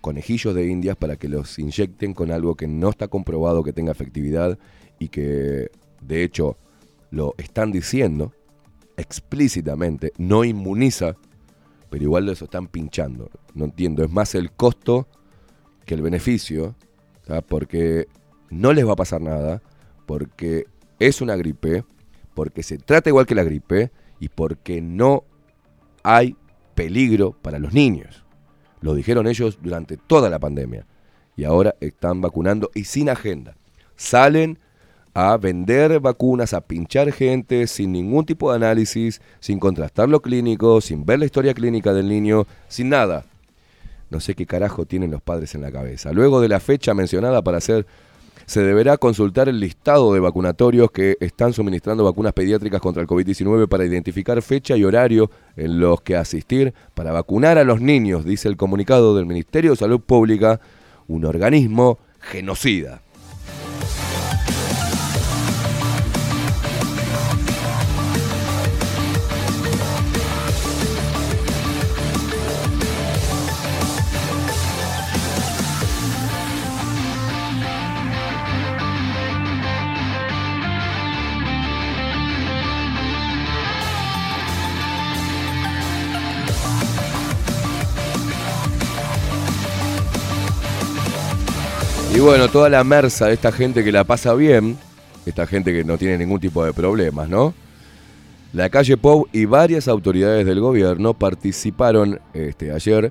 [0.00, 3.92] conejillos de indias para que los inyecten con algo que no está comprobado que tenga
[3.92, 4.58] efectividad
[4.98, 5.70] y que
[6.00, 6.56] de hecho
[7.10, 8.32] lo están diciendo
[8.96, 11.16] explícitamente, no inmuniza,
[11.88, 13.30] pero igual los están pinchando.
[13.54, 15.08] No entiendo, es más el costo
[15.86, 16.74] que el beneficio,
[17.48, 18.08] porque
[18.50, 19.62] no les va a pasar nada,
[20.06, 20.66] porque
[20.98, 21.84] es una gripe,
[22.34, 23.90] porque se trata igual que la gripe
[24.20, 25.24] y porque no
[26.04, 26.36] hay
[26.74, 28.24] peligro para los niños.
[28.80, 30.86] Lo dijeron ellos durante toda la pandemia
[31.36, 33.56] y ahora están vacunando y sin agenda.
[33.96, 34.58] Salen
[35.12, 40.80] a vender vacunas, a pinchar gente sin ningún tipo de análisis, sin contrastar lo clínico,
[40.80, 43.24] sin ver la historia clínica del niño, sin nada.
[44.08, 46.12] No sé qué carajo tienen los padres en la cabeza.
[46.12, 47.86] Luego de la fecha mencionada para hacer
[48.50, 53.68] se deberá consultar el listado de vacunatorios que están suministrando vacunas pediátricas contra el COVID-19
[53.68, 58.48] para identificar fecha y horario en los que asistir para vacunar a los niños, dice
[58.48, 60.60] el comunicado del Ministerio de Salud Pública,
[61.06, 63.02] un organismo genocida.
[92.20, 94.76] Y bueno, toda la mersa de esta gente que la pasa bien,
[95.24, 97.54] esta gente que no tiene ningún tipo de problemas, ¿no?
[98.52, 103.10] La calle Pou y varias autoridades del gobierno participaron este, ayer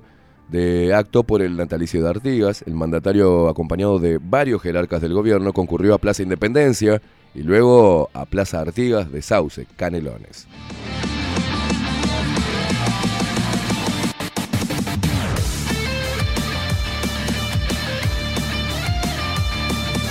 [0.49, 2.63] de acto por el natalicio de Artigas.
[2.67, 7.01] El mandatario, acompañado de varios jerarcas del gobierno, concurrió a Plaza Independencia
[7.33, 10.45] y luego a Plaza Artigas de Sauce, Canelones.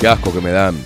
[0.00, 0.76] Qué asco que me dan.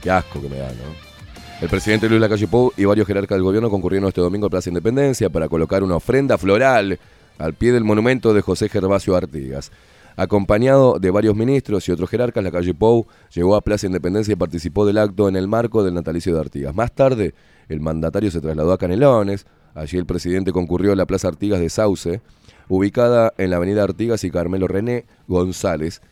[0.00, 1.12] Qué asco que me dan, ¿no?
[1.60, 4.68] El presidente Luis Lacalle Pou y varios jerarcas del gobierno concurrieron este domingo a Plaza
[4.68, 6.98] Independencia para colocar una ofrenda floral
[7.38, 9.70] al pie del monumento de José Gervasio Artigas.
[10.16, 14.84] Acompañado de varios ministros y otros jerarcas, Lacalle Pou llegó a Plaza Independencia y participó
[14.84, 16.74] del acto en el marco del natalicio de Artigas.
[16.74, 17.34] Más tarde,
[17.68, 19.46] el mandatario se trasladó a Canelones.
[19.74, 22.20] Allí el presidente concurrió a la Plaza Artigas de Sauce,
[22.68, 26.02] ubicada en la avenida Artigas y Carmelo René González,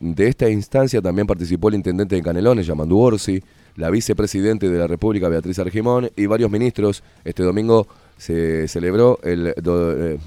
[0.00, 3.42] De esta instancia también participó el intendente de Canelones, Yamandu Orsi,
[3.76, 7.02] la vicepresidente de la República, Beatriz Argimón, y varios ministros.
[7.24, 7.86] Este domingo
[8.16, 10.18] se celebró el do- eh,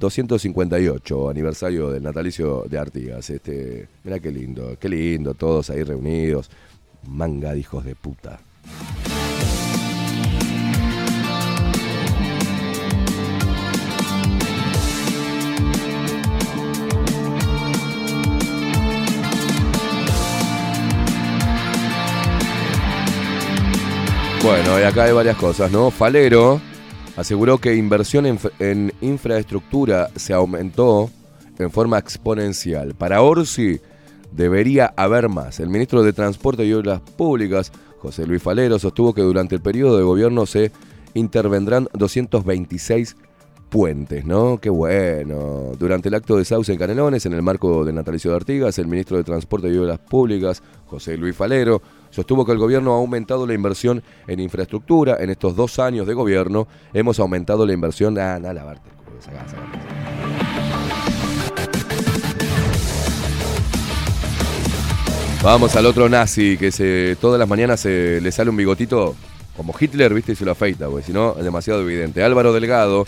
[0.00, 3.30] 258 aniversario del natalicio de Artigas.
[3.30, 6.50] Este, mira qué lindo, qué lindo, todos ahí reunidos.
[7.06, 8.40] Manga de hijos de puta.
[24.42, 25.90] Bueno, y acá hay varias cosas, ¿no?
[25.90, 26.60] Falero
[27.16, 31.10] aseguró que inversión en, infraestructura se aumentó
[31.58, 32.94] en forma exponencial.
[32.94, 33.80] Para Orsi
[34.30, 35.58] debería haber más.
[35.58, 39.96] El ministro de Transporte y Obras Públicas, José Luis Falero, sostuvo que durante el periodo
[39.98, 40.70] de gobierno se
[41.14, 43.16] intervendrán 226
[43.68, 44.58] puentes, ¿no?
[44.58, 45.72] Qué bueno.
[45.78, 48.86] Durante el acto de Sauce en Canelones, en el marco del natalicio de Artigas, el
[48.86, 53.46] ministro de Transporte y Obras Públicas, José Luis Falero, sostuvo que el gobierno ha aumentado
[53.46, 55.16] la inversión en infraestructura.
[55.20, 58.18] En estos dos años de gobierno hemos aumentado la inversión...
[58.18, 59.62] Ah, no, lavarte sacá, sacá.
[65.42, 69.14] Vamos al otro nazi que se, todas las mañanas se le sale un bigotito
[69.56, 70.32] como Hitler, ¿viste?
[70.32, 72.22] Y se lo afeita, porque si no es demasiado evidente.
[72.24, 73.04] Álvaro Delgado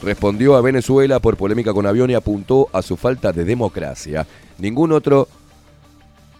[0.00, 4.26] respondió a Venezuela por polémica con avión y apuntó a su falta de democracia.
[4.58, 5.28] Ningún otro,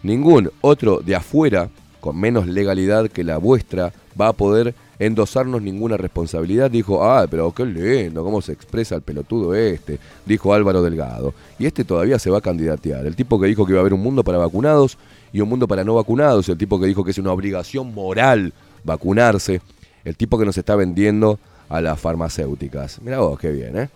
[0.03, 1.69] ningún otro de afuera
[2.03, 6.69] con menos legalidad que la vuestra va a poder endosarnos ninguna responsabilidad.
[6.69, 11.33] Dijo, ah, pero qué lindo, cómo se expresa el pelotudo este, dijo Álvaro Delgado.
[11.61, 13.07] Y este todavía se va a candidatear.
[13.07, 14.99] El tipo que dijo que iba a haber un mundo para vacunados
[15.33, 16.49] y un mundo para no vacunados.
[16.49, 18.53] El tipo que dijo que es una obligación moral
[18.83, 19.61] vacunarse.
[20.05, 21.39] El tipo que nos está vendiendo
[21.69, 23.01] a las farmacéuticas.
[23.01, 23.89] Mira vos, qué bien, ¿eh?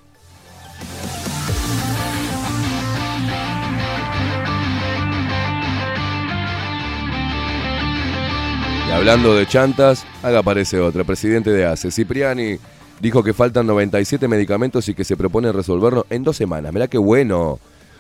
[8.97, 11.05] Hablando de chantas, acá aparece otra.
[11.05, 12.57] Presidente de ACE, Cipriani,
[12.99, 16.73] dijo que faltan 97 medicamentos y que se propone resolverlo en dos semanas.
[16.73, 17.59] Mirá qué bueno.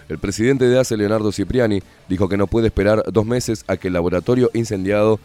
[0.08, 3.88] El presidente de ACE, Leonardo Cipriani, dijo que no puede esperar dos meses a que
[3.88, 5.20] el laboratorio incendiado,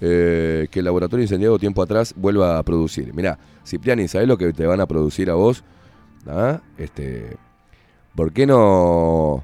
[0.00, 3.12] eh, que el laboratorio incendiado tiempo atrás vuelva a producir.
[3.12, 5.64] Mirá, Cipriani, ¿sabés lo que te van a producir a vos?
[6.28, 6.60] ¿Ah?
[6.78, 7.36] Este,
[8.14, 9.42] ¿Por qué no,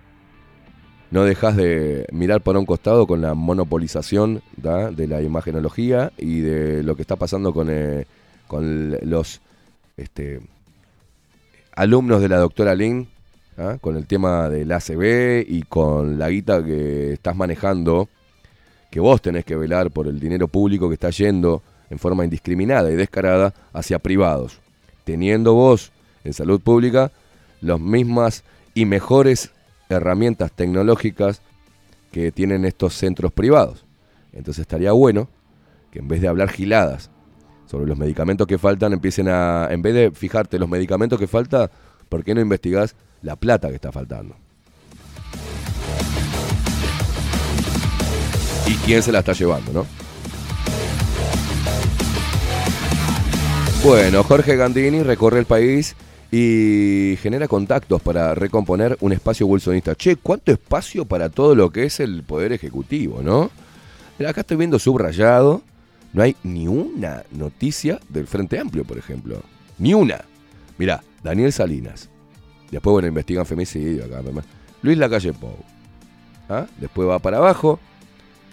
[1.12, 6.82] no dejas de mirar por un costado con la monopolización de la imagenología y de
[6.82, 8.06] lo que está pasando con, eh,
[8.48, 9.42] con los
[9.98, 10.40] este,
[11.76, 13.08] alumnos de la doctora Lin,
[13.82, 18.08] con el tema del ACB y con la guita que estás manejando,
[18.90, 22.90] que vos tenés que velar por el dinero público que está yendo en forma indiscriminada
[22.90, 24.60] y descarada hacia privados,
[25.04, 25.92] teniendo vos
[26.24, 27.12] en salud pública
[27.60, 29.50] las mismas y mejores
[29.96, 31.42] herramientas tecnológicas
[32.10, 33.84] que tienen estos centros privados.
[34.32, 35.28] Entonces estaría bueno
[35.90, 37.10] que en vez de hablar giladas
[37.66, 41.70] sobre los medicamentos que faltan, empiecen a, en vez de fijarte los medicamentos que falta,
[42.08, 44.36] ¿por qué no investigás la plata que está faltando?
[48.66, 49.86] Y quién se la está llevando, ¿no?
[53.82, 55.96] Bueno, Jorge Gandini recorre el país
[56.34, 59.94] y genera contactos para recomponer un espacio wilsonista.
[59.94, 63.50] Che, ¿cuánto espacio para todo lo que es el poder ejecutivo, no?
[64.26, 65.62] Acá estoy viendo subrayado,
[66.14, 69.42] no hay ni una noticia del Frente Amplio, por ejemplo.
[69.78, 70.22] Ni una.
[70.78, 72.08] Mirá, Daniel Salinas.
[72.70, 74.22] Después, bueno, investigan femicidio acá.
[74.80, 75.56] Luis Lacalle Pou.
[76.48, 76.66] ¿Ah?
[76.78, 77.78] Después va para abajo.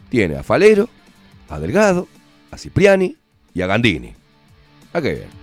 [0.10, 0.90] Tiene a Falero,
[1.48, 2.08] a Delgado,
[2.52, 3.16] a Cipriani
[3.54, 4.14] y a Gandini.
[4.92, 5.39] ¿A qué bien?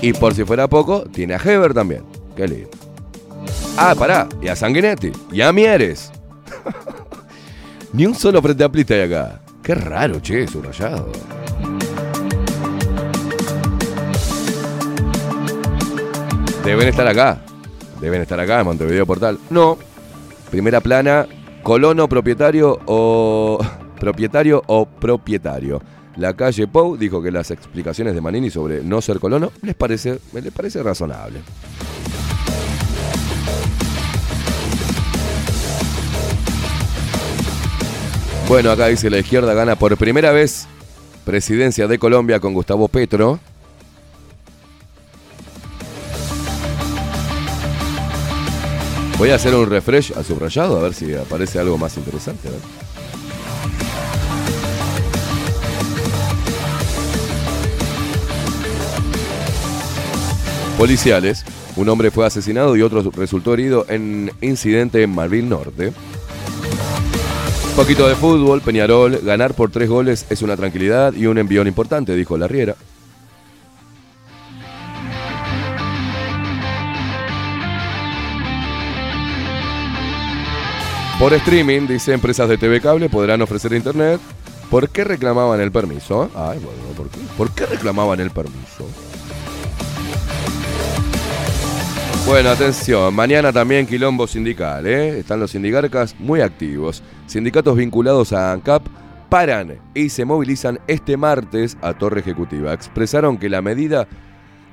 [0.00, 2.04] Y por si fuera poco, tiene a Heber también.
[2.36, 2.70] Qué lindo.
[3.76, 4.28] Ah, pará.
[4.40, 5.12] Y a Sanguinetti.
[5.32, 6.12] Y a Mieres.
[7.92, 9.40] Ni un solo frente amplista hay acá.
[9.62, 11.10] Qué raro, che, subrayado.
[16.64, 17.38] Deben estar acá.
[18.00, 19.38] Deben estar acá en Montevideo Portal.
[19.50, 19.78] No.
[20.50, 21.26] Primera plana,
[21.62, 23.58] colono propietario o
[24.00, 25.80] propietario o propietario.
[26.18, 30.18] La calle Pou dijo que las explicaciones de Manini sobre no ser colono les parece,
[30.32, 31.40] les parece razonable.
[38.48, 40.66] Bueno, acá dice la izquierda gana por primera vez
[41.24, 43.38] presidencia de Colombia con Gustavo Petro.
[49.18, 52.48] Voy a hacer un refresh a subrayado a ver si aparece algo más interesante.
[60.78, 61.44] Policiales.
[61.74, 65.88] Un hombre fue asesinado y otro resultó herido en incidente en Malvin Norte.
[67.70, 69.18] Un poquito de fútbol, Peñarol.
[69.24, 72.76] Ganar por tres goles es una tranquilidad y un envión importante, dijo Larriera.
[81.18, 84.20] Por streaming, dice empresas de TV cable podrán ofrecer internet.
[84.70, 86.30] ¿Por qué reclamaban el permiso?
[86.36, 87.18] Ay, bueno, ¿por qué?
[87.36, 88.86] ¿Por qué reclamaban el permiso?
[92.28, 95.18] Bueno, atención, mañana también quilombo sindical, ¿eh?
[95.18, 97.02] Están los sindicarcas muy activos.
[97.26, 98.86] Sindicatos vinculados a ANCAP
[99.30, 102.74] paran y se movilizan este martes a Torre Ejecutiva.
[102.74, 104.06] Expresaron que la medida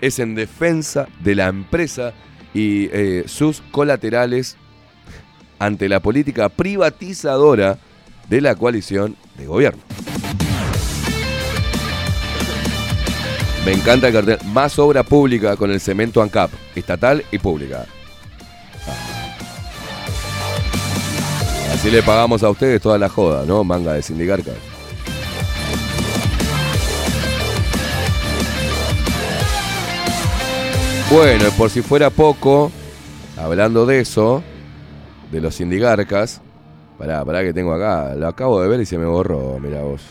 [0.02, 2.12] es en defensa de la empresa
[2.54, 4.58] y eh, sus colaterales
[5.58, 7.80] ante la política privatizadora
[8.28, 9.82] de la coalición de gobierno.
[13.66, 14.38] Me encanta el cartel.
[14.54, 17.86] Más obra pública con el cemento ANCAP, estatal y pública.
[18.88, 19.16] Ah.
[21.74, 23.64] Así le pagamos a ustedes toda la joda, ¿no?
[23.64, 24.52] Manga de sindicarca.
[31.12, 32.72] Bueno, y por si fuera poco,
[33.38, 34.44] hablando de eso,
[35.32, 36.42] de los sindigarcas,
[36.98, 40.02] pará, pará que tengo acá, lo acabo de ver y se me borró, mira vos.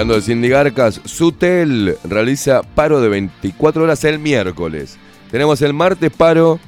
[0.00, 4.96] Hablando de sindigarcas, Sutel realiza paro de 24 horas el miércoles.
[5.30, 6.58] Tenemos el martes paro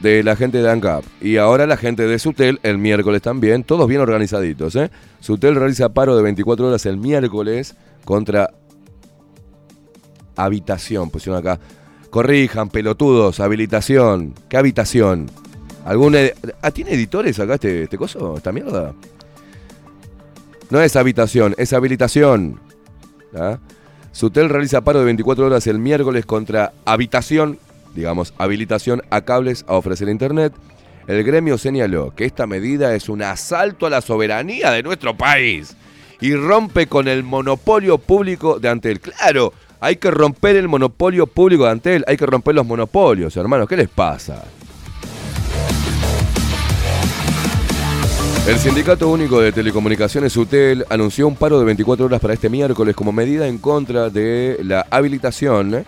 [0.00, 3.86] de la gente de ANCAP y ahora la gente de Sutel el miércoles también, todos
[3.86, 4.74] bien organizaditos.
[4.74, 4.90] ¿eh?
[5.20, 8.50] Sutel realiza paro de 24 horas el miércoles contra
[10.34, 11.60] habitación, pusieron acá.
[12.10, 14.34] Corrijan, pelotudos, habilitación.
[14.48, 15.30] ¿Qué habitación?
[15.84, 18.36] ¿Algún ed- ah, ¿Tiene editores acá este, este coso?
[18.36, 18.94] ¿Esta mierda?
[20.70, 22.58] No es habitación, es habilitación.
[23.34, 23.58] ¿Ah?
[24.12, 27.58] Sutel realiza paro de 24 horas el miércoles contra habitación,
[27.94, 30.52] digamos, habilitación a cables a ofrecer internet.
[31.06, 35.76] El gremio señaló que esta medida es un asalto a la soberanía de nuestro país
[36.20, 39.00] y rompe con el monopolio público de Antel.
[39.00, 43.68] Claro, hay que romper el monopolio público de Antel, hay que romper los monopolios, hermanos.
[43.68, 44.44] ¿Qué les pasa?
[48.50, 52.96] El Sindicato Único de Telecomunicaciones UTEL anunció un paro de 24 horas para este miércoles
[52.96, 55.84] como medida en contra de la habilitación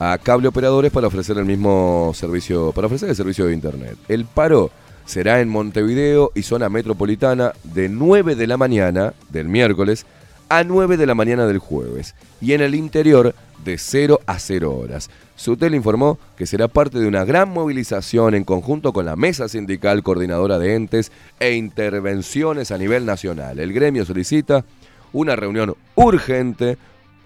[0.00, 3.96] a cable operadores para ofrecer el mismo servicio, para ofrecer el servicio de internet.
[4.08, 4.72] El paro
[5.06, 10.04] será en Montevideo y zona metropolitana de 9 de la mañana del miércoles
[10.48, 13.32] a 9 de la mañana del jueves y en el interior
[13.64, 15.10] de 0 a 0 horas.
[15.36, 20.02] Sutel informó que será parte de una gran movilización en conjunto con la Mesa Sindical
[20.02, 23.58] Coordinadora de Entes e Intervenciones a nivel nacional.
[23.58, 24.64] El gremio solicita
[25.12, 26.78] una reunión urgente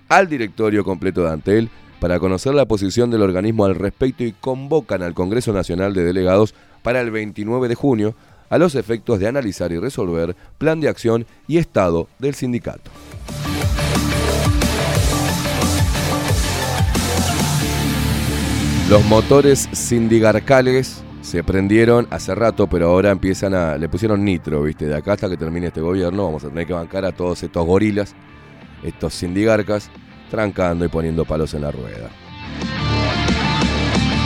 [0.09, 5.03] al directorio completo de Antel para conocer la posición del organismo al respecto y convocan
[5.03, 8.15] al Congreso Nacional de Delegados para el 29 de junio
[8.49, 12.91] a los efectos de analizar y resolver plan de acción y estado del sindicato.
[18.89, 23.77] Los motores sindigarcales se prendieron hace rato, pero ahora empiezan a.
[23.77, 24.87] le pusieron nitro, ¿viste?
[24.87, 27.67] De acá hasta que termine este gobierno, vamos a tener que bancar a todos estos
[27.67, 28.15] gorilas,
[28.85, 29.91] estos sindigarcas,
[30.31, 32.11] trancando y poniendo palos en la rueda.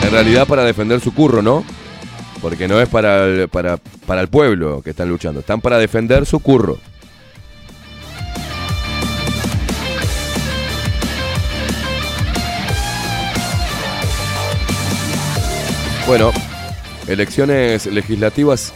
[0.04, 1.64] En realidad para defender su curro, ¿no?
[2.42, 6.26] Porque no es para el, para, para el pueblo que están luchando, están para defender
[6.26, 6.76] su curro.
[16.06, 16.32] Bueno,
[17.06, 18.72] elecciones legislativas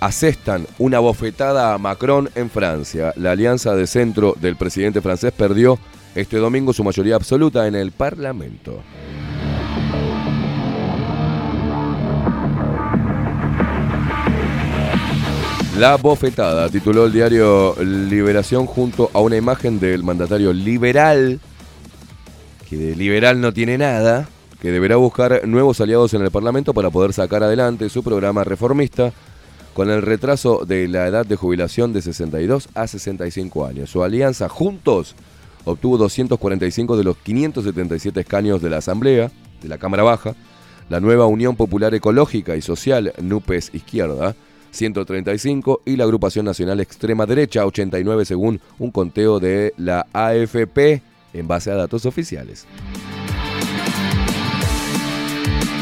[0.00, 3.12] asestan una bofetada a Macron en Francia.
[3.16, 5.78] La alianza de centro del presidente francés perdió
[6.14, 8.82] este domingo su mayoría absoluta en el Parlamento.
[15.78, 21.38] La bofetada, tituló el diario Liberación junto a una imagen del mandatario liberal,
[22.68, 24.28] que de liberal no tiene nada,
[24.60, 29.12] que deberá buscar nuevos aliados en el Parlamento para poder sacar adelante su programa reformista
[29.74, 33.90] con el retraso de la edad de jubilación de 62 a 65 años.
[33.90, 35.14] Su alianza Juntos
[35.64, 39.30] obtuvo 245 de los 577 escaños de la Asamblea,
[39.62, 40.34] de la Cámara Baja,
[40.88, 44.34] la nueva Unión Popular Ecológica y Social, NUPES Izquierda,
[44.70, 51.02] 135 y la Agrupación Nacional Extrema Derecha, 89 según un conteo de la AFP
[51.32, 52.66] en base a datos oficiales.
[55.48, 55.77] Bueno,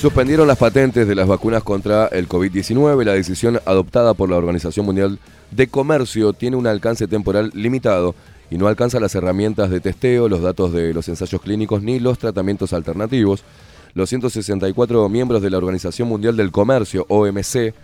[0.00, 3.04] suspendieron las patentes de las vacunas contra el COVID-19.
[3.04, 5.18] La decisión adoptada por la Organización Mundial
[5.50, 8.14] de Comercio tiene un alcance temporal limitado
[8.50, 12.18] y no alcanza las herramientas de testeo, los datos de los ensayos clínicos ni los
[12.18, 13.44] tratamientos alternativos.
[13.92, 17.74] Los 164 miembros de la Organización Mundial del Comercio, OMC,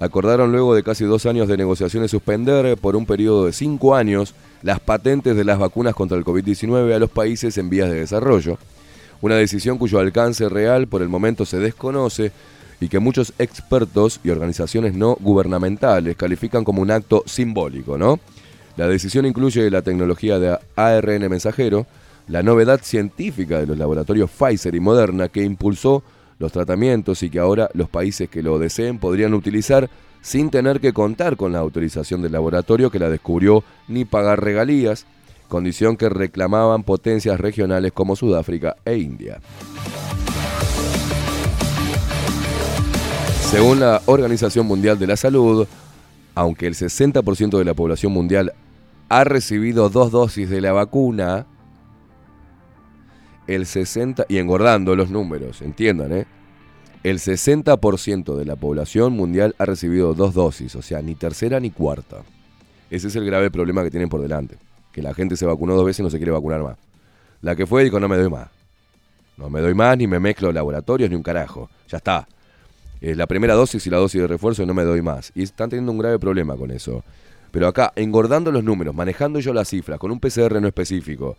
[0.00, 4.34] acordaron luego de casi dos años de negociaciones suspender por un periodo de cinco años
[4.62, 8.56] las patentes de las vacunas contra el COVID-19 a los países en vías de desarrollo
[9.20, 12.32] una decisión cuyo alcance real por el momento se desconoce
[12.80, 18.20] y que muchos expertos y organizaciones no gubernamentales califican como un acto simbólico, ¿no?
[18.76, 21.86] La decisión incluye la tecnología de ARN mensajero,
[22.28, 26.04] la novedad científica de los laboratorios Pfizer y Moderna que impulsó
[26.38, 29.90] los tratamientos y que ahora los países que lo deseen podrían utilizar
[30.20, 35.06] sin tener que contar con la autorización del laboratorio que la descubrió ni pagar regalías,
[35.48, 39.40] condición que reclamaban potencias regionales como Sudáfrica e India.
[43.50, 45.66] Según la Organización Mundial de la Salud,
[46.34, 48.52] aunque el 60% de la población mundial
[49.08, 51.46] ha recibido dos dosis de la vacuna,
[53.46, 56.26] el 60, y engordando los números, entiendan, ¿eh?
[57.02, 61.70] El 60% de la población mundial ha recibido dos dosis, o sea, ni tercera ni
[61.70, 62.18] cuarta.
[62.90, 64.67] Ese es el grave problema que tienen por delante
[64.98, 66.76] que la gente se vacunó dos veces y no se quiere vacunar más.
[67.40, 68.48] La que fue dijo, no me doy más.
[69.36, 71.70] No me doy más, ni me mezclo laboratorios, ni un carajo.
[71.88, 72.26] Ya está.
[73.00, 75.30] Es la primera dosis y la dosis de refuerzo no me doy más.
[75.36, 77.04] Y están teniendo un grave problema con eso.
[77.52, 81.36] Pero acá, engordando los números, manejando yo las cifras, con un PCR no específico,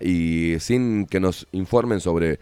[0.00, 2.40] y sin que nos informen sobre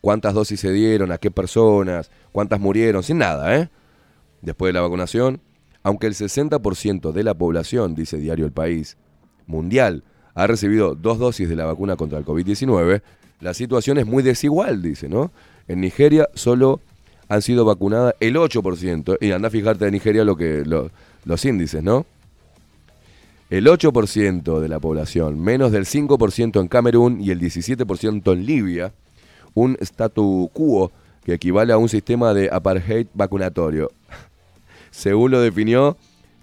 [0.00, 3.68] cuántas dosis se dieron, a qué personas, cuántas murieron, sin nada, ¿eh?
[4.42, 5.40] Después de la vacunación,
[5.84, 8.96] aunque el 60% de la población, dice Diario El País,
[9.46, 10.02] mundial
[10.34, 13.02] ha recibido dos dosis de la vacuna contra el COVID-19,
[13.40, 15.30] la situación es muy desigual, dice, ¿no?
[15.68, 16.80] En Nigeria solo
[17.28, 20.64] han sido vacunadas el 8%, y anda a fijarte en Nigeria lo que,
[21.24, 22.06] los índices, ¿no?
[23.50, 28.92] El 8% de la población, menos del 5% en Camerún y el 17% en Libia,
[29.54, 30.90] un statu quo
[31.24, 33.90] que equivale a un sistema de apartheid vacunatorio.
[34.90, 35.96] Según lo definió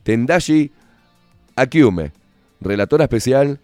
[0.04, 0.72] Tendashi
[1.56, 2.12] Akiume,
[2.62, 3.60] relatora especial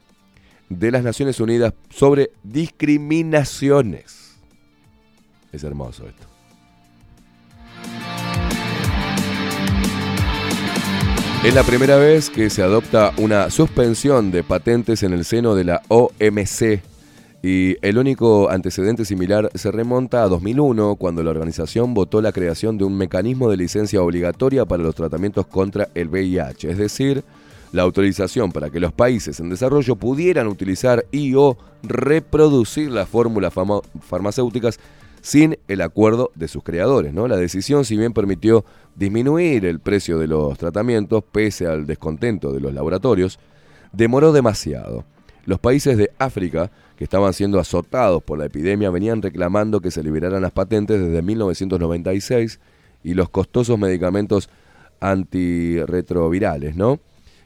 [0.69, 4.37] de las Naciones Unidas sobre discriminaciones.
[5.51, 6.27] Es hermoso esto.
[11.43, 15.63] Es la primera vez que se adopta una suspensión de patentes en el seno de
[15.63, 16.81] la OMC
[17.41, 22.77] y el único antecedente similar se remonta a 2001 cuando la organización votó la creación
[22.77, 27.23] de un mecanismo de licencia obligatoria para los tratamientos contra el VIH, es decir,
[27.71, 33.53] la autorización para que los países en desarrollo pudieran utilizar y o reproducir las fórmulas
[34.01, 34.79] farmacéuticas
[35.21, 37.13] sin el acuerdo de sus creadores.
[37.13, 37.27] ¿no?
[37.27, 38.63] La decisión, si bien permitió
[38.95, 43.39] disminuir el precio de los tratamientos, pese al descontento de los laboratorios,
[43.91, 45.03] demoró demasiado.
[45.45, 50.03] Los países de África, que estaban siendo azotados por la epidemia, venían reclamando que se
[50.03, 52.59] liberaran las patentes desde 1996
[53.03, 54.49] y los costosos medicamentos
[54.99, 56.99] antirretrovirales, ¿no?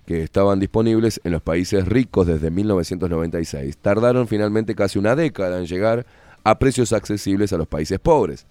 [0.05, 3.77] Que estaban disponibles en los países ricos desde 1996.
[3.77, 6.05] Tardaron finalmente casi una década en llegar
[6.43, 8.45] a precios accesibles a los países pobres.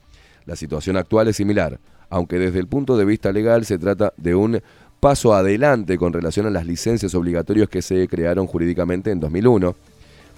[0.47, 1.79] La situación actual es similar,
[2.09, 4.63] aunque desde el punto de vista legal se trata de un
[5.01, 9.75] paso adelante con relación a las licencias obligatorias que se crearon jurídicamente en 2001.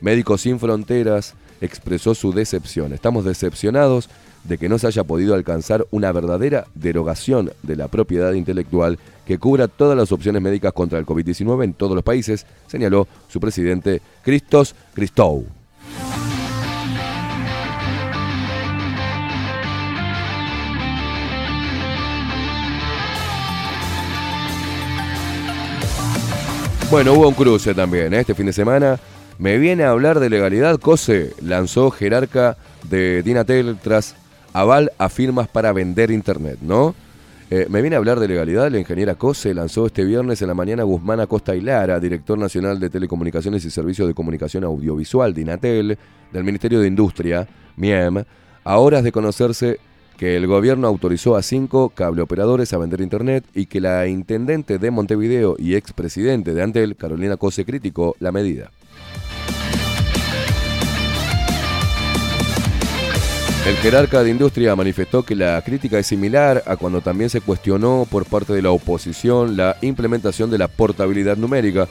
[0.00, 2.92] Médicos Sin Fronteras expresó su decepción.
[2.92, 4.08] Estamos decepcionados
[4.44, 9.38] de que no se haya podido alcanzar una verdadera derogación de la propiedad intelectual que
[9.38, 14.00] cubra todas las opciones médicas contra el COVID-19 en todos los países, señaló su presidente
[14.22, 15.46] Christos Christou.
[26.92, 28.20] Bueno, hubo un cruce también ¿eh?
[28.20, 29.00] este fin de semana.
[29.38, 30.78] Me viene a hablar de legalidad.
[30.78, 32.58] COSE lanzó jerarca
[32.90, 34.14] de Dinatel tras
[34.52, 36.94] aval a firmas para vender internet, ¿no?
[37.54, 38.70] Eh, me viene a hablar de legalidad.
[38.70, 42.80] La ingeniera COSE lanzó este viernes en la mañana Guzmán Acosta y Lara, director nacional
[42.80, 45.98] de Telecomunicaciones y Servicios de Comunicación Audiovisual, Dinatel,
[46.32, 47.46] del Ministerio de Industria,
[47.76, 48.24] MIEM,
[48.64, 49.80] a horas de conocerse
[50.16, 54.90] que el gobierno autorizó a cinco cableoperadores a vender internet y que la intendente de
[54.90, 58.70] Montevideo y expresidente de Antel, Carolina Cose, criticó la medida.
[63.64, 68.08] El jerarca de industria manifestó que la crítica es similar a cuando también se cuestionó
[68.10, 71.86] por parte de la oposición la implementación de la portabilidad numérica,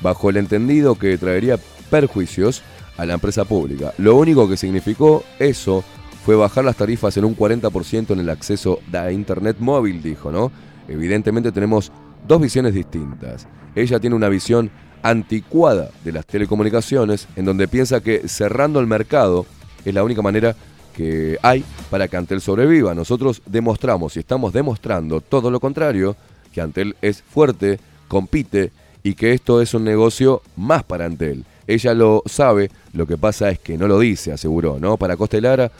[0.00, 1.58] bajo el entendido que traería
[1.90, 2.62] perjuicios
[2.96, 3.92] a la empresa pública.
[3.98, 5.82] Lo único que significó eso
[6.24, 10.52] fue bajar las tarifas en un 40% en el acceso a Internet móvil, dijo, ¿no?
[10.86, 11.90] Evidentemente tenemos
[12.26, 13.48] dos visiones distintas.
[13.74, 14.70] Ella tiene una visión
[15.02, 19.44] anticuada de las telecomunicaciones, en donde piensa que cerrando el mercado
[19.84, 20.54] es la única manera
[20.96, 22.94] que hay para que Antel sobreviva.
[22.94, 26.16] Nosotros demostramos y estamos demostrando todo lo contrario,
[26.52, 27.78] que Antel es fuerte,
[28.08, 31.44] compite y que esto es un negocio más para Antel.
[31.66, 34.96] Ella lo sabe, lo que pasa es que no lo dice, aseguró, ¿no?
[34.96, 35.70] Para Costelara,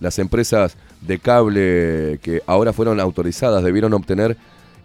[0.00, 4.36] las empresas de cable que ahora fueron autorizadas debieron obtener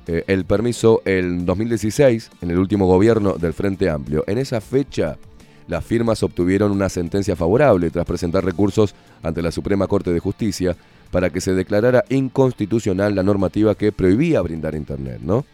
[0.05, 4.23] eh, el permiso en 2016, en el último gobierno del Frente Amplio.
[4.27, 5.17] En esa fecha,
[5.69, 10.75] las firmas obtuvieron una sentencia favorable tras presentar recursos ante la Suprema Corte de Justicia
[11.11, 15.45] para que se declarara inconstitucional la normativa que prohibía brindar Internet, ¿no?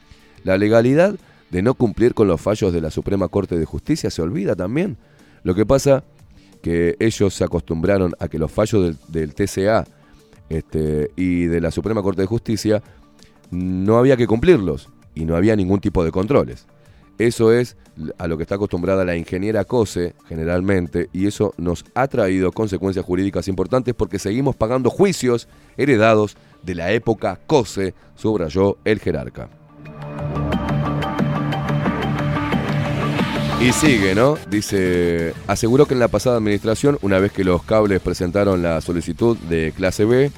[0.46, 1.16] La legalidad
[1.52, 4.96] de no cumplir con los fallos de la Suprema Corte de Justicia se olvida también.
[5.44, 6.04] Lo que pasa
[6.62, 9.86] que ellos se acostumbraron a que los fallos del, TCA
[10.50, 12.82] este, y de la Suprema Corte de Justicia
[13.52, 16.68] no había que cumplirlos y no había ningún tipo de controles.
[17.18, 17.78] Eso es
[18.18, 23.06] a lo que está acostumbrada la ingeniera COSE generalmente y eso nos ha traído consecuencias
[23.06, 25.48] jurídicas importantes porque seguimos pagando juicios
[25.78, 29.50] heredados de la época COSE, subrayó el jerarca.
[33.62, 34.38] Y sigue, ¿no?
[34.50, 39.38] Dice, aseguró que en la pasada administración, una vez que los cables presentaron la solicitud
[39.38, 40.32] de clase B,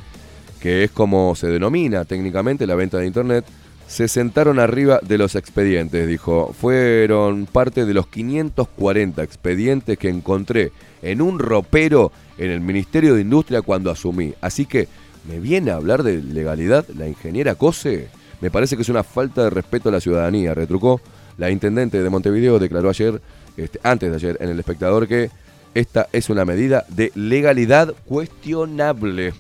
[0.62, 3.46] que es como se denomina técnicamente la venta de Internet,
[3.88, 6.54] se sentaron arriba de los expedientes, dijo.
[6.60, 13.22] Fueron parte de los 540 expedientes que encontré en un ropero en el Ministerio de
[13.22, 14.34] Industria cuando asumí.
[14.42, 14.88] Así que,
[15.28, 18.10] ¿me viene a hablar de legalidad la ingeniera Cose?
[18.42, 21.02] Me parece que es una falta de respeto a la ciudadanía, retrucó.
[21.38, 23.22] La intendente de Montevideo declaró ayer,
[23.56, 25.30] este, antes de ayer, en El Espectador que
[25.74, 29.34] esta es una medida de legalidad cuestionable.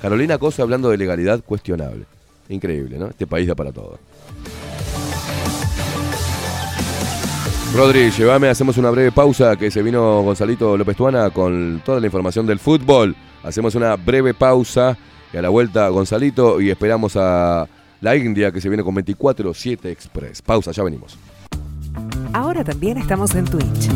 [0.00, 2.06] Carolina Cosa hablando de legalidad cuestionable.
[2.48, 3.08] Increíble, ¿no?
[3.08, 3.98] Este país da para todo.
[7.74, 12.06] Rodri, llévame, hacemos una breve pausa que se vino Gonzalito López Tuana con toda la
[12.06, 13.16] información del fútbol.
[13.42, 14.98] Hacemos una breve pausa
[15.32, 17.66] y a la vuelta Gonzalito y esperamos a
[18.02, 20.42] la India que se viene con 24-7 Express.
[20.42, 21.16] Pausa, ya venimos.
[22.34, 23.88] Ahora también estamos en Twitch.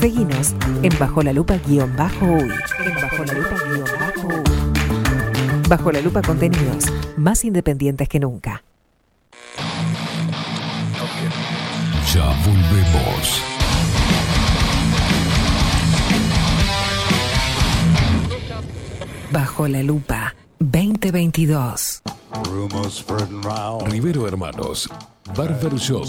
[0.00, 2.50] Seguinos en Bajo la Lupa guion bajo uy.
[2.84, 3.56] En Bajo la Lupa
[5.70, 6.86] bajo la Lupa contenidos
[7.16, 8.64] más independientes que nunca.
[12.12, 13.42] Ya volvemos.
[19.30, 22.02] Bajo la Lupa 2022.
[23.86, 24.90] Rivero Hermanos,
[25.36, 26.08] Barber Shop.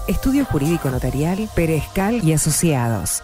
[0.07, 3.23] Estudio Jurídico Notarial, Perezcal y Asociados.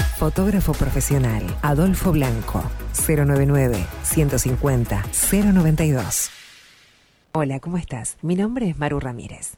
[0.21, 2.63] Fotógrafo profesional, Adolfo Blanco,
[3.07, 5.03] 099 150
[5.51, 6.29] 092.
[7.31, 8.17] Hola, ¿cómo estás?
[8.21, 9.57] Mi nombre es Maru Ramírez.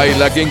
[0.00, 0.46] Baila King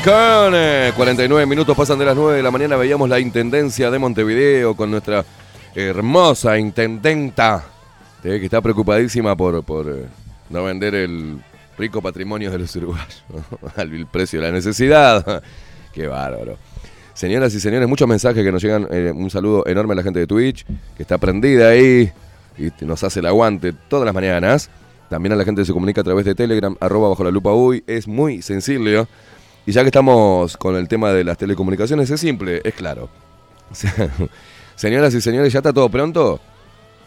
[0.53, 2.75] eh, 49 minutos pasan de las 9 de la mañana.
[2.75, 5.25] Veíamos la intendencia de Montevideo con nuestra
[5.73, 7.65] hermosa intendenta
[8.23, 10.05] eh, que está preocupadísima por, por eh,
[10.51, 11.39] no vender el
[11.79, 13.23] rico patrimonio de los uruguayos
[13.75, 15.41] al precio de la necesidad.
[15.93, 16.59] Qué bárbaro.
[17.15, 18.87] Señoras y señores, muchos mensajes que nos llegan.
[18.91, 20.63] eh, un saludo enorme a la gente de Twitch
[20.95, 22.11] que está prendida ahí
[22.55, 24.69] y nos hace el aguante todas las mañanas.
[25.09, 27.83] También a la gente se comunica a través de Telegram, arroba bajo la lupa uy.
[27.87, 29.07] Es muy sencillo.
[29.65, 33.09] Y ya que estamos con el tema de las telecomunicaciones, es simple, es claro.
[34.75, 36.39] Señoras y señores, ¿ya está todo pronto?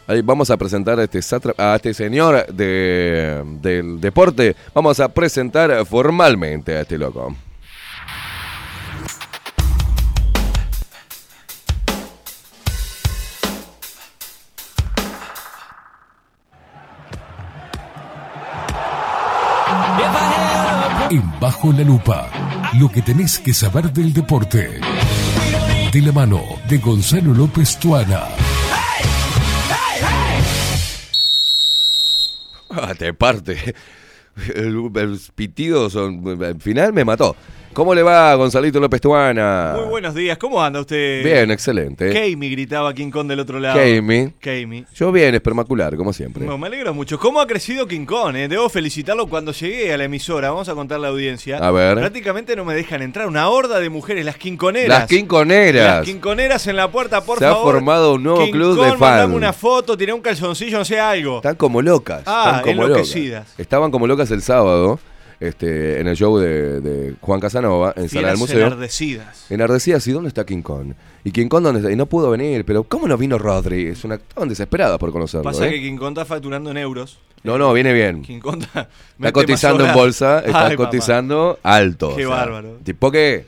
[0.06, 1.20] Ahí vamos a presentar a este,
[1.58, 4.54] a este señor de- del deporte.
[4.74, 7.34] Vamos a presentar formalmente a este loco.
[21.10, 22.28] En Bajo la Lupa,
[22.78, 24.80] lo que tenés que saber del deporte.
[25.92, 28.24] De la mano de Gonzalo López Tuana.
[32.70, 33.74] Ah, te parte.
[34.54, 37.36] El, el pitido son, al final me mató.
[37.74, 39.72] ¿Cómo le va, Gonzalito López Tuana?
[39.78, 41.24] Muy buenos días, ¿cómo anda usted?
[41.24, 42.10] Bien, excelente.
[42.10, 43.78] Keimi gritaba King Kong del otro lado.
[43.80, 44.30] Keimi.
[44.40, 44.84] Keimi.
[44.94, 46.44] Yo bien, espermacular, como siempre.
[46.44, 47.18] No, me alegro mucho.
[47.18, 48.36] ¿Cómo ha crecido King Kong?
[48.36, 48.46] eh?
[48.46, 50.50] Debo felicitarlo cuando llegué a la emisora.
[50.50, 51.56] Vamos a contar la audiencia.
[51.66, 51.96] A ver.
[51.96, 53.26] Prácticamente no me dejan entrar.
[53.26, 54.88] Una horda de mujeres, las quinconeras.
[54.88, 55.96] Las quinconeras.
[55.98, 57.72] Las quinconeras en la puerta, por Se ha favor.
[57.72, 59.32] formado un nuevo King club Kong, de fans.
[59.32, 61.36] una foto, tiré un calzoncillo, no sé, algo.
[61.36, 62.22] Están como locas.
[62.26, 63.44] Ah, están como enloquecidas.
[63.46, 63.60] locas.
[63.60, 65.00] Estaban como locas el sábado
[65.42, 68.66] este, en el show de, de Juan Casanova en Sala del Museo.
[68.66, 69.50] enardecidas.
[69.50, 70.92] Enardecidas, ¿y dónde está King Kong?
[71.24, 71.90] ¿Y King Kong dónde está?
[71.90, 73.88] Y no pudo venir, pero ¿cómo no vino Rodri?
[73.88, 75.44] Es una, estaban desesperadas por conocerlo.
[75.44, 75.72] Pasa ¿eh?
[75.72, 77.18] que King Kong está facturando en euros.
[77.42, 78.22] No, no, viene bien.
[78.22, 80.90] King Kong está, cotizando en bolsa, está Ay, papá.
[80.90, 82.14] cotizando alto.
[82.14, 82.78] Qué o sea, bárbaro.
[82.84, 83.46] Tipo que,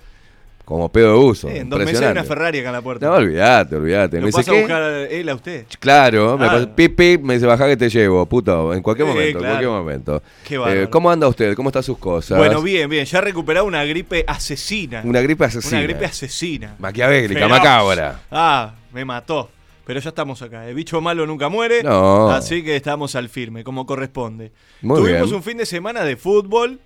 [0.65, 1.49] como pedo de uso.
[1.49, 3.07] Eh, en dos meses hay una Ferrari acá en la puerta.
[3.07, 4.17] No, olvídate, olvídate.
[4.17, 4.61] ¿Lo Me dice, pasa a ¿qué?
[4.61, 5.67] buscar él a usted?
[5.79, 6.51] Claro, me Ah.
[6.51, 9.55] pasa- pip, pip, me dice, baja que te llevo, puto, en cualquier Sí, momento, claro.
[9.55, 10.23] en cualquier momento.
[10.47, 10.83] Qué.
[10.83, 11.55] Eh, ¿Cómo anda usted?
[11.55, 12.39] ¿Cómo están sus cosas?
[12.39, 13.05] Bueno, bien, bien.
[13.05, 15.03] Ya ha recuperado una gripe asesina.
[15.05, 15.79] Una gripe asesina.
[15.79, 16.75] Una gripe asesina.
[16.79, 17.51] Maquiavélica, Feroz.
[17.51, 18.21] macabra.
[18.31, 19.51] Ah, me mató.
[19.87, 20.67] Pero ya estamos acá.
[20.67, 21.83] El bicho malo nunca muere.
[21.83, 22.31] No.
[22.31, 24.51] Así que estamos al firme, como corresponde.
[24.81, 25.35] Muy Tuvimos bien.
[25.35, 26.81] un fin de semana de fútbol.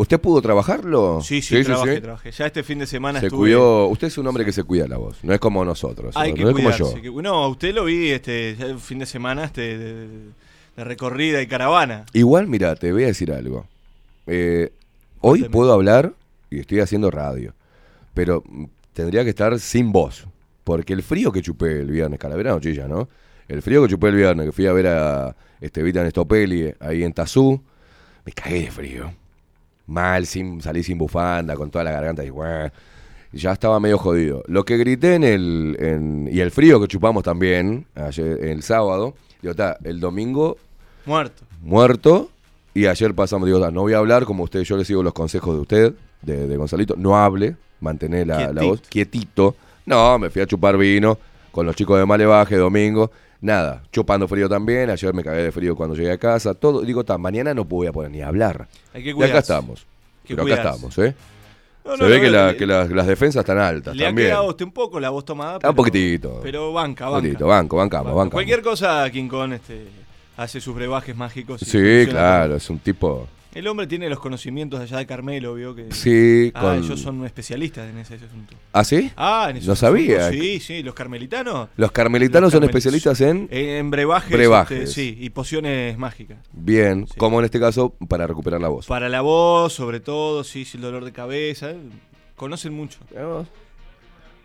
[0.00, 1.20] ¿Usted pudo trabajarlo?
[1.22, 2.30] Sí, sí, trabajé, trabajé.
[2.32, 3.40] Ya este fin de semana Se estuve.
[3.50, 3.86] cuidó.
[3.88, 5.22] Usted es un hombre que se cuida la voz.
[5.22, 6.16] No es como nosotros.
[6.16, 6.94] Hay no que es como yo.
[7.02, 10.08] que- no, usted lo vi este el fin de semana este de,
[10.76, 12.06] de recorrida y caravana.
[12.14, 13.66] Igual, mira, te voy a decir algo.
[14.26, 14.72] Eh,
[15.20, 16.14] hoy puedo hablar
[16.48, 17.52] y estoy haciendo radio,
[18.14, 18.42] pero
[18.94, 20.24] tendría que estar sin voz.
[20.64, 23.06] Porque el frío que chupé el viernes, Calavera no chilla, ¿no?
[23.48, 27.02] El frío que chupé el viernes, que fui a ver a este Vita Stopelli ahí
[27.02, 27.60] en Tazú,
[28.24, 29.12] me cagué de frío.
[29.90, 32.70] Mal, sin, salí sin bufanda, con toda la garganta y "Guau".
[33.32, 34.42] ya estaba medio jodido.
[34.46, 35.76] Lo que grité en el.
[35.78, 40.56] en- y el frío que chupamos también, ayer, el sábado, digo, está, el domingo
[41.06, 41.42] Muerto.
[41.62, 42.30] muerto.
[42.74, 45.12] Y ayer pasamos, digo, "Ah, no voy a hablar como usted, yo le sigo los
[45.12, 49.56] consejos de usted, de, de Gonzalito, no hable, mantener la, la voz quietito.
[49.86, 51.18] No, me fui a chupar vino
[51.50, 53.10] con los chicos de Malevaje domingo.
[53.40, 54.90] Nada, chupando frío también.
[54.90, 56.52] Ayer me cagué de frío cuando llegué a casa.
[56.54, 58.68] Todo, digo, ta, mañana no voy a poder ni hablar.
[58.92, 59.86] Hay que y acá estamos.
[60.26, 61.14] Que Pero acá estamos, ¿eh?
[61.84, 64.04] No, Se no, ve no, que, la- le- que las, las defensas están altas Le
[64.04, 64.28] ha también.
[64.28, 65.54] quedado a usted un poco la voz tomada.
[65.54, 66.40] Está un poquitito.
[66.42, 67.22] Pero banca, Un banca.
[67.22, 68.32] poquitito, banco, bancamos, bancamos.
[68.32, 69.86] Cualquier cosa, King Kong este,
[70.36, 71.62] hace sus brebajes mágicos.
[71.62, 73.26] y Sí, claro, es un tipo.
[73.52, 75.90] El hombre tiene los conocimientos allá de Carmelo, vio que.
[75.92, 78.54] Sí, ah, con- ellos son especialistas en ese asunto.
[78.72, 79.10] ¿Ah, sí?
[79.16, 80.30] Ah, en ese No asunto, sabía.
[80.30, 81.68] Sí, sí, los carmelitanos.
[81.76, 83.48] Los carmelitanos son carmel- especialistas en.
[83.50, 84.30] En brebajes.
[84.30, 84.80] Brebajes.
[84.82, 86.38] este, sí, y pociones mágicas.
[86.52, 88.86] Bien, como en este caso, para recuperar la voz.
[88.86, 91.70] Para la voz, sobre todo, sí, sí, el dolor de cabeza.
[91.70, 91.76] eh,
[92.36, 93.00] Conocen mucho.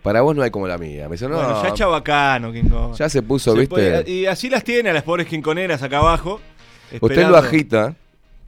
[0.02, 1.06] Para vos no hay como la mía.
[1.08, 2.96] Me dice, no, Bueno, ya es chabacano, Kong.
[2.96, 3.70] ya se puso, Se ¿viste?
[3.74, 6.40] puede- y así las tiene a las pobres quinconeras acá abajo.
[7.02, 7.96] Usted lo agita,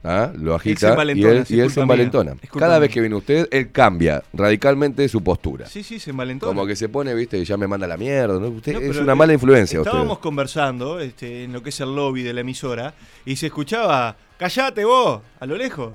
[0.08, 0.32] ¿ah?
[0.36, 2.34] lo agita y él, y él se envalentona.
[2.58, 5.66] Cada vez que viene usted, él cambia radicalmente su postura.
[5.66, 6.50] Sí, sí, se envalentona.
[6.50, 7.44] Como que se pone, ¿viste?
[7.44, 8.38] Ya me manda la mierda.
[8.38, 8.48] ¿no?
[8.48, 9.80] Usted No, es una mala influencia.
[9.80, 9.90] usted.
[9.90, 14.16] Estábamos conversando este, en lo que es el lobby de la emisora y se escuchaba,
[14.38, 15.92] callate vos, a lo lejos.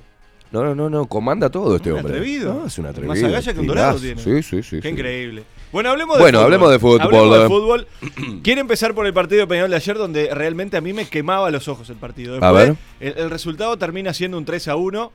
[0.51, 2.14] No, no, no, no, comanda todo este Un hombre.
[2.17, 2.53] atrevido.
[2.53, 3.14] No, es un atrevido.
[3.14, 4.22] Más agallas que un dorado tiene.
[4.22, 4.75] Sí, sí, sí.
[4.77, 4.88] Qué sí.
[4.90, 5.43] increíble.
[5.74, 6.45] Bueno, hablemos de Bueno, fútbol.
[6.45, 7.02] hablemos de fútbol.
[7.02, 7.88] Hablemos de fútbol.
[8.43, 11.50] Quiero empezar por el partido de Peñarol de ayer, donde realmente a mí me quemaba
[11.52, 12.35] los ojos el partido.
[12.35, 13.14] A Después, ver.
[13.18, 15.11] El, el resultado termina siendo un 3 a 1.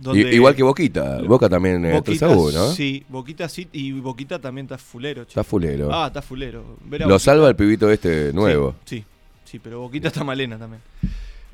[0.00, 1.22] I- Donde igual que Boquita.
[1.22, 2.72] Boca también eh, 3 a Boquita, 1, ¿no?
[2.74, 5.22] Sí, Boquita sí, y Boquita también está fulero.
[5.24, 5.30] che.
[5.30, 5.90] Está fulero.
[5.92, 6.60] Ah, está fulero.
[6.60, 8.74] A Lo Boquita- salva el pibito este nuevo.
[8.84, 9.04] Sí, sí,
[9.44, 10.82] sí, pero Boquita está malena también.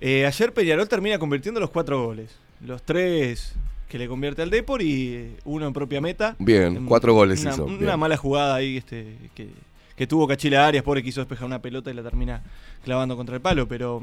[0.01, 2.31] Eh, ayer Peñarol termina convirtiendo los cuatro goles.
[2.67, 3.55] Los tres
[3.89, 6.35] que le convierte al Depor y eh, uno en propia meta.
[6.39, 7.99] Bien, En- cuatro goles una, hizo, Una bien.
[8.01, 9.49] mala jugada ahí este, que,
[9.97, 12.43] que tuvo Cachila Arias, pobre quiso despejar una pelota y la termina
[12.85, 14.03] clavando contra el palo, pero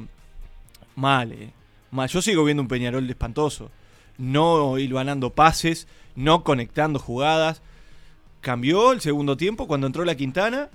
[0.95, 1.51] mal, eh.
[1.91, 2.09] mal.
[2.09, 3.69] Yo sigo viendo un Peñarol espantoso.
[4.17, 7.61] No hilvanando pases, no conectando jugadas.
[8.41, 10.69] Cambió el segundo tiempo cuando entró la Quintana.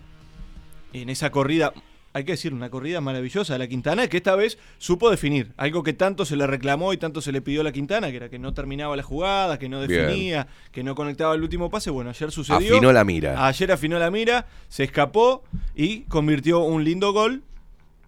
[0.93, 1.73] En esa corrida,
[2.17, 5.53] hay que decir, una corrida maravillosa de la Quintana que esta vez supo definir.
[5.59, 8.17] Algo que tanto se le reclamó y tanto se le pidió a la Quintana, que
[8.17, 10.07] era que no terminaba la jugada, que no Bien.
[10.07, 11.91] definía, que no conectaba el último pase.
[11.91, 12.75] Bueno, ayer sucedió.
[12.75, 13.47] Afinó la mira.
[13.47, 17.43] Ayer afinó la mira, se escapó y convirtió un lindo gol.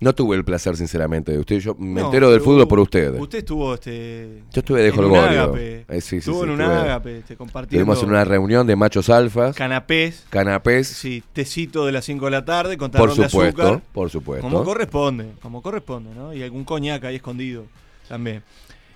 [0.01, 1.59] No tuve el placer, sinceramente, de usted.
[1.59, 3.21] Yo me No, entero del fútbol por ustedes.
[3.21, 4.43] Usted estuvo este.
[4.53, 5.57] Yo estuve de Holgorio.
[5.57, 7.83] Eh, sí, sí, Estuvo sí, en un ágape, este, compartiendo.
[7.83, 10.25] Estuvimos en una reunión de machos alfas, Canapés.
[10.31, 13.83] canapés, Sí, tecito de las 5 de la tarde con por tarrón de supuesto, azúcar.
[13.93, 14.49] por supuesto.
[14.49, 16.33] Como corresponde, como corresponde, ¿no?
[16.33, 17.65] Y algún coñac ahí escondido
[18.09, 18.45] también.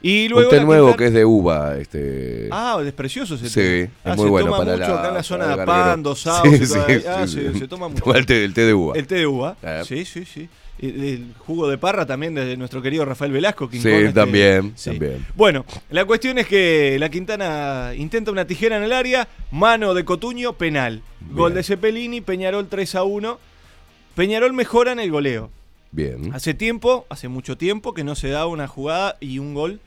[0.04, 2.48] Y luego un té nuevo que es de uva, este.
[2.52, 3.82] Ah, es precioso ese Sí, té.
[3.82, 5.56] es Ah, muy se bueno toma para mucho la- acá en la zona de el
[5.58, 5.82] garguero.
[5.84, 7.58] Pando, Sauce, Sí, sí, ah, sí, se, sí.
[7.60, 8.04] se toma mucho.
[8.04, 8.94] Toma el té- el té de uva.
[8.96, 9.56] El té de uva.
[9.62, 9.82] Ah.
[9.84, 10.48] Sí, sí, sí.
[10.82, 13.66] El jugo de parra también de nuestro querido Rafael Velasco.
[13.70, 14.90] Sí, Quincón, este- también, sí.
[14.90, 15.24] también.
[15.36, 20.04] Bueno, la cuestión es que la Quintana intenta una tijera en el área, mano de
[20.04, 21.02] Cotuño, penal.
[21.30, 23.38] Gol de Cepelini, Peñarol 3 a 1.
[24.16, 25.50] Peñarol mejora en el goleo.
[25.92, 26.34] Bien.
[26.34, 29.78] Hace tiempo, hace mucho tiempo que no se daba una jugada y un gol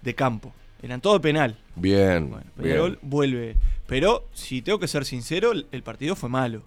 [0.00, 0.54] de campo.
[0.82, 1.56] Eran todo penal.
[1.76, 2.30] Bien.
[2.56, 2.98] Peñarol bien.
[3.02, 3.56] vuelve.
[3.86, 6.62] Pero, si tengo que ser sincero, el partido fue malo.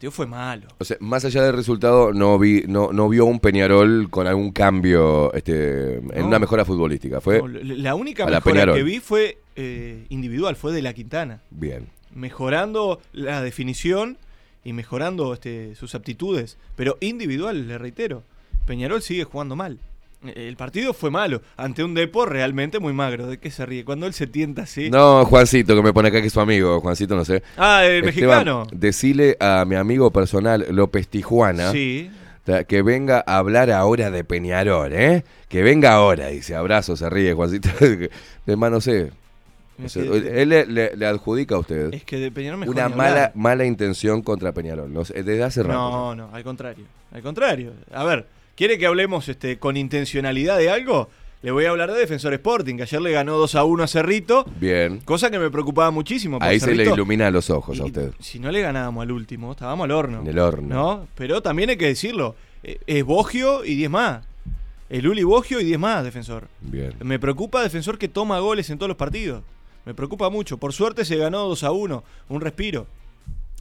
[0.00, 0.66] Partido fue malo.
[0.78, 4.50] O sea, más allá del resultado, no vi, no, no vio un Peñarol con algún
[4.50, 6.26] cambio este, en No.
[6.28, 7.20] una mejora futbolística.
[7.20, 11.42] Fue No, la única la mejora que vi fue eh, individual, fue de la Quintana.
[11.50, 11.88] bien.
[12.14, 14.16] Mejorando la definición
[14.64, 16.56] y mejorando este, sus aptitudes.
[16.76, 18.22] Pero individual, le reitero,
[18.66, 19.80] Peñarol sigue jugando mal.
[20.22, 23.26] El partido fue malo, ante un Depo realmente muy magro.
[23.26, 23.84] ¿De qué se ríe?
[23.86, 24.90] Cuando él se tienta así.
[24.90, 26.78] No, Juancito, que me pone acá que es su amigo.
[26.80, 27.42] Juancito, no sé.
[27.56, 28.66] Ah, el Esteban, mexicano.
[28.70, 31.72] Decile a mi amigo personal, López Tijuana.
[31.72, 32.10] Sí.
[32.68, 35.24] Que venga a hablar ahora de Peñarol, ¿eh?
[35.48, 36.54] Que venga ahora, dice.
[36.54, 37.70] Abrazo, se ríe, Juancito.
[38.46, 39.12] Además, no sé.
[39.94, 44.20] Él le, le- le adjudica a usted Es que de Peñarol una mala, mala intención
[44.20, 44.92] contra Peñarol.
[44.92, 45.72] No sé, desde hace rato.
[45.72, 46.84] No, no, al contrario.
[47.12, 47.72] Al contrario.
[47.94, 48.26] A ver,
[48.60, 51.08] ¿quiere que hablemos este, con intencionalidad de algo?
[51.40, 53.86] Le voy a hablar de Defensor Sporting, que ayer le ganó 2 a 1 a
[53.86, 54.98] Cerrito, Bien.
[55.06, 56.36] cosa que me preocupaba muchísimo.
[56.42, 58.12] Ahí se le ilumina los ojos a usted.
[58.20, 60.20] Si no le ganábamos al último, estábamos al horno.
[60.20, 60.74] En el horno.
[60.74, 61.08] ¿No?
[61.14, 62.34] Pero también hay que decirlo.
[62.62, 64.26] eh, Es Bogio y 10 más.
[64.90, 66.48] El Uli Bogio y 10 más, defensor.
[66.60, 66.92] Bien.
[67.02, 69.42] Me preocupa defensor que toma goles en todos los partidos.
[69.86, 70.58] Me preocupa mucho.
[70.58, 72.04] Por suerte se ganó 2 a 1.
[72.28, 72.86] Un respiro.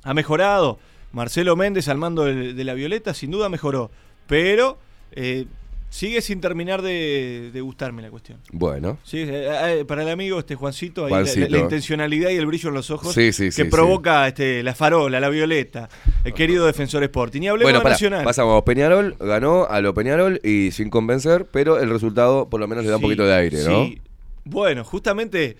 [0.03, 0.77] Ha mejorado.
[1.13, 3.89] Marcelo Méndez al mando de, la Violeta, sin duda mejoró.
[4.27, 4.77] Pero
[5.13, 5.45] eh,
[5.89, 8.38] sigue sin terminar de, de gustarme la cuestión.
[8.51, 8.99] Bueno.
[9.03, 11.57] Sí, eh, eh, para el amigo este Juancito, ahí la- la- La, Juancito.
[11.57, 15.29] intencionalidad y el brillo en los ojos Sí, sí, que provoca este, la farola, la
[15.29, 15.89] violeta,
[16.23, 17.41] el querido defensor Sporting.
[17.41, 18.23] Y hablemos Bueno, de Nacional.
[18.23, 18.61] pasamos.
[18.63, 22.91] Peñarol ganó a lo Peñarol y sin convencer, pero el resultado por lo menos le
[22.91, 23.85] da un poquito de aire, ¿no?
[23.85, 23.99] sí.
[24.45, 25.57] Bueno, justamente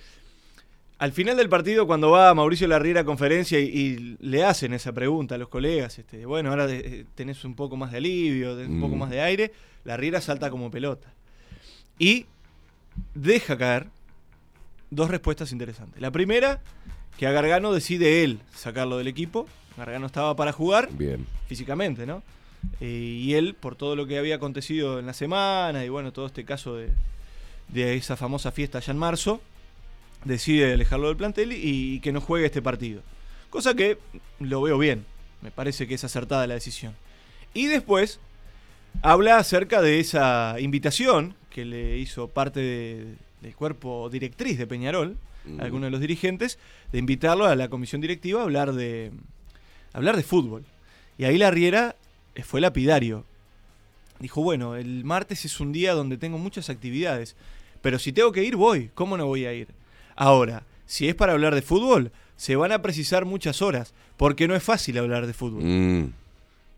[1.00, 4.92] al final del partido, cuando va Mauricio Larriera a conferencia y, y le hacen esa
[4.94, 8.70] pregunta a los colegas, este, bueno, ahora de- tenés un poco más de alivio, tenés
[8.70, 9.00] un poco Mm.
[9.00, 9.52] más de aire,
[9.86, 11.12] Larriera salta como pelota.
[11.98, 12.26] Y
[13.16, 13.88] deja caer
[14.92, 16.02] dos respuestas interesantes.
[16.02, 16.62] La primera,
[17.18, 19.48] que a Gargano decide él sacarlo del equipo.
[19.78, 21.26] Gargano estaba para jugar Bien.
[21.48, 22.24] físicamente, ¿no?
[22.82, 22.88] Eh,
[23.22, 26.44] y él, por todo lo que había acontecido en la semana y bueno, todo este
[26.44, 26.90] caso de,
[27.70, 29.42] de esa famosa fiesta allá en marzo,
[30.26, 33.02] decide alejarlo del plantel y, y que no juegue este partido.
[33.50, 33.98] Cosa que
[34.40, 35.06] lo veo bien,
[35.42, 36.94] me parece que es acertada la decisión.
[37.54, 38.20] Y después
[39.02, 45.18] habla acerca de esa invitación que le hizo parte de- del cuerpo directriz de Peñarol,
[45.46, 45.62] Mm.
[45.62, 46.60] algunos de los dirigentes,
[46.92, 49.12] de invitarlo a la comisión directiva a hablar de,
[49.94, 50.66] hablar de fútbol.
[51.18, 51.96] Y ahí la Riera
[52.44, 53.24] fue lapidario.
[54.20, 57.36] Dijo, bueno, el martes es un día donde tengo muchas actividades,
[57.82, 58.92] pero si tengo que ir, voy.
[58.94, 59.68] ¿Cómo no voy a ir?
[60.22, 64.56] Ahora, si es para hablar de fútbol, se van a precisar muchas horas, porque no
[64.56, 65.64] es fácil hablar de fútbol.
[65.64, 66.12] Mm.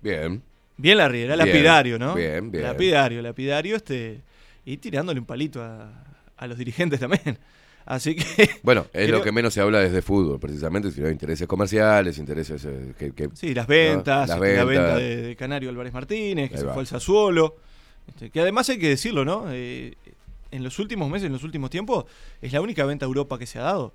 [0.01, 0.41] Bien.
[0.77, 2.13] Bien la Riera, lapidario, ¿no?
[2.15, 2.63] bien, bien.
[2.63, 4.21] Lapidario, lapidario, este.
[4.63, 5.91] Y tirándole un palito a,
[6.37, 7.37] a los dirigentes también.
[7.85, 8.49] Así que.
[8.61, 12.63] Bueno, es creo- lo que menos se habla desde fútbol, precisamente, sino intereses comerciales, intereses
[12.65, 13.71] eh, que, que- Sí, las ¿no?
[13.73, 14.97] ventas, Las este, la venta ventas.
[14.99, 16.73] de, de Canario Álvarez Martínez, que Ahí se va.
[16.73, 17.55] fue al Sassuolo.
[18.07, 19.45] Este, que además hay que decirlo, ¿no?
[19.49, 19.93] Eh,
[20.51, 22.05] en los últimos meses, en los últimos tiempos,
[22.41, 23.93] es la única venta a Europa que se ha dado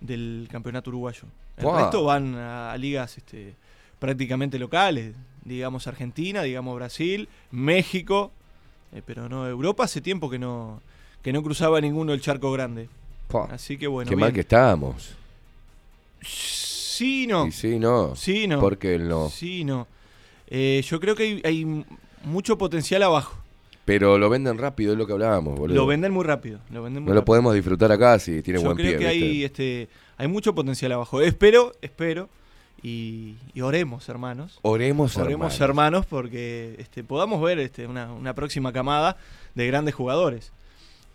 [0.00, 1.24] del campeonato uruguayo.
[1.56, 3.54] El resto van a, a ligas este,
[3.98, 5.14] prácticamente locales,
[5.44, 8.32] digamos Argentina, digamos Brasil, México,
[8.92, 10.80] eh, pero no Europa hace tiempo que no
[11.22, 12.88] que no cruzaba ninguno el charco grande.
[13.50, 14.08] Así que bueno.
[14.08, 15.14] Qué mal que estábamos.
[16.20, 17.46] Sí, no.
[17.46, 18.14] Y sí, no.
[18.14, 18.60] Sí, no.
[18.60, 19.30] ¿Por qué no?
[19.30, 19.86] Sí, no.
[20.46, 21.84] Eh, yo creo que hay, hay
[22.24, 23.36] mucho potencial abajo.
[23.84, 25.76] Pero lo venden rápido, es lo que hablábamos, boludo.
[25.76, 26.60] Lo venden muy rápido.
[26.70, 28.98] Lo venden muy No lo podemos disfrutar acá si tiene Yo buen creo pie.
[28.98, 29.24] que ¿viste?
[29.26, 31.20] hay, este, hay mucho potencial abajo.
[31.20, 32.28] Espero, espero.
[32.82, 34.58] Y, y oremos, hermanos.
[34.62, 35.60] Oremos, Oremos, hermanos.
[35.60, 39.16] hermanos, porque este, podamos ver este, una, una próxima camada
[39.54, 40.52] de grandes jugadores.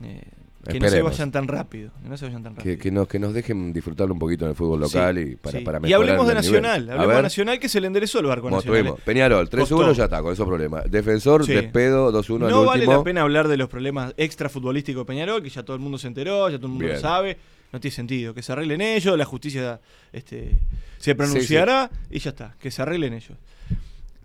[0.04, 0.22] Eh,
[0.68, 1.92] que no se vayan tan rápido.
[2.04, 2.76] Que no se vayan tan rápido.
[2.76, 5.36] Que, que nos, que nos dejen disfrutarlo un poquito en el fútbol local Sí, y
[5.36, 5.64] para, sí.
[5.66, 6.46] para Y mejorar hablemos de nivel.
[6.62, 6.90] Nacional.
[6.92, 7.22] Hablemos de.
[7.22, 8.82] Nacional que se le enderezó el barco Nacional.
[8.82, 9.02] tuvimos.
[9.02, 9.92] Peñarol, 3-1 Costó.
[9.94, 10.90] ya está, con esos problemas.
[10.92, 11.54] Defensor, Sí.
[11.54, 12.98] despedo, 2-1 al No vale último.
[12.98, 15.98] la pena hablar de los problemas extra futbolísticos de Peñarol, que ya todo el mundo
[15.98, 16.96] se enteró, ya todo el mundo Bien.
[16.96, 17.38] lo sabe.
[17.72, 18.34] No tiene sentido.
[18.34, 19.80] Que se arreglen ellos, la justicia
[20.12, 20.58] este,
[20.98, 22.56] se pronunciará y ya está.
[22.60, 23.38] Que se arreglen ellos.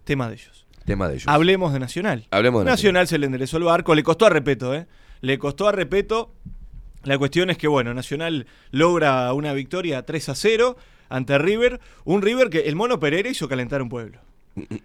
[0.05, 0.67] Tema de ellos.
[0.85, 1.29] Tema de ellos.
[1.29, 2.27] Hablemos de Nacional.
[2.31, 4.87] Hablemos de Nacional se le enderezó el barco, le costó a Repeto, ¿eh?
[5.25, 6.31] Le costó a Repeto.
[7.05, 10.77] La cuestión es que, bueno, Nacional logra una victoria 3 a 0
[11.09, 11.81] ante River.
[12.05, 14.19] Un River que el Mono Pereira hizo calentar un pueblo.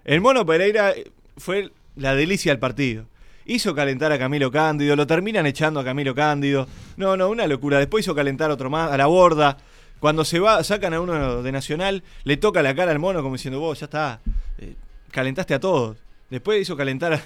[0.05, 3.05] El Mono Pereira eh, fue la delicia del partido.
[3.45, 6.67] Hizo calentar a Camilo Cándido, lo terminan echando a Camilo Cándido.
[6.95, 7.77] No, no, una locura.
[7.79, 9.57] Después hizo calentar otro más, a la borda.
[9.99, 13.35] Cuando se va, sacan a uno de Nacional, le toca la cara al mono como
[13.35, 14.21] diciendo, vos ya está,
[14.59, 14.75] eh,
[15.11, 15.97] calentaste a todos.
[16.29, 17.21] Después hizo calentar a-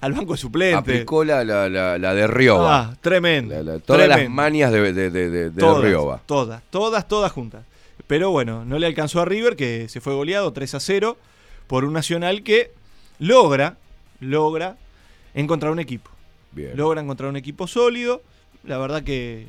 [0.00, 0.76] al banco suplente.
[0.76, 2.78] Aplicó la, la, la, la de Rioba.
[2.80, 3.80] Ah, tremendo.
[3.80, 6.22] Todas las manias de, de, de, de- de todas, Rioba.
[6.26, 7.64] Todas, todas, todas juntas.
[8.06, 11.16] Pero bueno, no le alcanzó a River, que se fue goleado 3 a 0
[11.66, 12.70] por un Nacional que
[13.18, 13.76] logra,
[14.20, 14.76] logra
[15.34, 16.10] encontrar un equipo.
[16.52, 16.76] Bien.
[16.76, 18.22] Logra encontrar un equipo sólido.
[18.64, 19.46] La verdad que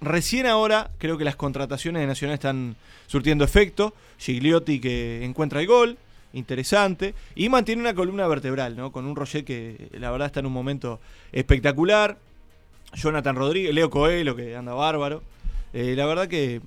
[0.00, 2.76] recién ahora creo que las contrataciones de Nacional están
[3.06, 3.94] surtiendo efecto.
[4.18, 5.98] Gigliotti que encuentra el gol,
[6.32, 7.14] interesante.
[7.34, 8.92] Y mantiene una columna vertebral, ¿no?
[8.92, 11.00] Con un Roger que la verdad está en un momento
[11.32, 12.18] espectacular.
[12.94, 15.22] Jonathan Rodríguez, Leo Coelho que anda bárbaro.
[15.74, 16.60] Eh, la verdad que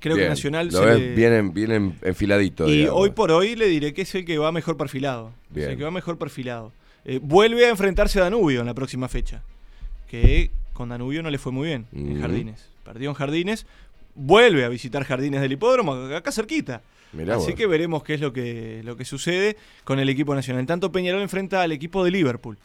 [0.00, 0.28] creo que.
[0.28, 2.68] Nacional Lo se le- bien, en- bien en- enfiladito.
[2.68, 3.00] y digamos.
[3.00, 5.32] hoy por hoy le diré que es el que va mejor perfilado.
[5.54, 6.72] Es el que va mejor perfilado.
[7.06, 9.42] Eh, vuelve a enfrentarse a Danubio en la próxima fecha.
[10.10, 12.20] Que con Danubio no le fue muy bien en.
[12.20, 12.68] Jardines.
[12.84, 13.66] Perdió en Jardines.
[14.14, 16.82] Vuelve a visitar Jardines del Hipódromo, acá cerquita.
[17.16, 17.54] Mirá Así vos.
[17.54, 20.66] que veremos qué es lo que, lo que sucede con el equipo nacional.
[20.66, 22.58] Tanto Peñarol enfrenta al equipo de Liverpool.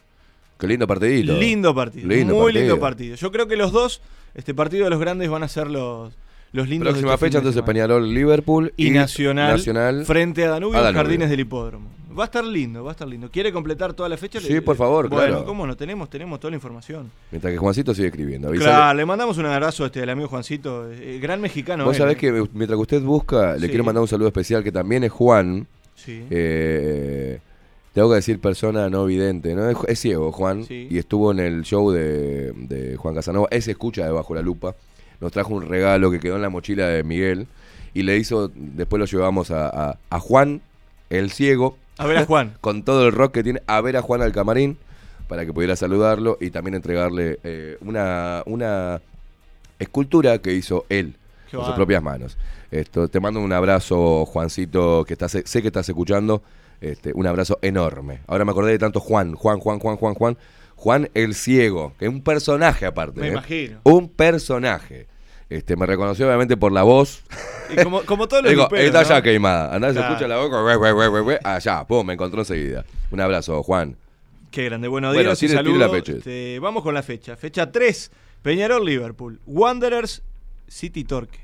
[0.60, 1.38] Qué lindo partidito.
[1.38, 2.08] Lindo partido.
[2.08, 2.62] Lindo muy partido.
[2.62, 3.16] lindo partido.
[3.16, 4.02] Yo creo que los dos,
[4.36, 6.14] este partido de los grandes van a ser los,
[6.52, 7.64] los lindos Próxima este fecha, entonces.
[7.64, 11.04] Peñarol, Liverpool y, Nacional, Nacional frente a Danubio, a en Danubio.
[11.04, 11.90] Jardines del Hipódromo.
[12.18, 13.30] Va a estar lindo, va a estar lindo.
[13.32, 14.40] ¿Quiere completar toda la fecha?
[14.40, 15.46] Sí, por favor, bueno, claro.
[15.46, 15.76] ¿cómo no?
[15.78, 17.12] Tenemos, tenemos toda la información.
[17.32, 18.50] Mientras que Juancito sigue escribiendo.
[18.50, 21.86] Avisale- Claro, le mandamos un abrazo este, al amigo Juancito, eh, gran mexicano.
[21.86, 22.20] Vos él, sabés eh.
[22.20, 23.68] que eh, mientras que usted busca, le Sí.
[23.70, 25.68] quiero mandar un saludo especial que también es Juan.
[25.96, 26.26] Sí.
[26.30, 27.40] Eh,
[27.94, 29.70] tengo que decir persona no vidente, ¿no?
[29.70, 30.64] Es, es ciego, Juan.
[30.64, 30.88] Sí.
[30.90, 33.48] Y estuvo en el show de, de Juan Casanova.
[33.52, 34.76] Ese escucha de Bajo la Lupa.
[35.20, 37.48] Nos trajo un regalo que quedó en la mochila de Miguel.
[37.94, 40.62] Y le hizo, después lo llevamos a, a- a Juan,
[41.10, 41.78] el ciego.
[42.02, 42.56] A ver a Juan.
[42.62, 44.78] con todo el rock que tiene, a ver a Juan al camarín.
[45.28, 49.02] Para que pudiera saludarlo y también entregarle eh, una, una
[49.80, 51.16] escultura que hizo él
[51.50, 52.38] Qué con sus propias manos.
[52.70, 56.42] Esto, te mando un abrazo, Juancito, que estás, sé que estás escuchando.
[56.82, 58.22] Este, un abrazo enorme.
[58.28, 60.38] Ahora me acordé de tanto Juan, Juan, Juan, Juan, Juan, Juan.
[60.76, 63.22] Juan el Ciego, que es un personaje aparte.
[63.22, 63.32] Me ¿eh?
[63.32, 63.80] imagino.
[63.84, 65.08] Un personaje.
[65.48, 67.24] Este, me reconoció obviamente por la voz.
[67.72, 69.08] Y como, como todos los Digo, luperos, está ¿no?
[69.08, 69.74] allá queimada.
[69.76, 70.14] Andá, se Claro.
[70.14, 71.40] escucha la boca.
[71.44, 72.86] allá, pum, me encontró enseguida.
[73.12, 73.96] Un abrazo, Juan.
[74.52, 74.88] Qué grande.
[74.88, 76.12] Bueno, Bueno, Diego, tire- tire la fecha.
[76.14, 77.36] Este, vamos con la fecha.
[77.38, 79.40] Fecha 3, Peñarol Liverpool.
[79.46, 80.22] Wanderers
[80.68, 81.40] City Torque.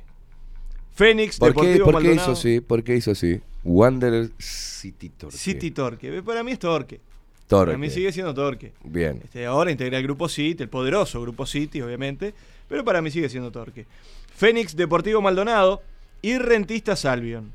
[0.96, 2.32] Fénix ¿Por qué, Deportivo por qué Maldonado.
[2.34, 2.60] hizo así?
[2.60, 3.40] ¿Por qué hizo así?
[3.64, 5.38] Wanderer City Torque.
[5.38, 6.22] City Torque.
[6.24, 7.00] Para mí es Torque.
[7.48, 7.68] Torque.
[7.72, 8.74] Para mí sigue siendo Torque.
[8.84, 9.22] Bien.
[9.24, 12.34] Este, ahora integra el grupo City, el poderoso grupo City, obviamente.
[12.68, 13.86] Pero para mí sigue siendo Torque.
[14.36, 15.82] Fénix Deportivo Maldonado
[16.22, 17.54] y Rentistas Albion.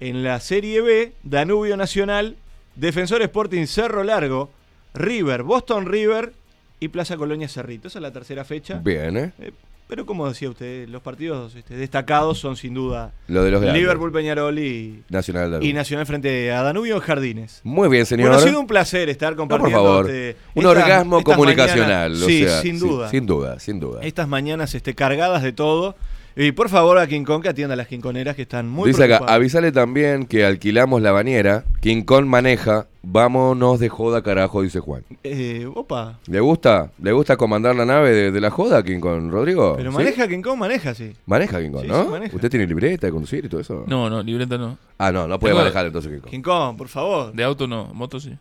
[0.00, 2.36] En la Serie B, Danubio Nacional,
[2.76, 4.50] Defensor Sporting Cerro Largo,
[4.94, 6.32] River, Boston River
[6.80, 7.88] y Plaza Colonia Cerrito.
[7.88, 8.80] Esa es la tercera fecha.
[8.84, 9.32] Bien, ¿eh?
[9.38, 9.52] Eh,
[9.86, 13.62] pero como decía usted, los partidos este, destacados son sin duda Lo de los.
[13.62, 17.60] Liverpool, Peñarol y, Nacional y Nacional frente a Danubio en Jardines.
[17.64, 18.28] Muy bien, señor.
[18.28, 19.84] Bueno, ha sido un placer estar No, por compartiendo.
[19.84, 20.10] favor.
[20.10, 22.12] este, un orgasmo comunicacional.
[22.12, 22.22] mañanas.
[22.22, 23.10] o sí, sea, sin sí, duda.
[23.10, 24.00] sin duda, sin duda.
[24.02, 25.96] Estas mañanas este, cargadas de todo.
[26.36, 29.04] Y por favor a King Kong que atienda a las quinconeras que están muy Dice
[29.04, 29.36] acá, preocupadas.
[29.36, 31.64] avísale también que alquilamos la bañera.
[31.80, 32.86] King Kong maneja.
[33.06, 35.04] Vámonos de joda, carajo, dice Juan.
[35.22, 36.18] Eh, opa.
[36.26, 36.90] ¿Le gusta?
[37.00, 39.74] ¿Le gusta comandar la nave de, de la joda, King Kong, Rodrigo?
[39.76, 39.96] Pero ¿Sí?
[39.98, 41.12] maneja King Kong, maneja, sí.
[41.26, 42.02] Maneja King Kong, Sí, ¿no?
[42.04, 42.34] sí, maneja.
[42.34, 43.84] ¿Usted tiene libreta de conducir y todo eso?
[43.86, 44.78] No, no, libreta no.
[44.98, 46.30] Ah, no, no puede Tengo- manejar entonces King Kong.
[46.30, 47.32] King Kong, por favor.
[47.32, 48.34] De auto no, moto sí.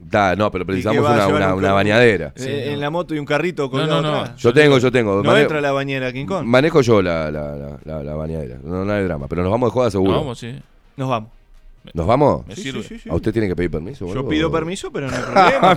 [0.00, 1.74] Da, no, pero ¿Y precisamos una, llevar una- un una carro?
[1.74, 2.32] bañadera.
[2.36, 4.36] Eh, en la moto y un carrito No, colgado no, no.
[4.36, 5.16] Yo tengo, yo tengo.
[5.22, 6.44] No Mane- entra la bañera King Kong.
[6.46, 8.58] Manejo yo la, la, la, la- la bañadera.
[8.62, 9.26] No, no hay drama.
[9.28, 10.12] Pero nos vamos de joda seguro.
[10.12, 10.54] Nos vamos, sí.
[10.96, 11.30] Nos vamos.
[11.94, 12.46] ¿Nos vamos?
[12.46, 12.82] Me Sí, sirve.
[12.82, 13.08] sí, sí, sí.
[13.08, 14.12] ¿A usted tiene que pedir permiso?
[14.12, 15.74] Yo pido permiso, pero no hay problema.
[15.74, 15.76] Me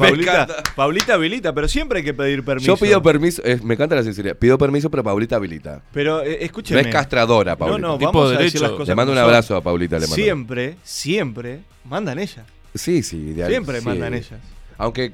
[0.76, 2.68] Paulita, habilita, pero siempre hay que pedir permiso.
[2.68, 3.42] Yo pido permiso.
[3.46, 4.36] eh, me encanta la sinceridad.
[4.36, 5.82] Pido permiso, pero Paulita habilita.
[5.94, 6.82] Pero eh, No escúcheme.
[6.82, 7.80] es castradora, No, Paulita.
[7.88, 8.44] no, Tipo vamos a derecho.
[8.46, 9.96] decir las cosas Le mando un abrazo a Paulita.
[9.98, 10.16] Le mando.
[10.16, 12.46] Siempre, siempre mandan ellas.
[12.76, 13.34] Sí, sí.
[13.34, 13.86] de- Siempre sí.
[13.86, 14.40] mandan ellas.
[14.78, 15.12] Aunque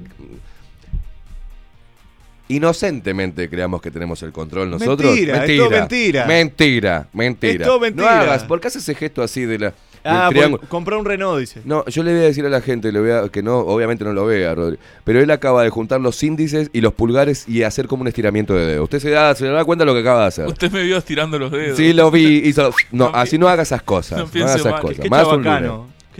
[2.50, 5.10] inocentemente creamos que tenemos el control nosotros.
[5.10, 6.26] Mentira, es todo mentira.
[6.26, 7.64] Mentira, mentira.
[7.64, 8.04] Es todo mentira.
[8.04, 10.60] No hagas, ¿por qué haces ese gesto así de la Ah, triángulo?
[10.60, 11.60] por- comprar un Renault, dice.
[11.66, 14.04] No, yo le voy a decir a la gente, le voy a- que no, obviamente
[14.04, 17.64] no lo vea, Rodri, pero él acaba de juntar los índices y los pulgares y
[17.64, 18.84] hacer como un estiramiento de dedo.
[18.84, 20.46] Usted se da, se da cuenta de lo que acaba de hacer.
[20.46, 21.76] Usted me vio estirando los dedos.
[21.76, 24.20] Sí, lo vi, hizo, no, No así no haga esas cosas.
[24.20, 24.80] no haga esas mal.
[24.80, 25.10] cosas.
[25.10, 25.70] Más un lunes.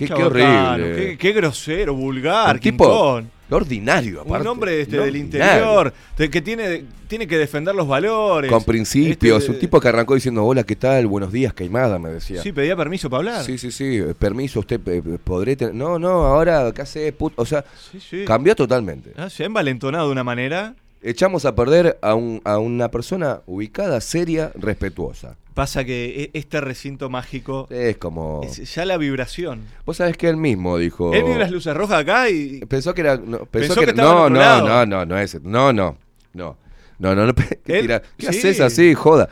[0.07, 0.97] Qué, horrible.
[0.97, 3.25] Qué, qué grosero, vulgar, Un tipo Kong.
[3.51, 4.43] ordinario, aparte.
[4.43, 8.51] Un hombre este, del interior, que tiene, tiene que defender los valores.
[8.51, 9.41] Con principios.
[9.41, 11.07] Este, un tipo que arrancó diciendo, hola, ¿qué tal?
[11.07, 12.43] Buenos días, Caimada, me decía.
[12.43, 13.45] Sí, pedía permiso para hablar.
[13.45, 15.75] Sí, sí, sí, eh, permiso, usted eh, podré tener...
[15.75, 17.13] No, no, ahora, ¿qué hace?
[17.17, 18.25] put-?" O sea, Sí, sí.
[18.27, 19.13] cambió totalmente.
[19.17, 20.75] Ah, se ha envalentonado de una manera.
[21.01, 25.37] Echamos a perder a, un- a una persona ubicada, seria, respetuosa.
[25.59, 28.43] Pasa que e- este recinto mágico, Es como...
[28.45, 29.65] es ya la vibración.
[29.85, 31.13] Vos sabés que él mismo dijo...
[31.13, 32.61] Él vio las luces rojas acá y.
[32.61, 33.17] Pensó que era...
[33.17, 35.43] No, pensó, Pensó que, que no, no, no, no, no, es...
[35.43, 35.99] No, no,
[36.33, 36.57] no.
[37.01, 37.35] No, no, no.
[37.35, 38.39] ¿Qué, Él- ¿qué sí.
[38.39, 39.31] haces así, joda?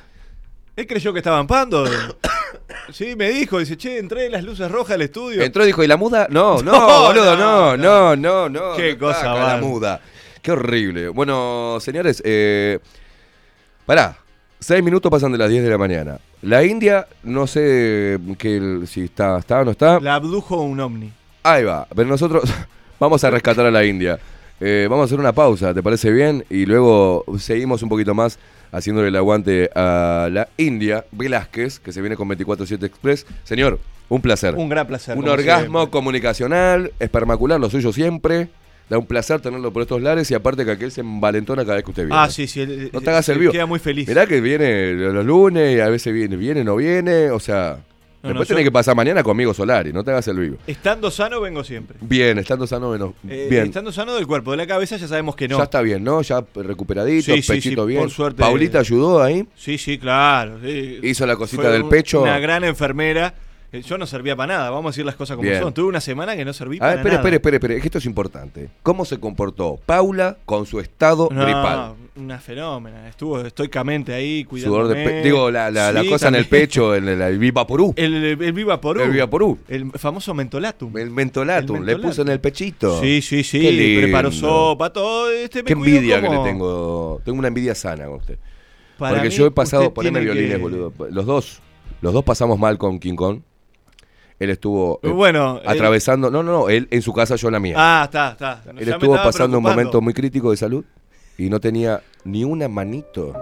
[0.75, 1.85] Él creyó que estaban pando.
[2.93, 5.41] sí, me dijo, dice, che, entré en las luces rojas al estudio.
[5.43, 6.27] Entró y dijo, ¿y la muda?
[6.29, 8.75] No, no, No, boludo, no, no, no, no.
[8.75, 10.01] Qué cosa la muda.
[10.43, 11.09] Qué horrible.
[11.11, 12.81] Bueno, señores, eh,
[13.87, 14.19] pará.
[14.59, 16.19] Seis minutos pasan de las 10 de la mañana.
[16.43, 20.01] La India, no sé que el- si está, está o no está.
[20.01, 21.13] La abdujo un ovni.
[21.43, 21.87] Ahí va.
[21.95, 22.45] Pero nosotros
[23.01, 24.19] vamos a rescatar a la India.
[24.59, 26.45] Eh, vamos a hacer una pausa, ¿te parece bien?
[26.49, 28.39] Y luego seguimos un poquito más
[28.73, 33.27] haciéndole el aguante a la India Velázquez, que se viene con 24-7 Express.
[33.45, 33.79] Señor,
[34.09, 34.55] un placer.
[34.55, 35.17] Un gran placer.
[35.19, 35.91] Un orgasmo siempre.
[35.91, 38.49] comunicacional, espermacular, lo suyo siempre.
[38.89, 41.85] Da un placer tenerlo por estos lares y aparte que aquel se envalentona cada vez
[41.85, 42.17] que usted viene.
[42.21, 42.61] Ah, sí, sí.
[42.61, 43.51] él- No te hagas el vivo.
[43.53, 44.07] Queda muy feliz.
[44.07, 47.79] Mirá que viene los lunes y a veces viene, viene, no viene, o sea...
[48.23, 50.57] No, después no, tenés yo- que pasar mañana conmigo Solari, no te hagas el vivo.
[50.67, 51.97] Estando sano, vengo siempre.
[52.01, 53.13] Bien, estando sano menos.
[53.29, 53.67] Eh, bien.
[53.67, 55.59] Estando sano del cuerpo, de la cabeza ya sabemos que no.
[55.59, 56.23] Ya está bien, ¿no?
[56.23, 58.01] Ya recuperadito, Sí, sí, pechito sí, bien.
[58.01, 58.41] por suerte.
[58.41, 59.47] Paulita ayudó ahí.
[59.55, 60.59] Sí, sí, claro.
[60.69, 62.23] Hizo la cosita Fue del un- pecho.
[62.23, 63.33] Una gran enfermera.
[63.79, 65.61] Eh, Yo no servía para nada, vamos a decir las cosas como Bien.
[65.63, 65.73] son.
[65.75, 67.21] Tuve una semana que no serví A para ver, espere, nada.
[67.21, 68.69] espere, espere, espere, es que esto es importante.
[68.83, 71.95] ¿Cómo se comportó Paula con su estado No, gripal?
[72.17, 73.09] Una fenómena.
[73.09, 74.89] Estuvo estoicamente ahí cuidando.
[75.23, 77.93] digo, la, la, la cosa en el pecho, el, el, el Vivaporú.
[77.97, 79.03] El, el, el Viva Porú.
[79.03, 79.59] El Vivaporú.
[79.69, 80.97] El famoso mentolatum.
[80.97, 83.01] El mentolatum, le puso en el pechito.
[83.01, 83.61] Sí, sí, sí.
[83.61, 84.01] Qué lindo.
[84.03, 85.31] Preparó sopa, todo.
[85.31, 87.21] Este, me Qué envidia que le tengo.
[87.25, 88.39] Tengo una envidia sana con usted.
[88.99, 90.93] Para Porque mí, yo he pasado, poneme violines, que- boludo.
[91.11, 91.61] Los dos,
[92.01, 93.41] los dos pasamos mal con King Kong.
[94.39, 97.53] Él estuvo eh, Bueno, él- atravesando, no, no, no, él en su casa, yo en
[97.53, 97.75] la mía.
[97.79, 98.63] Ah, está, está.
[98.77, 100.85] Él estuvo pasando un momento muy crítico de salud
[101.39, 103.33] y no tenía ni una manito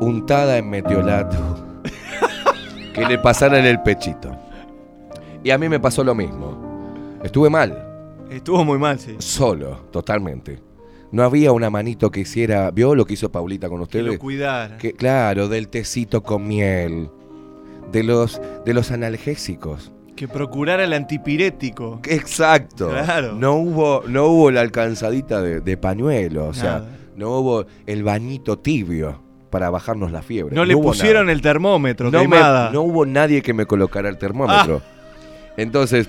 [0.00, 1.36] untada en metiolato
[2.94, 4.34] que le pasara en el pechito.
[5.42, 7.18] Y a mí me pasó lo mismo.
[7.22, 7.82] Estuve mal,
[8.30, 9.14] Estuvo muy mal, sí.
[9.18, 10.60] solo, totalmente.
[11.12, 14.06] No había una manito que hiciera, ¿vio lo que hizo Paulita con Que ustedes?
[14.06, 14.76] lo cuidara.
[14.78, 17.08] Que, claro, del tecito con miel,
[17.92, 19.92] de los, de los analgésicos.
[20.16, 22.00] Que procurara el antipirético.
[22.08, 22.88] Exacto.
[22.88, 23.32] Claro.
[23.34, 26.88] No hubo, no hubo la alcanzadita de, de pañuelo, o sea, Nada.
[27.16, 30.54] no hubo el bañito tibio para bajarnos la fiebre.
[30.54, 31.32] No, le pusieron nada.
[31.34, 32.38] el termómetro, no, me-
[32.72, 34.80] no hubo nadie que me colocara el termómetro.
[34.84, 35.52] Ah.
[35.58, 36.08] Entonces,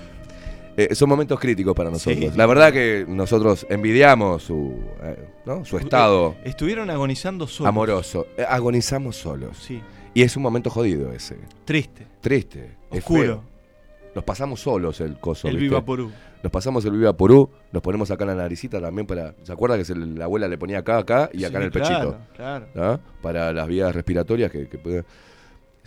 [0.76, 2.18] eh, son momentos críticos para nosotros.
[2.32, 2.36] Sí.
[2.36, 5.64] La verdad que nosotros envidiamos su, eh, ¿no?
[5.64, 7.68] su estado Estuvieron agonizando solos.
[7.68, 8.26] amoroso.
[8.36, 9.56] Eh, agonizamos solos.
[9.58, 9.80] Sí.
[10.18, 11.38] Y es un momento jodido ese.
[11.64, 12.04] Triste.
[12.20, 12.76] Triste.
[12.90, 13.44] Oscuro.
[14.16, 15.46] Nos pasamos solos el coso.
[15.46, 15.68] El ¿viste?
[15.68, 16.10] Viva Porú.
[16.42, 19.36] Nos pasamos el Viva Porú, nos ponemos acá en la naricita también para.
[19.44, 21.70] ¿Se acuerda que se la abuela le ponía acá, acá y acá Sí, en el
[21.70, 22.18] claro, pechito?
[22.34, 22.66] claro.
[22.74, 22.98] ¿Ah?
[23.22, 25.04] Para las vías respiratorias que, que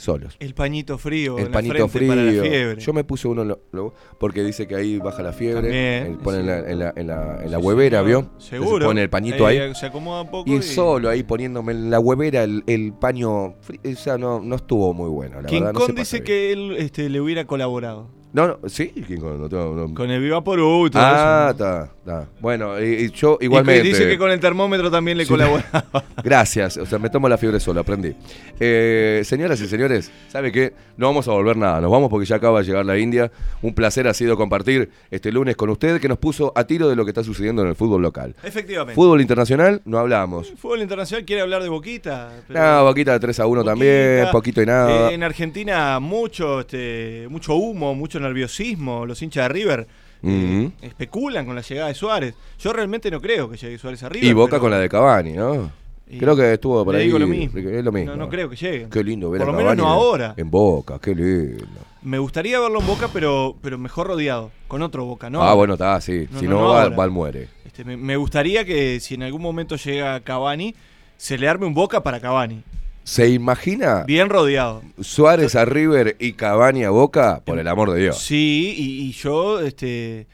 [0.01, 0.35] Solos.
[0.39, 1.37] El pañito frío.
[1.37, 2.43] El la pañito frente Para la frío.
[2.43, 2.81] fiebre.
[2.81, 5.61] Yo me puse uno lo- lo- porque dice que ahí baja la fiebre.
[5.61, 6.47] También, eh, pone en, sí.
[6.49, 8.01] la, en, la, en, la, en la Sí, huevera.
[8.01, 8.31] ¿vio?
[8.39, 8.79] Seguro.
[8.79, 9.75] Se pone el pañito Ahí, ahí.
[9.75, 10.49] Se acomoda un poco.
[10.49, 13.55] Y y- solo ahí poniéndome en la huevera el, el paño.
[13.61, 15.39] fri- O sea, no, no estuvo muy bueno.
[15.41, 16.23] La King verdad, no Kong dice bien.
[16.25, 18.09] que él este, le hubiera colaborado.
[18.33, 22.27] No, no, sí, no no- Con el Vivaporú y todo Ah, está, está.
[22.39, 23.81] Bueno, y, y yo Y igualmente.
[23.81, 25.29] que dice que con el termómetro también le Sí.
[25.31, 25.65] colabora.
[26.23, 28.15] Gracias, o sea, me tomo la fiebre solo, aprendí.
[28.59, 30.73] Eh, señoras y señores, ¿sabe qué?
[30.95, 33.31] No vamos a volver nada, nos vamos porque ya acaba de llegar la India.
[33.61, 36.95] Un placer ha sido compartir este lunes con usted que nos puso a tiro de
[36.95, 38.33] lo que está sucediendo en el fútbol local.
[38.43, 38.95] Efectivamente.
[38.95, 40.53] Fútbol internacional, no hablamos.
[40.57, 42.29] Fútbol internacional quiere hablar de Boquita.
[42.47, 44.31] pero- No, boquita de 3 a 1 también, Boquita.
[44.31, 45.09] poquito y nada.
[45.11, 49.05] Eh, en Argentina mucho, este, mucho humo, mucho nerviosismo.
[49.05, 49.87] Los hinchas de River
[50.21, 50.73] Mhm.
[50.81, 52.35] especulan con la llegada de Suárez.
[52.59, 54.29] Yo realmente no creo que llegue Suárez a River.
[54.29, 55.71] Y Boca pero- con la de Cavani, ¿no?
[56.19, 57.05] Creo que estuvo por le ahí.
[57.05, 57.57] digo lo mismo.
[57.57, 58.11] Es lo mismo.
[58.11, 58.89] No, no creo que llegue.
[58.89, 60.33] Qué lindo ver Por a lo menos no ahora.
[60.35, 61.63] En Boca, qué lindo.
[62.01, 65.41] Me gustaría verlo en Boca, pero, pero mejor rodeado, con otro Boca, ¿no?
[65.41, 66.27] ah, bueno, está, sí.
[66.29, 66.89] No, si no, no, Val.
[66.95, 67.47] Val muere.
[67.65, 70.75] Este, me, me gustaría que si en algún momento llega Cavani,
[71.15, 72.61] se le arme un Boca para Cavani.
[73.03, 74.81] ¿Se imagina Bien rodeado.
[74.99, 77.41] Suárez a River y Cavani a Boca?
[77.43, 78.17] Por el amor de Dios.
[78.19, 80.27] Sí, y, y yo este,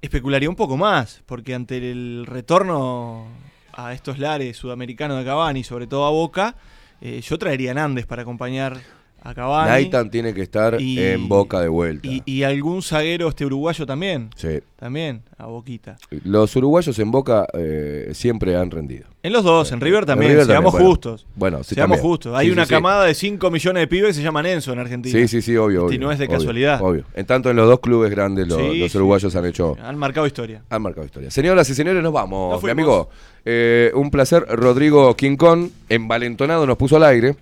[0.00, 3.26] especularía un poco más, porque ante el retorno
[3.72, 6.56] a estos lares sudamericanos de Cavani, sobre todo a Boca,
[7.00, 8.80] eh, yo traería a Nández para acompañar
[9.22, 9.68] a Cavani.
[9.70, 12.06] Naitan tiene que estar Y- en Boca de vuelta.
[12.08, 14.30] Y, y algún zaguero este uruguayo también.
[14.36, 14.60] Sí.
[14.76, 15.96] También, a Boquita.
[16.22, 19.06] Los uruguayos en Boca eh, siempre han rendido.
[19.24, 21.26] En los dos, en River también, River seamos también, justos.
[21.34, 22.10] Bueno, sí, seamos también.
[22.10, 22.36] justos.
[22.36, 25.18] Hay Sí, una camada de 5 millones de pibes que se llaman Enzo en Argentina.
[25.18, 25.80] Sí, sí, sí, obvio.
[25.80, 26.80] Y obvio, no es de obvio, casualidad.
[26.80, 27.04] Obvio.
[27.14, 29.76] En tanto en los dos clubes grandes los, uruguayos han hecho.
[29.82, 30.62] Han marcado historia.
[30.70, 31.30] Han marcado historia.
[31.32, 32.52] Señoras y señores, nos vamos.
[32.52, 33.08] Nos Mi amigo,
[33.44, 34.46] eh, un placer.
[34.48, 37.34] Rodrigo Quincón, envalentonado, nos puso al aire.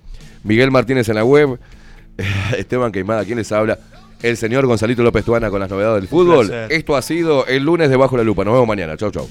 [0.47, 1.59] Miguel Martínez en la web.
[2.57, 3.79] Esteban Queimada, ¿quién les habla?
[4.23, 6.51] El señor Gonzalito López Tuana con las novedades del fútbol.
[6.71, 8.45] Esto ha sido el lunes de Bajo la Lupa.
[8.45, 8.97] Nos vemos mañana.
[8.97, 9.29] Chau, chau.